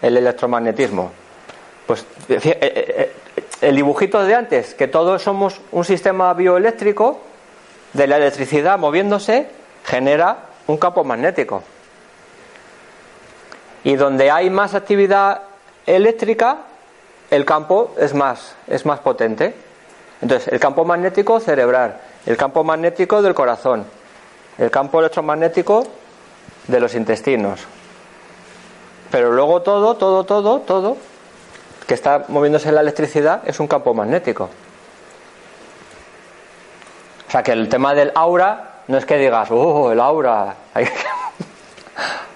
electromagnetismo. 0.03 1.13
Pues 1.87 2.03
eh, 2.29 2.39
eh, 2.45 2.59
eh, 2.63 3.13
el 3.63 3.77
dibujito 3.77 4.23
de 4.23 4.35
antes, 4.35 4.75
que 4.75 4.87
todos 4.89 5.23
somos 5.23 5.61
un 5.73 5.85
sistema 5.85 6.33
bioeléctrico, 6.35 7.21
de 7.93 8.07
la 8.07 8.19
electricidad 8.19 8.79
moviéndose, 8.79 9.49
genera 9.85 10.37
un 10.67 10.77
campo 10.77 11.05
magnético. 11.05 11.63
Y 13.83 13.97
donde 13.97 14.31
hay 14.31 14.51
más 14.51 14.75
actividad 14.75 15.43
eléctrica, 15.87 16.59
el 17.31 17.45
campo 17.45 17.95
es 17.99 18.15
más, 18.15 18.55
es 18.67 18.85
más 18.85 19.01
potente. 19.01 19.55
Entonces, 20.21 20.53
el 20.53 20.61
campo 20.61 20.85
magnético 20.85 21.41
cerebral, 21.41 22.01
el 22.27 22.37
campo 22.37 22.65
magnético 22.65 23.23
del 23.23 23.35
corazón, 23.35 23.87
el 24.59 24.71
campo 24.71 25.01
electromagnético 25.01 25.85
de 26.67 26.81
los 26.81 26.95
intestinos. 26.95 27.61
Pero 29.11 29.33
luego 29.33 29.63
todo, 29.63 29.97
todo, 29.97 30.25
todo, 30.25 30.61
todo, 30.61 30.97
que 31.87 31.95
está 31.95 32.27
moviéndose 32.29 32.71
la 32.71 32.83
electricidad, 32.83 33.43
es 33.47 33.59
un 33.61 33.67
campo 33.67 33.95
magnético. 33.95 34.51
O 37.29 37.31
sea 37.31 37.43
que 37.43 37.53
el 37.53 37.69
tema 37.69 37.95
del 37.95 38.13
aura 38.15 38.83
no 38.89 38.99
es 38.99 39.07
que 39.07 39.17
digas, 39.17 39.49
oh, 39.51 39.93
el 39.93 40.01
aura, 40.01 40.55
hay 40.75 40.85
que, 40.85 40.93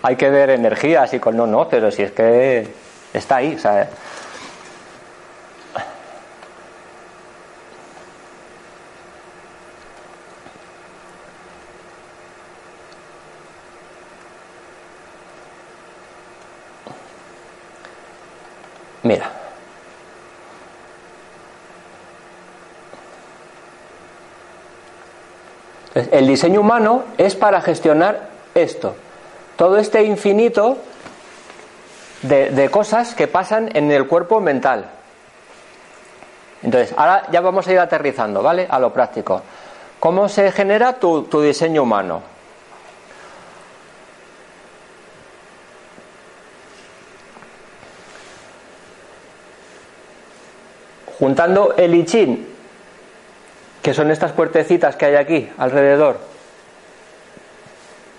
hay 0.02 0.16
que 0.16 0.30
ver 0.30 0.50
energías 0.50 1.12
y 1.14 1.18
con 1.18 1.36
no, 1.36 1.46
no, 1.46 1.68
pero 1.68 1.90
si 1.90 2.02
es 2.02 2.12
que 2.12 2.68
está 3.12 3.36
ahí, 3.36 3.56
o 3.56 3.58
sea, 3.58 3.88
Mira. 19.04 19.30
El 25.94 26.26
diseño 26.26 26.60
humano 26.60 27.04
es 27.18 27.36
para 27.36 27.60
gestionar 27.60 28.30
esto, 28.54 28.96
todo 29.56 29.76
este 29.76 30.02
infinito 30.02 30.78
de, 32.22 32.68
cosas 32.70 33.14
que 33.14 33.28
pasan 33.28 33.70
en 33.76 33.92
el 33.92 34.08
cuerpo 34.08 34.40
mental. 34.40 34.86
Entonces, 36.62 36.92
ahora 36.96 37.24
ya 37.30 37.40
vamos 37.42 37.68
a 37.68 37.72
ir 37.72 37.78
aterrizando, 37.78 38.42
¿vale? 38.42 38.66
A 38.68 38.80
lo 38.80 38.92
práctico. 38.92 39.42
¿Cómo 40.00 40.28
se 40.28 40.50
genera 40.50 40.94
tu 40.94 41.40
diseño 41.40 41.84
humano? 41.84 42.33
Juntando 51.24 51.72
el 51.78 51.94
I 51.94 52.04
Ching, 52.04 52.46
que 53.80 53.94
son 53.94 54.10
estas 54.10 54.32
puertecitas 54.32 54.94
que 54.94 55.06
hay 55.06 55.14
aquí 55.14 55.50
alrededor, 55.56 56.18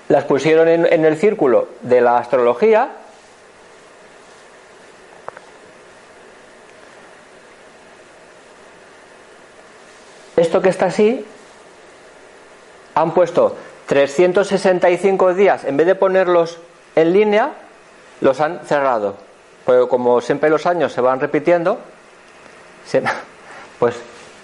las 0.08 0.24
pusieron 0.24 0.68
en, 0.68 0.92
en 0.92 1.06
el 1.06 1.16
círculo 1.16 1.68
de 1.82 2.02
la 2.02 2.18
astrología. 2.18 2.90
Esto 10.36 10.64
que 10.64 10.70
está 10.70 10.88
así, 10.88 11.24
han 12.96 13.14
puesto 13.14 13.56
365 13.86 15.36
días, 15.36 15.64
en 15.66 15.78
vez 15.78 15.86
de 15.86 15.94
ponerlos 15.94 16.58
en 16.96 17.14
línea, 17.14 17.52
los 18.22 18.42
han 18.42 18.66
cerrado. 18.66 19.18
Porque 19.64 19.88
como 19.90 20.22
siempre 20.22 20.50
los 20.50 20.66
años 20.66 20.92
se 20.92 21.02
van 21.02 21.20
repitiendo, 21.20 21.78
pues 23.80 23.96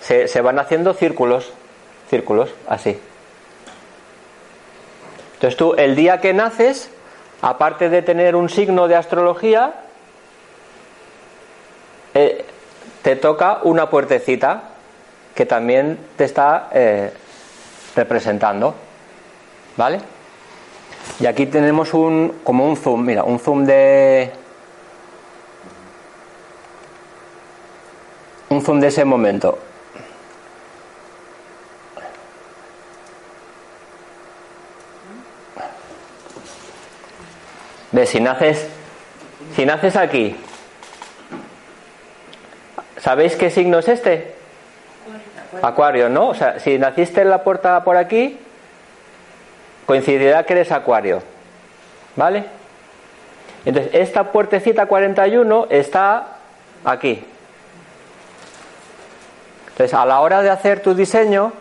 se, 0.01 0.27
se 0.27 0.41
van 0.41 0.59
haciendo 0.59 0.93
círculos, 0.93 1.51
círculos, 2.09 2.49
así. 2.67 2.99
Entonces 5.35 5.57
tú, 5.57 5.73
el 5.73 5.95
día 5.95 6.21
que 6.21 6.33
naces, 6.33 6.89
aparte 7.41 7.89
de 7.89 8.01
tener 8.01 8.35
un 8.35 8.49
signo 8.49 8.87
de 8.87 8.95
astrología, 8.95 9.73
eh, 12.13 12.45
te 13.01 13.15
toca 13.15 13.59
una 13.63 13.89
puertecita 13.89 14.63
que 15.33 15.45
también 15.45 15.97
te 16.17 16.25
está 16.25 16.69
eh, 16.73 17.11
representando, 17.95 18.75
¿vale? 19.77 19.99
Y 21.19 21.25
aquí 21.25 21.45
tenemos 21.45 21.93
un 21.93 22.41
como 22.43 22.67
un 22.67 22.75
zoom, 22.75 23.05
mira, 23.05 23.23
un 23.23 23.39
zoom 23.39 23.65
de 23.65 24.31
un 28.51 28.61
zoom 28.61 28.81
de 28.81 28.87
ese 28.87 29.05
momento. 29.05 29.57
¿Ves? 37.93 38.09
Si 38.09 38.19
naces, 38.19 38.67
si 39.55 39.65
naces 39.65 39.95
aquí, 39.95 40.35
¿sabéis 42.97 43.35
qué 43.35 43.49
signo 43.49 43.79
es 43.79 43.87
este? 43.87 44.35
Acuario, 45.61 46.09
¿no? 46.09 46.29
O 46.29 46.33
sea, 46.33 46.59
si 46.59 46.77
naciste 46.77 47.21
en 47.21 47.29
la 47.29 47.43
puerta 47.43 47.83
por 47.83 47.95
aquí, 47.97 48.37
coincidirá 49.85 50.45
que 50.45 50.53
eres 50.53 50.71
Acuario. 50.71 51.21
¿Vale? 52.17 52.45
Entonces, 53.63 53.93
esta 53.93 54.31
puertecita 54.31 54.87
41 54.87 55.67
está 55.69 56.37
aquí. 56.83 57.25
Entonces, 59.81 59.97
a 59.97 60.05
la 60.05 60.19
hora 60.19 60.43
de 60.43 60.51
hacer 60.51 60.83
tu 60.83 60.93
diseño, 60.93 61.53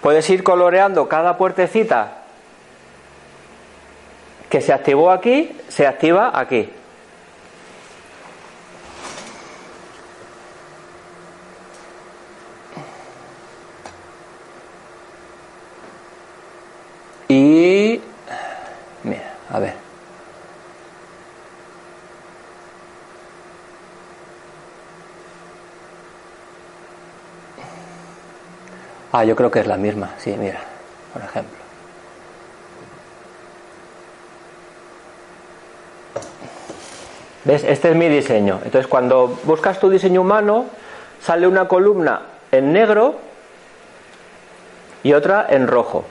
puedes 0.00 0.30
ir 0.30 0.44
coloreando 0.44 1.08
cada 1.08 1.36
puertecita 1.36 2.18
que 4.48 4.60
se 4.60 4.72
activó 4.72 5.10
aquí, 5.10 5.60
se 5.68 5.84
activa 5.84 6.30
aquí. 6.32 6.70
Y... 17.26 18.00
Mira, 19.02 19.34
a 19.50 19.58
ver. 19.58 19.84
Ah, 29.24 29.26
yo 29.26 29.36
creo 29.36 29.50
que 29.50 29.60
es 29.60 29.66
la 29.66 29.78
misma, 29.78 30.10
sí, 30.18 30.36
mira, 30.38 30.60
por 31.14 31.22
ejemplo. 31.22 31.56
¿Ves? 37.44 37.64
Este 37.64 37.88
es 37.88 37.96
mi 37.96 38.10
diseño. 38.10 38.60
Entonces, 38.62 38.86
cuando 38.86 39.28
buscas 39.44 39.80
tu 39.80 39.88
diseño 39.88 40.20
humano, 40.20 40.66
sale 41.22 41.46
una 41.46 41.68
columna 41.68 42.20
en 42.52 42.74
negro 42.74 43.14
y 45.02 45.14
otra 45.14 45.46
en 45.48 45.68
rojo. 45.68 46.04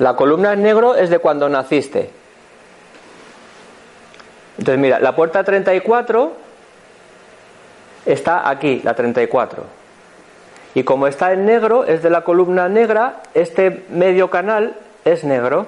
La 0.00 0.16
columna 0.16 0.52
en 0.54 0.64
negro 0.64 0.96
es 0.96 1.10
de 1.10 1.20
cuando 1.20 1.48
naciste. 1.48 2.10
Entonces, 4.58 4.80
mira, 4.80 4.98
la 4.98 5.14
puerta 5.14 5.44
34 5.44 6.32
está 8.04 8.48
aquí, 8.50 8.80
la 8.82 8.94
34. 8.94 9.75
Y 10.76 10.84
como 10.84 11.06
está 11.06 11.32
en 11.32 11.46
negro, 11.46 11.84
es 11.84 12.02
de 12.02 12.10
la 12.10 12.20
columna 12.20 12.68
negra, 12.68 13.22
este 13.32 13.86
medio 13.88 14.28
canal 14.28 14.74
es 15.06 15.24
negro. 15.24 15.66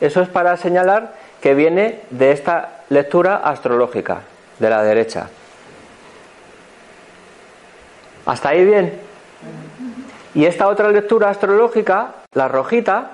Eso 0.00 0.20
es 0.20 0.28
para 0.28 0.56
señalar 0.56 1.14
que 1.40 1.54
viene 1.54 2.00
de 2.10 2.32
esta 2.32 2.80
lectura 2.88 3.36
astrológica, 3.36 4.22
de 4.58 4.70
la 4.70 4.82
derecha. 4.82 5.28
¿Hasta 8.26 8.48
ahí 8.48 8.64
bien? 8.64 8.98
Y 10.34 10.46
esta 10.46 10.66
otra 10.66 10.88
lectura 10.88 11.30
astrológica, 11.30 12.14
la 12.34 12.48
rojita, 12.48 13.12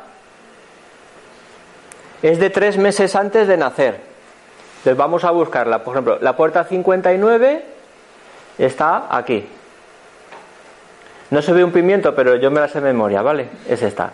es 2.22 2.38
de 2.38 2.48
tres 2.48 2.78
meses 2.78 3.14
antes 3.14 3.46
de 3.46 3.58
nacer. 3.58 4.00
Entonces 4.78 4.96
vamos 4.96 5.24
a 5.24 5.32
buscarla. 5.32 5.84
Por 5.84 5.96
ejemplo, 5.96 6.18
la 6.22 6.34
puerta 6.34 6.64
59 6.64 7.62
está 8.56 9.14
aquí. 9.14 9.46
No 11.30 11.42
se 11.42 11.52
ve 11.52 11.64
un 11.64 11.72
pimiento, 11.72 12.14
pero 12.14 12.36
yo 12.36 12.50
me 12.50 12.60
la 12.60 12.68
sé 12.68 12.80
de 12.80 12.92
memoria, 12.92 13.22
¿vale? 13.22 13.48
Es 13.68 13.82
esta. 13.82 14.12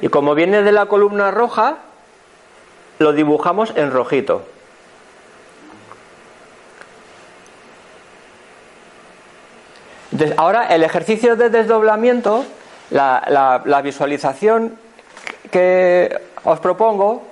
Y 0.00 0.08
como 0.08 0.34
viene 0.34 0.62
de 0.62 0.72
la 0.72 0.86
columna 0.86 1.30
roja, 1.30 1.76
lo 2.98 3.12
dibujamos 3.12 3.72
en 3.76 3.90
rojito. 3.90 4.42
Entonces, 10.12 10.36
ahora 10.38 10.66
el 10.74 10.82
ejercicio 10.82 11.36
de 11.36 11.50
desdoblamiento, 11.50 12.44
la, 12.90 13.22
la- 13.28 13.62
la 13.64 13.82
visualización 13.82 14.76
que 15.50 16.20
os 16.44 16.58
propongo 16.60 17.22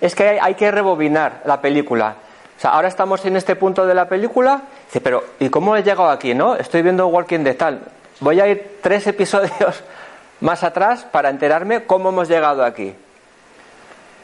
es 0.00 0.14
que 0.14 0.28
hay, 0.28 0.38
hay 0.40 0.54
que 0.54 0.70
rebobinar 0.70 1.42
la 1.46 1.60
película. 1.60 2.14
O 2.56 2.60
sea, 2.60 2.70
ahora 2.72 2.88
estamos 2.88 3.24
en 3.24 3.36
este 3.36 3.56
punto 3.56 3.86
de 3.86 3.94
la 3.94 4.08
película, 4.08 4.62
pero 5.02 5.22
¿y 5.38 5.48
cómo 5.48 5.76
he 5.76 5.82
llegado 5.82 6.10
aquí, 6.10 6.34
no? 6.34 6.56
Estoy 6.56 6.82
viendo 6.82 7.06
Walking 7.06 7.40
Dead 7.44 7.56
tal. 7.56 7.80
Voy 8.20 8.40
a 8.40 8.48
ir 8.48 8.78
tres 8.82 9.06
episodios 9.06 9.82
más 10.40 10.64
atrás 10.64 11.04
para 11.10 11.30
enterarme 11.30 11.84
cómo 11.84 12.08
hemos 12.08 12.28
llegado 12.28 12.64
aquí. 12.64 12.94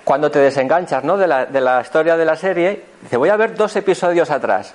Cuando 0.04 0.30
te 0.30 0.38
desenganchas, 0.38 1.02
¿no? 1.04 1.16
De 1.16 1.26
la, 1.26 1.46
de 1.46 1.60
la 1.60 1.80
historia 1.80 2.16
de 2.16 2.24
la 2.24 2.36
serie, 2.36 2.84
dice, 3.02 3.16
voy 3.16 3.30
a 3.30 3.36
ver 3.36 3.54
dos 3.54 3.74
episodios 3.76 4.30
atrás. 4.30 4.74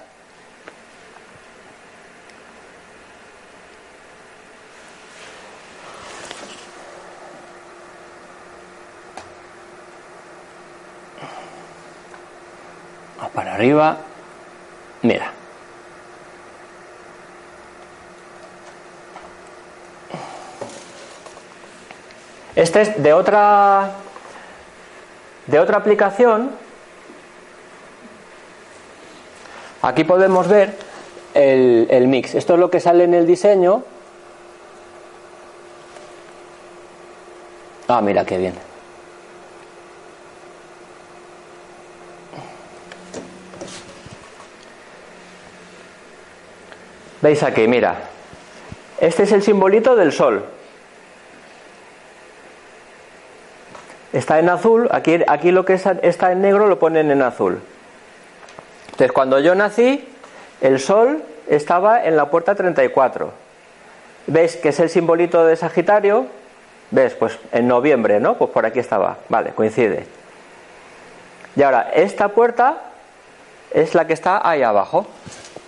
Para 13.33 13.53
arriba. 13.53 13.95
Mira. 15.01 15.38
Este 22.59 22.81
es 22.81 23.01
de 23.01 23.13
otra 23.13 23.91
de 25.47 25.59
otra 25.61 25.77
aplicación. 25.77 26.51
Aquí 29.81 30.03
podemos 30.03 30.49
ver 30.49 30.75
el, 31.33 31.87
el 31.89 32.09
mix. 32.09 32.35
Esto 32.35 32.55
es 32.55 32.59
lo 32.59 32.69
que 32.69 32.81
sale 32.81 33.05
en 33.05 33.13
el 33.13 33.25
diseño. 33.25 33.83
Ah, 37.87 38.01
mira 38.01 38.25
qué 38.25 38.37
bien. 38.37 38.55
Veis 47.21 47.41
aquí, 47.41 47.69
mira. 47.69 48.01
Este 48.99 49.23
es 49.23 49.31
el 49.31 49.43
simbolito 49.43 49.95
del 49.95 50.11
sol. 50.11 50.58
Está 54.13 54.39
en 54.39 54.49
azul, 54.49 54.87
aquí, 54.91 55.19
aquí 55.27 55.51
lo 55.51 55.65
que 55.65 55.73
es- 55.73 55.85
está 56.01 56.31
en 56.31 56.41
negro 56.41 56.67
lo 56.67 56.79
ponen 56.79 57.11
en 57.11 57.21
azul. 57.21 57.61
Entonces, 58.85 59.11
cuando 59.11 59.39
yo 59.39 59.53
nací, 59.55 60.07
el 60.61 60.79
sol 60.79 61.23
estaba 61.47 62.03
en 62.03 62.15
la 62.17 62.29
puerta 62.29 62.55
34. 62.55 63.31
¿Veis 64.27 64.55
que 64.57 64.69
es 64.69 64.79
el 64.79 64.89
simbolito 64.89 65.45
de 65.45 65.55
Sagitario? 65.55 66.25
¿Ves? 66.91 67.13
Pues 67.13 67.37
en 67.51 67.67
noviembre, 67.67 68.19
¿no? 68.19 68.35
Pues 68.37 68.49
por 68.51 68.65
aquí 68.65 68.79
estaba. 68.79 69.17
Vale, 69.29 69.51
coincide. 69.51 70.05
Y 71.55 71.61
ahora, 71.61 71.91
esta 71.93 72.29
puerta 72.29 72.77
es 73.71 73.93
la 73.95 74.07
que 74.07 74.13
está 74.13 74.47
ahí 74.47 74.63
abajo, 74.63 75.05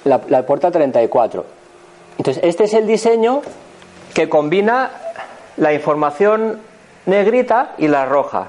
la, 0.03 0.19
la 0.29 0.43
puerta 0.45 0.71
34. 0.71 1.45
Entonces, 2.17 2.43
este 2.43 2.63
es 2.65 2.73
el 2.73 2.87
diseño 2.87 3.41
que 4.13 4.27
combina 4.29 4.91
la 5.57 5.73
información 5.73 6.59
negrita 7.11 7.75
y 7.77 7.87
la 7.87 8.05
roja. 8.05 8.47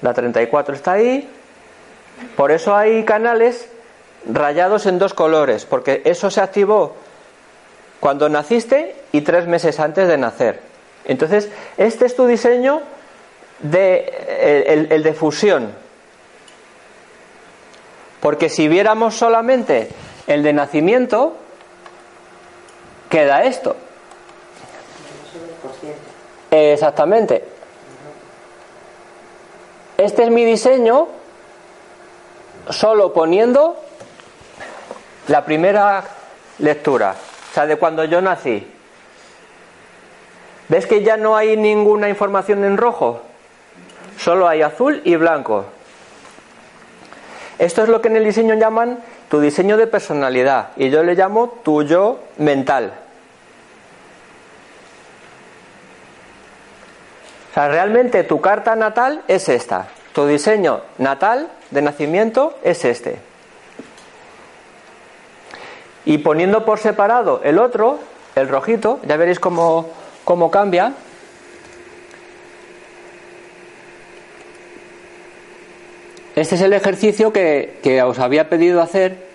La 0.00 0.14
34 0.14 0.74
está 0.74 0.92
ahí. 0.92 1.28
Por 2.36 2.50
eso 2.52 2.74
hay 2.74 3.04
canales 3.04 3.68
rayados 4.26 4.86
en 4.86 4.98
dos 4.98 5.12
colores, 5.12 5.66
porque 5.66 6.00
eso 6.04 6.30
se 6.30 6.40
activó 6.40 6.94
cuando 8.00 8.28
naciste 8.28 8.96
y 9.12 9.20
tres 9.20 9.46
meses 9.46 9.78
antes 9.80 10.08
de 10.08 10.16
nacer. 10.16 10.60
Entonces, 11.04 11.50
este 11.76 12.06
es 12.06 12.16
tu 12.16 12.26
diseño 12.26 12.80
de 13.60 13.98
el- 14.40 14.78
el- 14.86 14.92
el 14.92 15.02
de 15.02 15.12
fusión. 15.14 15.72
Porque 18.20 18.48
si 18.48 18.68
viéramos 18.68 19.16
solamente 19.16 19.88
el 20.28 20.42
de 20.44 20.52
nacimiento, 20.52 21.36
queda 23.10 23.42
esto. 23.42 23.76
Exactamente. 26.50 27.44
Este 30.02 30.24
es 30.24 30.30
mi 30.30 30.44
diseño 30.44 31.06
solo 32.70 33.12
poniendo 33.12 33.76
la 35.28 35.44
primera 35.44 36.02
lectura, 36.58 37.14
o 37.50 37.54
sea, 37.54 37.66
de 37.66 37.76
cuando 37.76 38.02
yo 38.02 38.20
nací. 38.20 38.66
¿Ves 40.68 40.86
que 40.86 41.04
ya 41.04 41.16
no 41.16 41.36
hay 41.36 41.56
ninguna 41.56 42.08
información 42.08 42.64
en 42.64 42.78
rojo? 42.78 43.20
Solo 44.18 44.48
hay 44.48 44.62
azul 44.62 45.02
y 45.04 45.14
blanco. 45.14 45.66
Esto 47.60 47.84
es 47.84 47.88
lo 47.88 48.02
que 48.02 48.08
en 48.08 48.16
el 48.16 48.24
diseño 48.24 48.56
llaman 48.56 48.98
tu 49.28 49.38
diseño 49.38 49.76
de 49.76 49.86
personalidad 49.86 50.70
y 50.74 50.90
yo 50.90 51.04
le 51.04 51.14
llamo 51.14 51.60
tu 51.62 51.84
yo 51.84 52.18
mental. 52.38 52.92
O 57.52 57.54
sea, 57.54 57.68
realmente 57.68 58.24
tu 58.24 58.40
carta 58.40 58.74
natal 58.76 59.24
es 59.28 59.50
esta. 59.50 59.88
Tu 60.14 60.26
diseño 60.26 60.80
natal 60.96 61.50
de 61.70 61.82
nacimiento 61.82 62.58
es 62.62 62.82
este. 62.86 63.18
Y 66.06 66.16
poniendo 66.18 66.64
por 66.64 66.78
separado 66.78 67.42
el 67.44 67.58
otro, 67.58 67.98
el 68.36 68.48
rojito, 68.48 69.00
ya 69.06 69.18
veréis 69.18 69.38
cómo, 69.38 69.90
cómo 70.24 70.50
cambia. 70.50 70.94
Este 76.34 76.54
es 76.54 76.60
el 76.62 76.72
ejercicio 76.72 77.34
que, 77.34 77.80
que 77.82 78.02
os 78.02 78.18
había 78.18 78.48
pedido 78.48 78.80
hacer. 78.80 79.26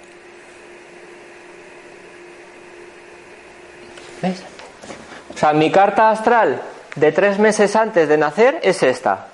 ¿Ves? 4.24 4.42
O 5.36 5.38
sea, 5.38 5.54
mi 5.54 5.72
carta 5.72 6.10
astral 6.10 6.64
de 6.98 7.12
tres 7.12 7.38
meses 7.38 7.76
antes 7.76 8.10
de 8.10 8.18
nacer 8.18 8.60
es 8.64 8.82
esta. 8.82 9.28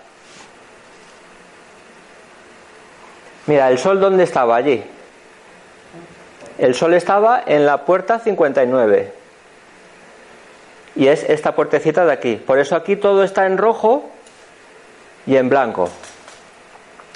Mira, 3.47 3.69
el 3.69 3.77
sol 3.77 3.99
dónde 3.99 4.23
estaba 4.23 4.55
allí. 4.55 4.83
El 6.57 6.75
sol 6.75 6.93
estaba 6.93 7.41
en 7.45 7.65
la 7.65 7.85
puerta 7.85 8.19
59. 8.19 9.13
Y 10.95 11.07
es 11.07 11.23
esta 11.23 11.55
puertecita 11.55 12.05
de 12.05 12.11
aquí. 12.11 12.35
Por 12.35 12.59
eso 12.59 12.75
aquí 12.75 12.95
todo 12.95 13.23
está 13.23 13.45
en 13.45 13.57
rojo 13.57 14.09
y 15.25 15.37
en 15.37 15.49
blanco. 15.49 15.89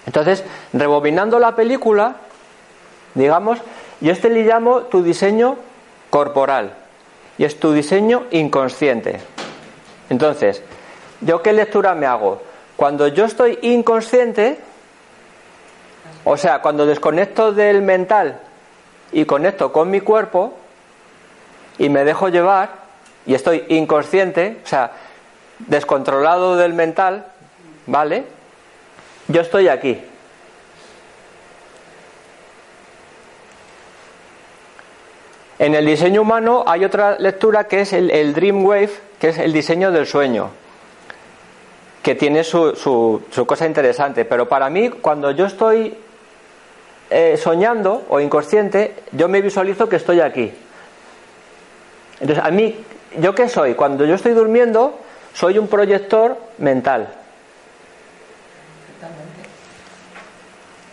Entonces, 0.05 0.43
rebobinando 0.71 1.39
la 1.39 1.55
película, 1.55 2.15
digamos, 3.13 3.59
yo 3.99 4.13
este 4.13 4.29
le 4.29 4.43
llamo 4.43 4.83
tu 4.83 5.03
diseño 5.03 5.57
corporal 6.09 6.73
y 7.37 7.43
es 7.43 7.59
tu 7.59 7.73
diseño 7.73 8.25
inconsciente. 8.31 9.19
Entonces, 10.09 10.61
¿yo 11.21 11.41
qué 11.41 11.53
lectura 11.53 11.93
me 11.95 12.05
hago? 12.05 12.41
Cuando 12.75 13.07
yo 13.07 13.25
estoy 13.25 13.59
inconsciente, 13.61 14.59
o 16.23 16.37
sea, 16.37 16.61
cuando 16.61 16.85
desconecto 16.85 17.51
del 17.51 17.81
mental 17.81 18.39
y 19.11 19.25
conecto 19.25 19.71
con 19.71 19.89
mi 19.89 20.01
cuerpo 20.01 20.53
y 21.77 21.89
me 21.89 22.03
dejo 22.03 22.29
llevar 22.29 22.69
y 23.25 23.33
estoy 23.33 23.65
inconsciente, 23.69 24.61
o 24.63 24.67
sea, 24.67 24.91
descontrolado 25.59 26.55
del 26.55 26.73
mental, 26.73 27.25
¿vale? 27.85 28.25
Yo 29.27 29.41
estoy 29.41 29.67
aquí. 29.67 30.01
En 35.59 35.73
el 35.73 35.85
diseño 35.85 36.21
humano 36.21 36.63
hay 36.67 36.85
otra 36.85 37.17
lectura 37.17 37.63
que 37.67 37.81
es 37.81 37.93
el, 37.93 38.11
el 38.11 38.33
Dream 38.33 38.63
Wave, 38.63 38.91
que 39.19 39.29
es 39.29 39.37
el 39.39 39.51
diseño 39.51 39.91
del 39.91 40.05
sueño, 40.05 40.51
que 42.03 42.13
tiene 42.15 42.43
su, 42.43 42.75
su- 42.75 43.23
su 43.31 43.45
cosa 43.47 43.65
interesante. 43.65 44.23
Pero 44.25 44.47
para 44.47 44.69
mí, 44.69 44.89
cuando 44.89 45.31
yo 45.31 45.45
estoy 45.47 45.97
eh, 47.09 47.37
soñando 47.41 48.03
o 48.09 48.19
inconsciente, 48.19 48.93
yo 49.13 49.27
me 49.27 49.41
visualizo 49.41 49.89
que 49.89 49.95
estoy 49.95 50.21
aquí. 50.21 50.53
Entonces, 52.19 52.43
a 52.45 52.51
mí, 52.51 52.75
¿yo 53.19 53.33
qué 53.33 53.49
soy? 53.49 53.73
Cuando 53.73 54.05
yo 54.05 54.13
estoy 54.13 54.33
durmiendo, 54.33 54.99
soy 55.33 55.57
un 55.57 55.67
proyector 55.67 56.37
mental. 56.59 57.07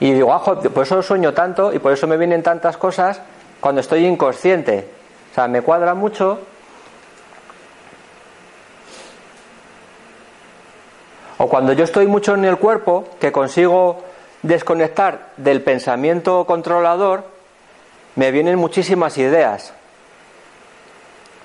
Y 0.01 0.13
digo, 0.13 0.33
ah, 0.33 0.39
jo, 0.39 0.61
por 0.61 0.83
eso 0.85 1.03
sueño 1.03 1.33
tanto 1.35 1.73
y 1.73 1.79
por 1.79 1.93
eso 1.93 2.07
me 2.07 2.17
vienen 2.17 2.43
tantas 2.43 2.77
cosas 2.77 3.21
cuando 3.65 3.81
estoy 3.81 4.05
inconsciente. 4.05 4.87
O 5.31 5.35
sea, 5.35 5.49
me 5.49 5.63
cuadra 5.63 5.95
mucho. 5.95 6.39
O 11.39 11.49
cuando 11.49 11.73
yo 11.73 11.85
estoy 11.85 12.07
mucho 12.07 12.35
en 12.35 12.45
el 12.45 12.59
cuerpo, 12.59 13.09
que 13.19 13.33
consigo 13.33 14.05
desconectar 14.43 15.31
del 15.39 15.63
pensamiento 15.63 16.45
controlador, 16.45 17.25
me 18.17 18.31
vienen 18.33 18.59
muchísimas 18.59 19.17
ideas. 19.17 19.73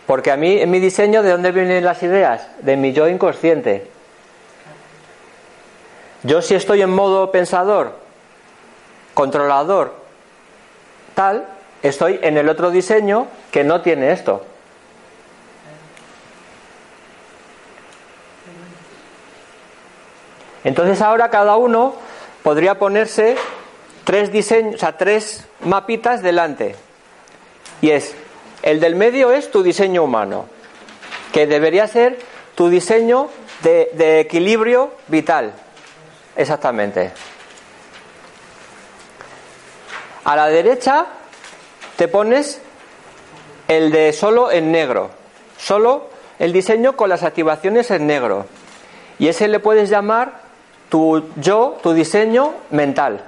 Porque 0.06 0.32
a 0.32 0.36
mí, 0.36 0.60
en 0.60 0.70
mi 0.72 0.82
diseño, 0.82 1.24
¿de 1.24 1.32
dónde 1.32 1.54
vienen 1.54 1.86
las 1.86 2.04
ideas? 2.04 2.50
De 2.60 2.76
mi 2.76 2.92
yo 2.92 3.08
inconsciente. 3.08 3.90
Yo 6.24 6.42
si 6.42 6.54
estoy 6.54 6.82
en 6.82 6.90
modo 6.90 7.32
pensador, 7.32 7.94
controlador, 9.14 9.94
tal, 11.16 11.59
estoy 11.84 12.20
en 12.22 12.38
el 12.38 12.50
otro 12.50 12.72
diseño 12.72 13.28
que 13.52 13.64
no 13.64 13.82
tiene 13.82 14.12
esto. 14.12 14.46
Entonces 20.64 21.02
ahora 21.02 21.30
cada 21.30 21.56
uno 21.56 21.96
podría 22.44 22.78
ponerse 22.78 23.38
tres 24.04 24.32
diseños, 24.32 24.76
o 24.76 24.78
sea, 24.78 24.98
tres 24.98 25.46
mapitas 25.62 26.22
delante. 26.22 26.76
Y 27.82 27.92
es, 27.92 28.14
el 28.62 28.80
del 28.80 28.96
medio 28.96 29.32
es 29.32 29.52
tu 29.52 29.64
diseño 29.64 30.04
humano, 30.04 30.48
que 31.32 31.48
debería 31.48 31.88
ser 31.88 32.20
tu 32.56 32.70
diseño 32.70 33.30
de, 33.64 33.92
de 33.94 34.20
equilibrio 34.20 34.92
vital. 35.08 35.54
Exactamente. 36.36 37.12
A 40.26 40.36
la 40.36 40.48
derecha 40.48 41.06
te 42.00 42.08
pones 42.08 42.62
el 43.68 43.92
de 43.92 44.14
solo 44.14 44.54
en 44.54 44.72
negro, 44.72 45.10
solo 45.58 46.10
el 46.40 46.54
diseño 46.54 46.96
con 46.96 47.10
las 47.10 47.24
activaciones 47.24 47.92
en 47.92 48.08
negro. 48.08 48.46
Y 49.20 49.28
ese 49.28 49.50
le 49.50 49.60
puedes 49.60 49.90
llamar 49.90 50.40
tu 50.88 51.30
yo, 51.36 51.78
tu 51.84 51.92
diseño 51.92 52.54
mental. 52.70 53.22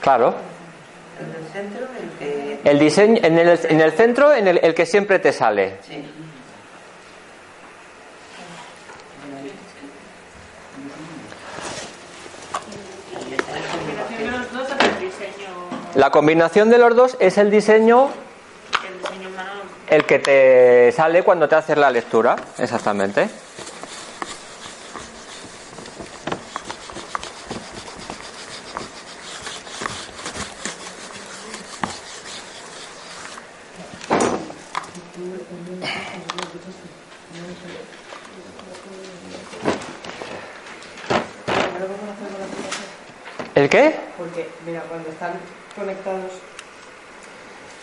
Claro. 0.00 0.34
El 1.20 1.32
del 1.32 1.52
centro, 1.52 1.86
el 2.02 2.18
que... 2.18 2.60
El 2.68 2.78
diseño 2.80 3.20
en 3.22 3.38
el, 3.38 3.60
en 3.62 3.80
el 3.80 3.92
centro, 3.92 4.34
en 4.34 4.48
el, 4.48 4.58
el 4.60 4.74
que 4.74 4.86
siempre 4.86 5.20
te 5.20 5.32
sale. 5.32 5.76
Sí. 5.86 6.04
combinación 13.76 14.18
de 14.18 14.38
los 14.38 14.52
dos 14.52 14.68
es 14.68 14.88
el 14.88 15.00
diseño, 15.00 15.48
La 15.96 16.10
combinación 16.10 16.68
de 16.68 16.76
los 16.76 16.94
dos 16.94 17.16
es 17.20 17.38
el 17.38 17.50
diseño 17.50 18.10
el 19.88 20.04
que 20.04 20.18
te 20.18 20.92
sale 20.92 21.22
cuando 21.22 21.48
te 21.48 21.54
haces 21.54 21.78
la 21.78 21.90
lectura. 21.90 22.36
Exactamente. 22.58 23.30
¿El 43.54 43.70
qué? 43.70 43.94
Porque, 44.18 44.50
mira, 44.66 44.82
cuando 44.82 45.08
están 45.08 45.32
conectados, 45.76 46.32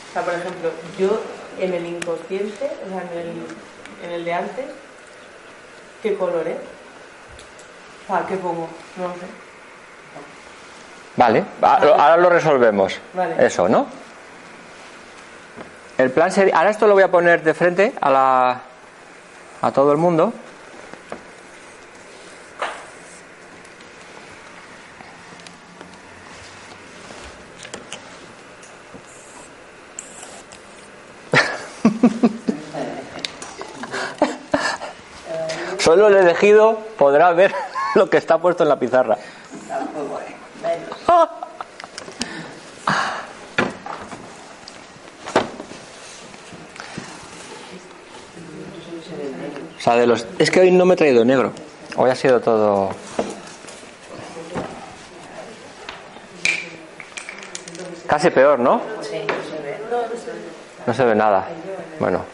o 0.09 0.13
sea, 0.13 0.21
por 0.23 0.33
ejemplo, 0.33 0.71
yo 0.97 1.21
en 1.59 1.73
el 1.73 1.85
inconsciente, 1.85 2.71
o 2.85 2.89
sea, 2.89 3.03
en 3.11 3.17
el, 3.19 3.45
en 4.03 4.11
el 4.11 4.25
de 4.25 4.33
antes, 4.33 4.65
¿qué 6.01 6.15
color 6.17 6.47
es? 6.47 6.57
O 8.03 8.13
sea, 8.13 8.25
¿qué 8.25 8.35
pongo? 8.35 8.67
No 8.97 9.07
lo 9.07 9.13
sé. 9.13 9.25
Vale, 11.15 11.45
ahora 11.61 12.17
lo 12.17 12.29
resolvemos. 12.29 12.99
Vale. 13.13 13.45
Eso, 13.45 13.69
¿no? 13.69 13.85
El 15.97 16.11
plan 16.11 16.31
sería. 16.31 16.57
Ahora 16.57 16.71
esto 16.71 16.87
lo 16.87 16.93
voy 16.93 17.03
a 17.03 17.11
poner 17.11 17.43
de 17.43 17.53
frente 17.53 17.93
a 18.01 18.09
la. 18.09 18.61
a 19.61 19.71
todo 19.71 19.91
el 19.91 19.99
mundo. 19.99 20.33
Solo 35.79 36.07
el 36.07 36.15
elegido 36.15 36.79
podrá 36.97 37.33
ver 37.33 37.53
lo 37.95 38.09
que 38.09 38.17
está 38.17 38.37
puesto 38.37 38.63
en 38.63 38.69
la 38.69 38.79
pizarra. 38.79 39.17
O 49.75 49.81
sea, 49.83 49.97
de 49.97 50.07
los... 50.07 50.25
Es 50.39 50.49
que 50.49 50.61
hoy 50.61 50.71
no 50.71 50.85
me 50.85 50.93
he 50.93 50.97
traído 50.97 51.25
negro. 51.25 51.51
Hoy 51.97 52.09
ha 52.09 52.15
sido 52.15 52.39
todo... 52.39 52.91
Casi 58.07 58.29
peor, 58.29 58.59
¿no? 58.59 58.79
No 60.87 60.93
se 60.93 61.03
ve 61.03 61.15
nada. 61.15 61.49
Bueno. 61.99 62.25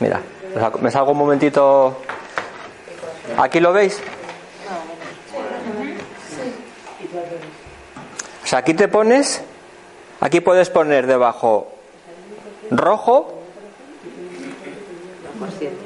Mira, 0.00 0.20
me 0.80 0.90
salgo- 0.90 1.12
un 1.12 1.18
momentito... 1.18 1.96
¿Aquí 3.36 3.60
lo 3.60 3.72
veis? 3.72 4.00
O 8.42 8.46
sea, 8.46 8.60
aquí 8.60 8.74
te 8.74 8.88
pones... 8.88 9.42
Aquí 10.20 10.40
puedes 10.40 10.68
poner 10.70 11.06
debajo 11.06 11.68
rojo 12.70 13.34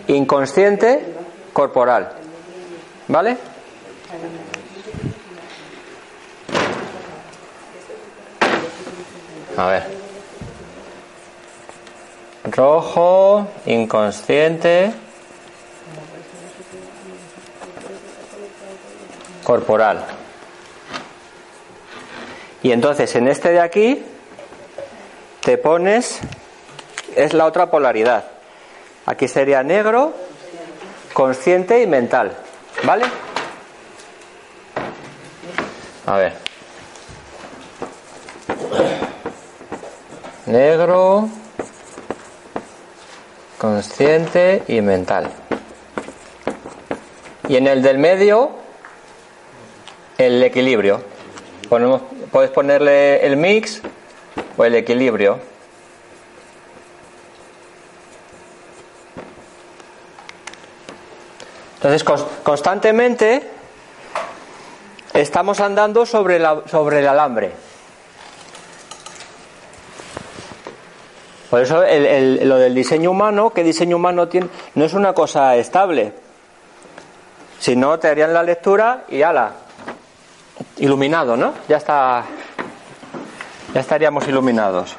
inconsciente 0.09 1.15
corporal. 1.53 2.13
¿Vale? 3.09 3.37
A 9.57 9.67
ver. 9.67 10.02
Rojo, 12.55 13.49
inconsciente, 13.65 14.93
corporal. 19.43 20.05
Y 22.63 22.73
entonces 22.73 23.15
en 23.17 23.29
este 23.29 23.53
de 23.53 23.61
aquí 23.61 24.05
te 25.41 25.57
pones, 25.57 26.21
es 27.17 27.33
la 27.33 27.47
otra 27.47 27.71
polaridad. 27.71 28.25
Aquí 29.07 29.29
sería 29.29 29.63
negro, 29.63 30.13
consciente 31.15 31.83
y 31.83 31.87
mental. 31.87 32.37
¿Vale? 32.85 33.07
A 36.07 36.17
ver. 36.17 36.35
Negro, 40.47 41.29
consciente 43.63 44.65
y 44.67 44.81
mental. 44.81 45.31
Y 47.47 47.55
en 47.55 47.69
el 47.69 47.81
del 47.81 47.97
medio, 47.97 48.51
el 50.19 50.43
equilibrio. 50.43 51.01
Ponemos, 51.69 52.03
puedes 52.33 52.51
ponerle 52.51 53.25
el 53.25 53.37
mix 53.37 53.81
o 54.57 54.65
el 54.65 54.75
equilibrio. 54.75 55.39
Entonces, 61.77 62.05
cons- 62.05 62.27
constantemente 62.43 63.49
estamos 65.15 65.61
andando 65.61 66.05
sobre, 66.05 66.41
sobre 66.69 66.99
el 66.99 67.07
alambre. 67.07 67.53
Por 71.53 71.61
eso 71.61 71.83
el- 71.85 72.49
lo 72.49 72.57
del 72.57 72.75
diseño 72.75 73.11
humano, 73.11 73.51
¿qué 73.51 73.63
diseño 73.63 73.97
humano 73.97 74.27
tiene? 74.27 74.49
No 74.75 74.87
es 74.87 74.95
una 74.95 75.13
cosa 75.13 75.55
estable. 75.57 76.15
Si 77.59 77.77
no, 77.77 77.99
te 77.99 78.09
harían 78.09 78.33
la 78.33 78.43
lectura 78.43 79.05
y 79.11 79.21
ala, 79.21 79.53
iluminado, 80.79 81.37
¿no? 81.37 81.53
Ya 81.69 81.77
está, 81.77 82.25
ya 83.75 83.81
estaríamos 83.83 84.27
iluminados. 84.27 84.97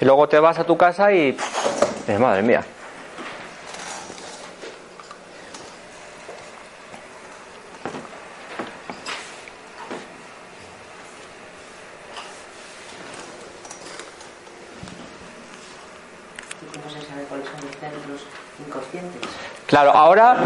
Y 0.00 0.06
luego 0.06 0.26
te 0.26 0.40
vas 0.40 0.58
a 0.58 0.64
tu 0.64 0.74
casa 0.78 1.12
y, 1.12 1.36
madre 2.18 2.40
mía. 2.40 2.64
¿Y 16.62 16.78
cómo 16.78 16.90
se 16.90 17.06
sabe 17.06 17.22
cuáles 17.24 17.46
son 17.46 17.60
los 17.66 17.76
centros 17.76 18.20
inconscientes? 18.66 19.30
Claro, 19.66 19.92
ahora 20.12 20.36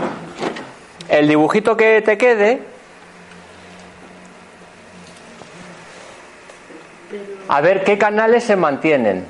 el 1.09 1.27
dibujito 1.27 1.77
que 1.77 2.01
te 2.01 2.17
quede, 2.17 2.63
a 7.49 7.61
ver 7.61 7.83
qué 7.83 7.99
canales 7.99 8.45
se 8.45 8.55
mantienen. 8.55 9.27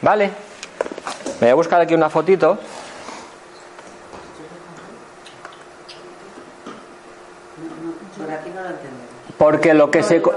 ¿Vale? 0.00 0.30
Me 1.40 1.46
voy 1.46 1.50
a 1.50 1.54
buscar 1.54 1.80
aquí 1.82 1.94
una 1.94 2.08
fotito. 2.08 2.58
Por 8.16 8.30
aquí 8.30 8.50
no 8.54 8.62
lo 8.62 8.68
entendemos. 8.70 9.10
Porque 9.36 9.74
lo 9.74 9.90
que 9.90 10.02
se... 10.02 10.20
O 10.20 10.32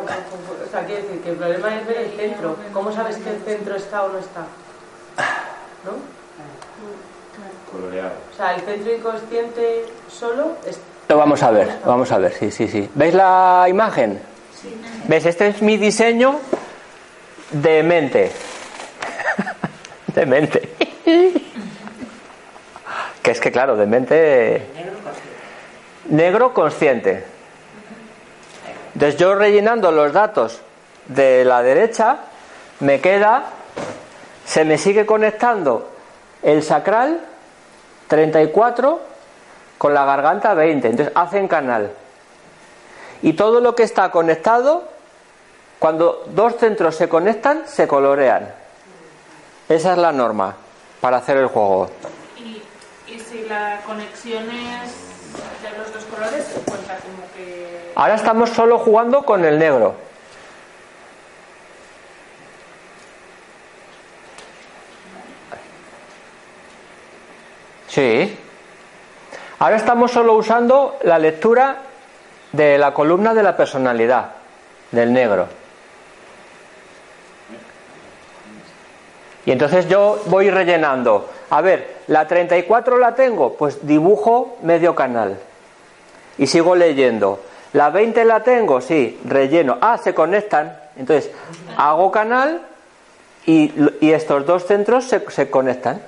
sea, 0.69 0.85
quiere 0.85 1.03
decir 1.03 1.21
que 1.21 1.29
el 1.29 1.37
problema 1.37 1.75
es 1.75 1.87
ver 1.87 1.97
el 1.97 2.11
centro. 2.11 2.57
¿Cómo 2.73 2.91
sabes 2.91 3.17
que 3.17 3.29
el 3.29 3.41
centro 3.43 3.75
está 3.75 4.03
o 4.03 4.09
no 4.09 4.19
está? 4.19 4.41
¿No? 5.85 6.13
O 8.01 8.35
sea, 8.35 8.55
el 8.55 8.61
centro 8.61 8.93
inconsciente 8.93 9.85
solo 10.09 10.57
es... 10.67 10.79
Lo 11.09 11.17
vamos 11.17 11.43
a 11.43 11.51
ver, 11.51 11.69
vamos 11.85 12.11
a 12.11 12.17
ver, 12.17 12.33
sí, 12.33 12.49
sí, 12.49 12.67
sí. 12.67 12.89
¿Veis 12.95 13.13
la 13.13 13.65
imagen? 13.69 14.19
¿Ves? 15.07 15.25
Este 15.25 15.47
es 15.47 15.61
mi 15.61 15.77
diseño 15.77 16.39
de 17.51 17.83
mente. 17.83 18.31
de 20.07 20.25
mente. 20.25 20.69
que 23.21 23.31
es 23.31 23.39
que, 23.39 23.51
claro, 23.51 23.75
de 23.75 23.85
mente 23.85 24.67
Negro 24.73 24.93
consciente. 25.03 26.15
negro 26.15 26.53
consciente. 26.53 27.23
Entonces 28.93 29.19
yo 29.19 29.35
rellenando 29.35 29.91
los 29.91 30.13
datos 30.13 30.61
de 31.07 31.43
la 31.45 31.61
derecha, 31.61 32.17
me 32.79 33.01
queda, 33.01 33.43
se 34.45 34.65
me 34.65 34.77
sigue 34.77 35.05
conectando 35.05 35.89
el 36.41 36.63
sacral 36.63 37.19
34 38.13 38.99
con 39.79 39.95
la 39.95 40.05
garganta 40.05 40.53
20. 40.53 40.87
Entonces 40.87 41.11
hacen 41.15 41.47
canal. 41.47 41.89
Y 43.23 43.33
todo 43.33 43.59
lo 43.59 43.73
que 43.73 43.81
está 43.81 44.11
conectado, 44.11 44.83
cuando 45.79 46.23
dos 46.27 46.57
centros 46.57 46.95
se 46.95 47.09
conectan, 47.09 47.63
se 47.65 47.87
colorean. 47.87 48.53
Esa 49.67 49.93
es 49.93 49.97
la 49.97 50.11
norma 50.11 50.55
para 51.01 51.17
hacer 51.17 51.37
el 51.37 51.47
juego. 51.47 51.89
Y, 52.37 52.61
y 53.11 53.19
si 53.19 53.45
la 53.45 53.79
conexión 53.83 54.43
es 54.43 54.91
de 55.63 55.75
los 55.75 55.91
dos 55.91 56.03
colores, 56.03 56.45
se 56.45 56.59
cuenta 56.69 56.97
como 56.97 57.23
que. 57.35 57.93
Ahora 57.95 58.13
estamos 58.13 58.51
solo 58.51 58.77
jugando 58.77 59.23
con 59.23 59.43
el 59.43 59.57
negro. 59.57 59.95
Sí. 67.93 68.35
Ahora 69.59 69.75
estamos 69.75 70.09
solo 70.09 70.33
usando 70.33 70.97
la 71.03 71.19
lectura 71.19 71.77
de 72.51 72.79
la 72.79 72.91
columna 72.91 73.35
de 73.35 73.43
la 73.43 73.55
personalidad, 73.55 74.31
del 74.89 75.13
negro. 75.13 75.47
Y 79.45 79.51
entonces 79.51 79.87
yo 79.87 80.23
voy 80.25 80.49
rellenando. 80.49 81.29
A 81.51 81.61
ver, 81.61 81.97
la 82.07 82.27
34 82.27 82.97
la 82.97 83.13
tengo, 83.13 83.53
pues 83.53 83.85
dibujo 83.85 84.57
medio 84.63 84.95
canal. 84.95 85.37
Y 86.39 86.47
sigo 86.47 86.75
leyendo. 86.75 87.41
La 87.73 87.91
20 87.91 88.25
la 88.25 88.41
tengo, 88.41 88.81
sí, 88.81 89.21
relleno. 89.23 89.77
Ah, 89.81 89.99
se 89.99 90.15
conectan. 90.15 90.75
Entonces, 90.97 91.29
hago 91.77 92.11
canal 92.11 92.59
y, 93.45 93.71
y 94.01 94.13
estos 94.13 94.47
dos 94.47 94.65
centros 94.65 95.03
se, 95.03 95.23
se 95.29 95.51
conectan. 95.51 96.01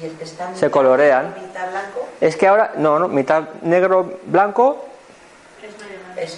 Y 0.00 0.06
el 0.06 0.16
que 0.16 0.24
está 0.24 0.46
Se 0.54 0.66
mitad- 0.66 0.70
colorean. 0.70 1.34
mitad 1.40 1.70
blanco, 1.70 2.06
Es 2.20 2.36
que 2.36 2.46
ahora, 2.48 2.72
no, 2.76 2.98
no, 2.98 3.08
mitad 3.08 3.44
negro, 3.62 4.18
blanco, 4.24 4.84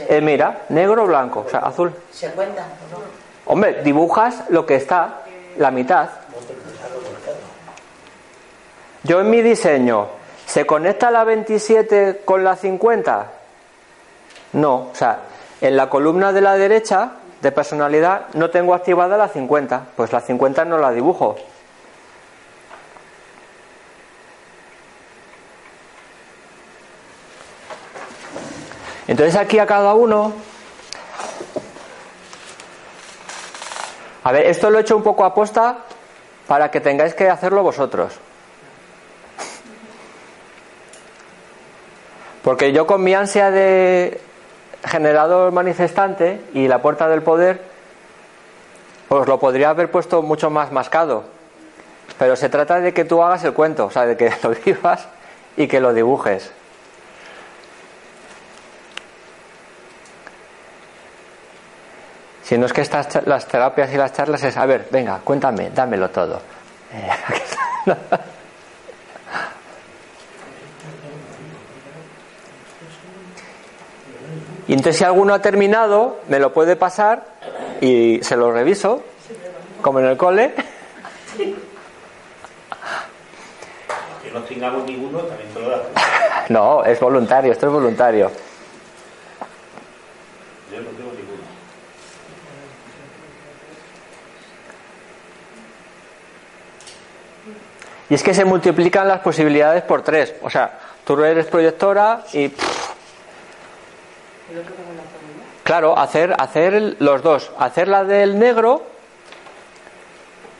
eh, 0.08 0.20
mira, 0.20 0.62
negro, 0.70 1.06
blanco, 1.06 1.44
o 1.46 1.50
sea, 1.50 1.60
azul. 1.60 1.92
se 2.12 2.30
cuenta, 2.32 2.62
¿o 2.62 2.98
no? 2.98 3.04
Hombre, 3.52 3.82
dibujas 3.82 4.44
lo 4.48 4.64
que 4.66 4.76
está, 4.76 5.20
la 5.58 5.70
mitad. 5.70 6.08
Yo 9.02 9.20
en 9.20 9.30
mi 9.30 9.42
diseño, 9.42 10.06
¿se 10.46 10.64
conecta 10.66 11.10
la 11.10 11.24
27 11.24 12.22
con 12.24 12.42
la 12.42 12.56
50? 12.56 13.26
No, 14.54 14.74
o 14.74 14.94
sea, 14.94 15.18
en 15.60 15.76
la 15.76 15.90
columna 15.90 16.32
de 16.32 16.40
la 16.40 16.54
derecha 16.56 17.12
de 17.42 17.52
personalidad 17.52 18.28
no 18.34 18.48
tengo 18.50 18.74
activada 18.74 19.16
la 19.18 19.28
50, 19.28 19.82
pues 19.96 20.12
la 20.12 20.20
50 20.20 20.64
no 20.64 20.78
la 20.78 20.90
dibujo. 20.90 21.36
Entonces 29.06 29.36
aquí 29.36 29.58
a 29.58 29.66
cada 29.66 29.94
uno 29.94 30.32
A 34.24 34.32
ver, 34.32 34.46
esto 34.46 34.70
lo 34.70 34.78
he 34.78 34.80
hecho 34.80 34.96
un 34.96 35.02
poco 35.02 35.22
a 35.24 35.34
posta 35.34 35.76
para 36.48 36.70
que 36.70 36.80
tengáis 36.80 37.14
que 37.14 37.28
hacerlo 37.28 37.62
vosotros. 37.62 38.14
Porque 42.42 42.72
yo 42.72 42.86
con 42.86 43.04
mi 43.04 43.14
ansia 43.14 43.50
de 43.50 44.20
generador 44.86 45.52
manifestante 45.52 46.40
y 46.54 46.68
la 46.68 46.80
puerta 46.80 47.06
del 47.08 47.22
poder, 47.22 47.60
os 49.10 49.28
lo 49.28 49.38
podría 49.38 49.70
haber 49.70 49.90
puesto 49.90 50.22
mucho 50.22 50.48
más 50.48 50.72
mascado. 50.72 51.24
Pero 52.18 52.34
se 52.36 52.48
trata 52.48 52.80
de 52.80 52.94
que 52.94 53.04
tú 53.04 53.22
hagas 53.22 53.44
el 53.44 53.52
cuento, 53.52 53.86
o 53.86 53.90
sea, 53.90 54.06
de 54.06 54.16
que 54.16 54.32
lo 54.42 54.50
vivas 54.64 55.06
y 55.58 55.68
que 55.68 55.80
lo 55.80 55.92
dibujes. 55.92 56.50
Si 62.44 62.56
no 62.58 62.66
es 62.66 62.72
que 62.74 62.82
estas 62.82 63.26
las 63.26 63.46
terapias 63.48 63.92
y 63.92 63.96
las 63.96 64.12
charlas 64.12 64.42
es, 64.44 64.56
a 64.56 64.66
ver, 64.66 64.86
venga, 64.90 65.18
cuéntame, 65.24 65.70
dámelo 65.70 66.10
todo. 66.10 66.40
Eh, 66.92 67.08
y 74.68 74.72
entonces 74.74 74.98
si 74.98 75.04
alguno 75.04 75.32
ha 75.32 75.40
terminado, 75.40 76.20
me 76.28 76.38
lo 76.38 76.52
puede 76.52 76.76
pasar 76.76 77.24
y 77.80 78.20
se 78.22 78.36
lo 78.36 78.52
reviso, 78.52 79.02
como 79.80 80.00
en 80.00 80.06
el 80.06 80.16
cole. 80.18 80.54
Que 84.22 84.30
no 84.32 84.42
tengamos 84.42 84.84
ninguno, 84.84 85.20
también 85.20 85.48
te 85.50 85.60
lo 85.60 85.70
das. 85.70 85.80
No, 86.50 86.84
es 86.84 87.00
voluntario, 87.00 87.52
esto 87.52 87.66
es 87.66 87.72
voluntario. 87.72 88.30
Yo 90.70 90.80
no 90.80 90.90
tengo 90.90 91.10
ninguno. 91.12 91.42
Y 98.14 98.16
es 98.16 98.22
que 98.22 98.32
se 98.32 98.44
multiplican 98.44 99.08
las 99.08 99.18
posibilidades 99.22 99.82
por 99.82 100.02
tres. 100.02 100.34
O 100.44 100.48
sea, 100.48 100.78
tú 101.04 101.20
eres 101.24 101.46
proyectora 101.46 102.22
y... 102.32 102.48
Claro, 105.64 105.98
hacer, 105.98 106.32
hacer 106.38 106.94
los 107.00 107.24
dos. 107.24 107.50
Hacer 107.58 107.88
la 107.88 108.04
del 108.04 108.38
negro 108.38 108.86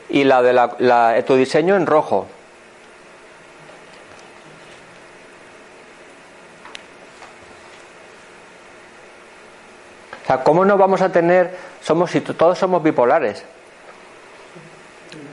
y 0.09 0.25
la 0.25 0.41
de 0.41 0.51
la, 0.51 0.75
la- 0.79 1.23
tu 1.25 1.35
diseño 1.37 1.77
en 1.77 1.85
rojo. 1.85 2.27
O 10.23 10.27
sea, 10.27 10.43
¿cómo 10.43 10.65
no 10.65 10.77
vamos 10.77 11.01
a 11.01 11.09
tener, 11.09 11.55
somos, 11.81 12.11
si 12.11 12.19
todos 12.19 12.57
somos 12.57 12.83
bipolares? 12.83 13.45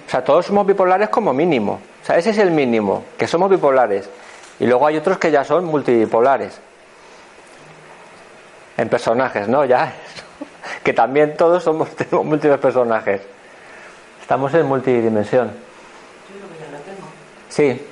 O 0.06 0.10
sea, 0.10 0.22
todos 0.22 0.46
somos 0.46 0.64
bipolares 0.64 1.08
como 1.08 1.32
mínimo. 1.32 1.80
O 2.02 2.04
sea, 2.04 2.16
ese 2.16 2.30
es 2.30 2.38
el 2.38 2.50
mínimo, 2.50 3.04
que 3.16 3.26
somos 3.26 3.48
bipolares. 3.48 4.08
Y 4.58 4.66
luego 4.66 4.86
hay 4.86 4.96
otros 4.96 5.18
que 5.18 5.30
ya 5.30 5.44
son 5.44 5.64
multibipolares. 5.64 6.58
En 8.76 8.88
personajes, 8.88 9.48
¿no? 9.48 9.64
Ya. 9.64 9.94
Que 10.84 10.92
también 10.92 11.36
todos 11.36 11.62
somos 11.62 11.90
tenemos 11.96 12.24
múltiples 12.24 12.58
personajes. 12.58 13.20
Estamos 14.20 14.52
en 14.54 14.66
multidimensión. 14.66 15.48
Yo 15.48 16.38
creo 16.38 16.48
que 16.48 16.64
ya 16.64 16.78
lo 16.78 16.84
tengo. 16.84 17.08
Sí. 17.48 17.91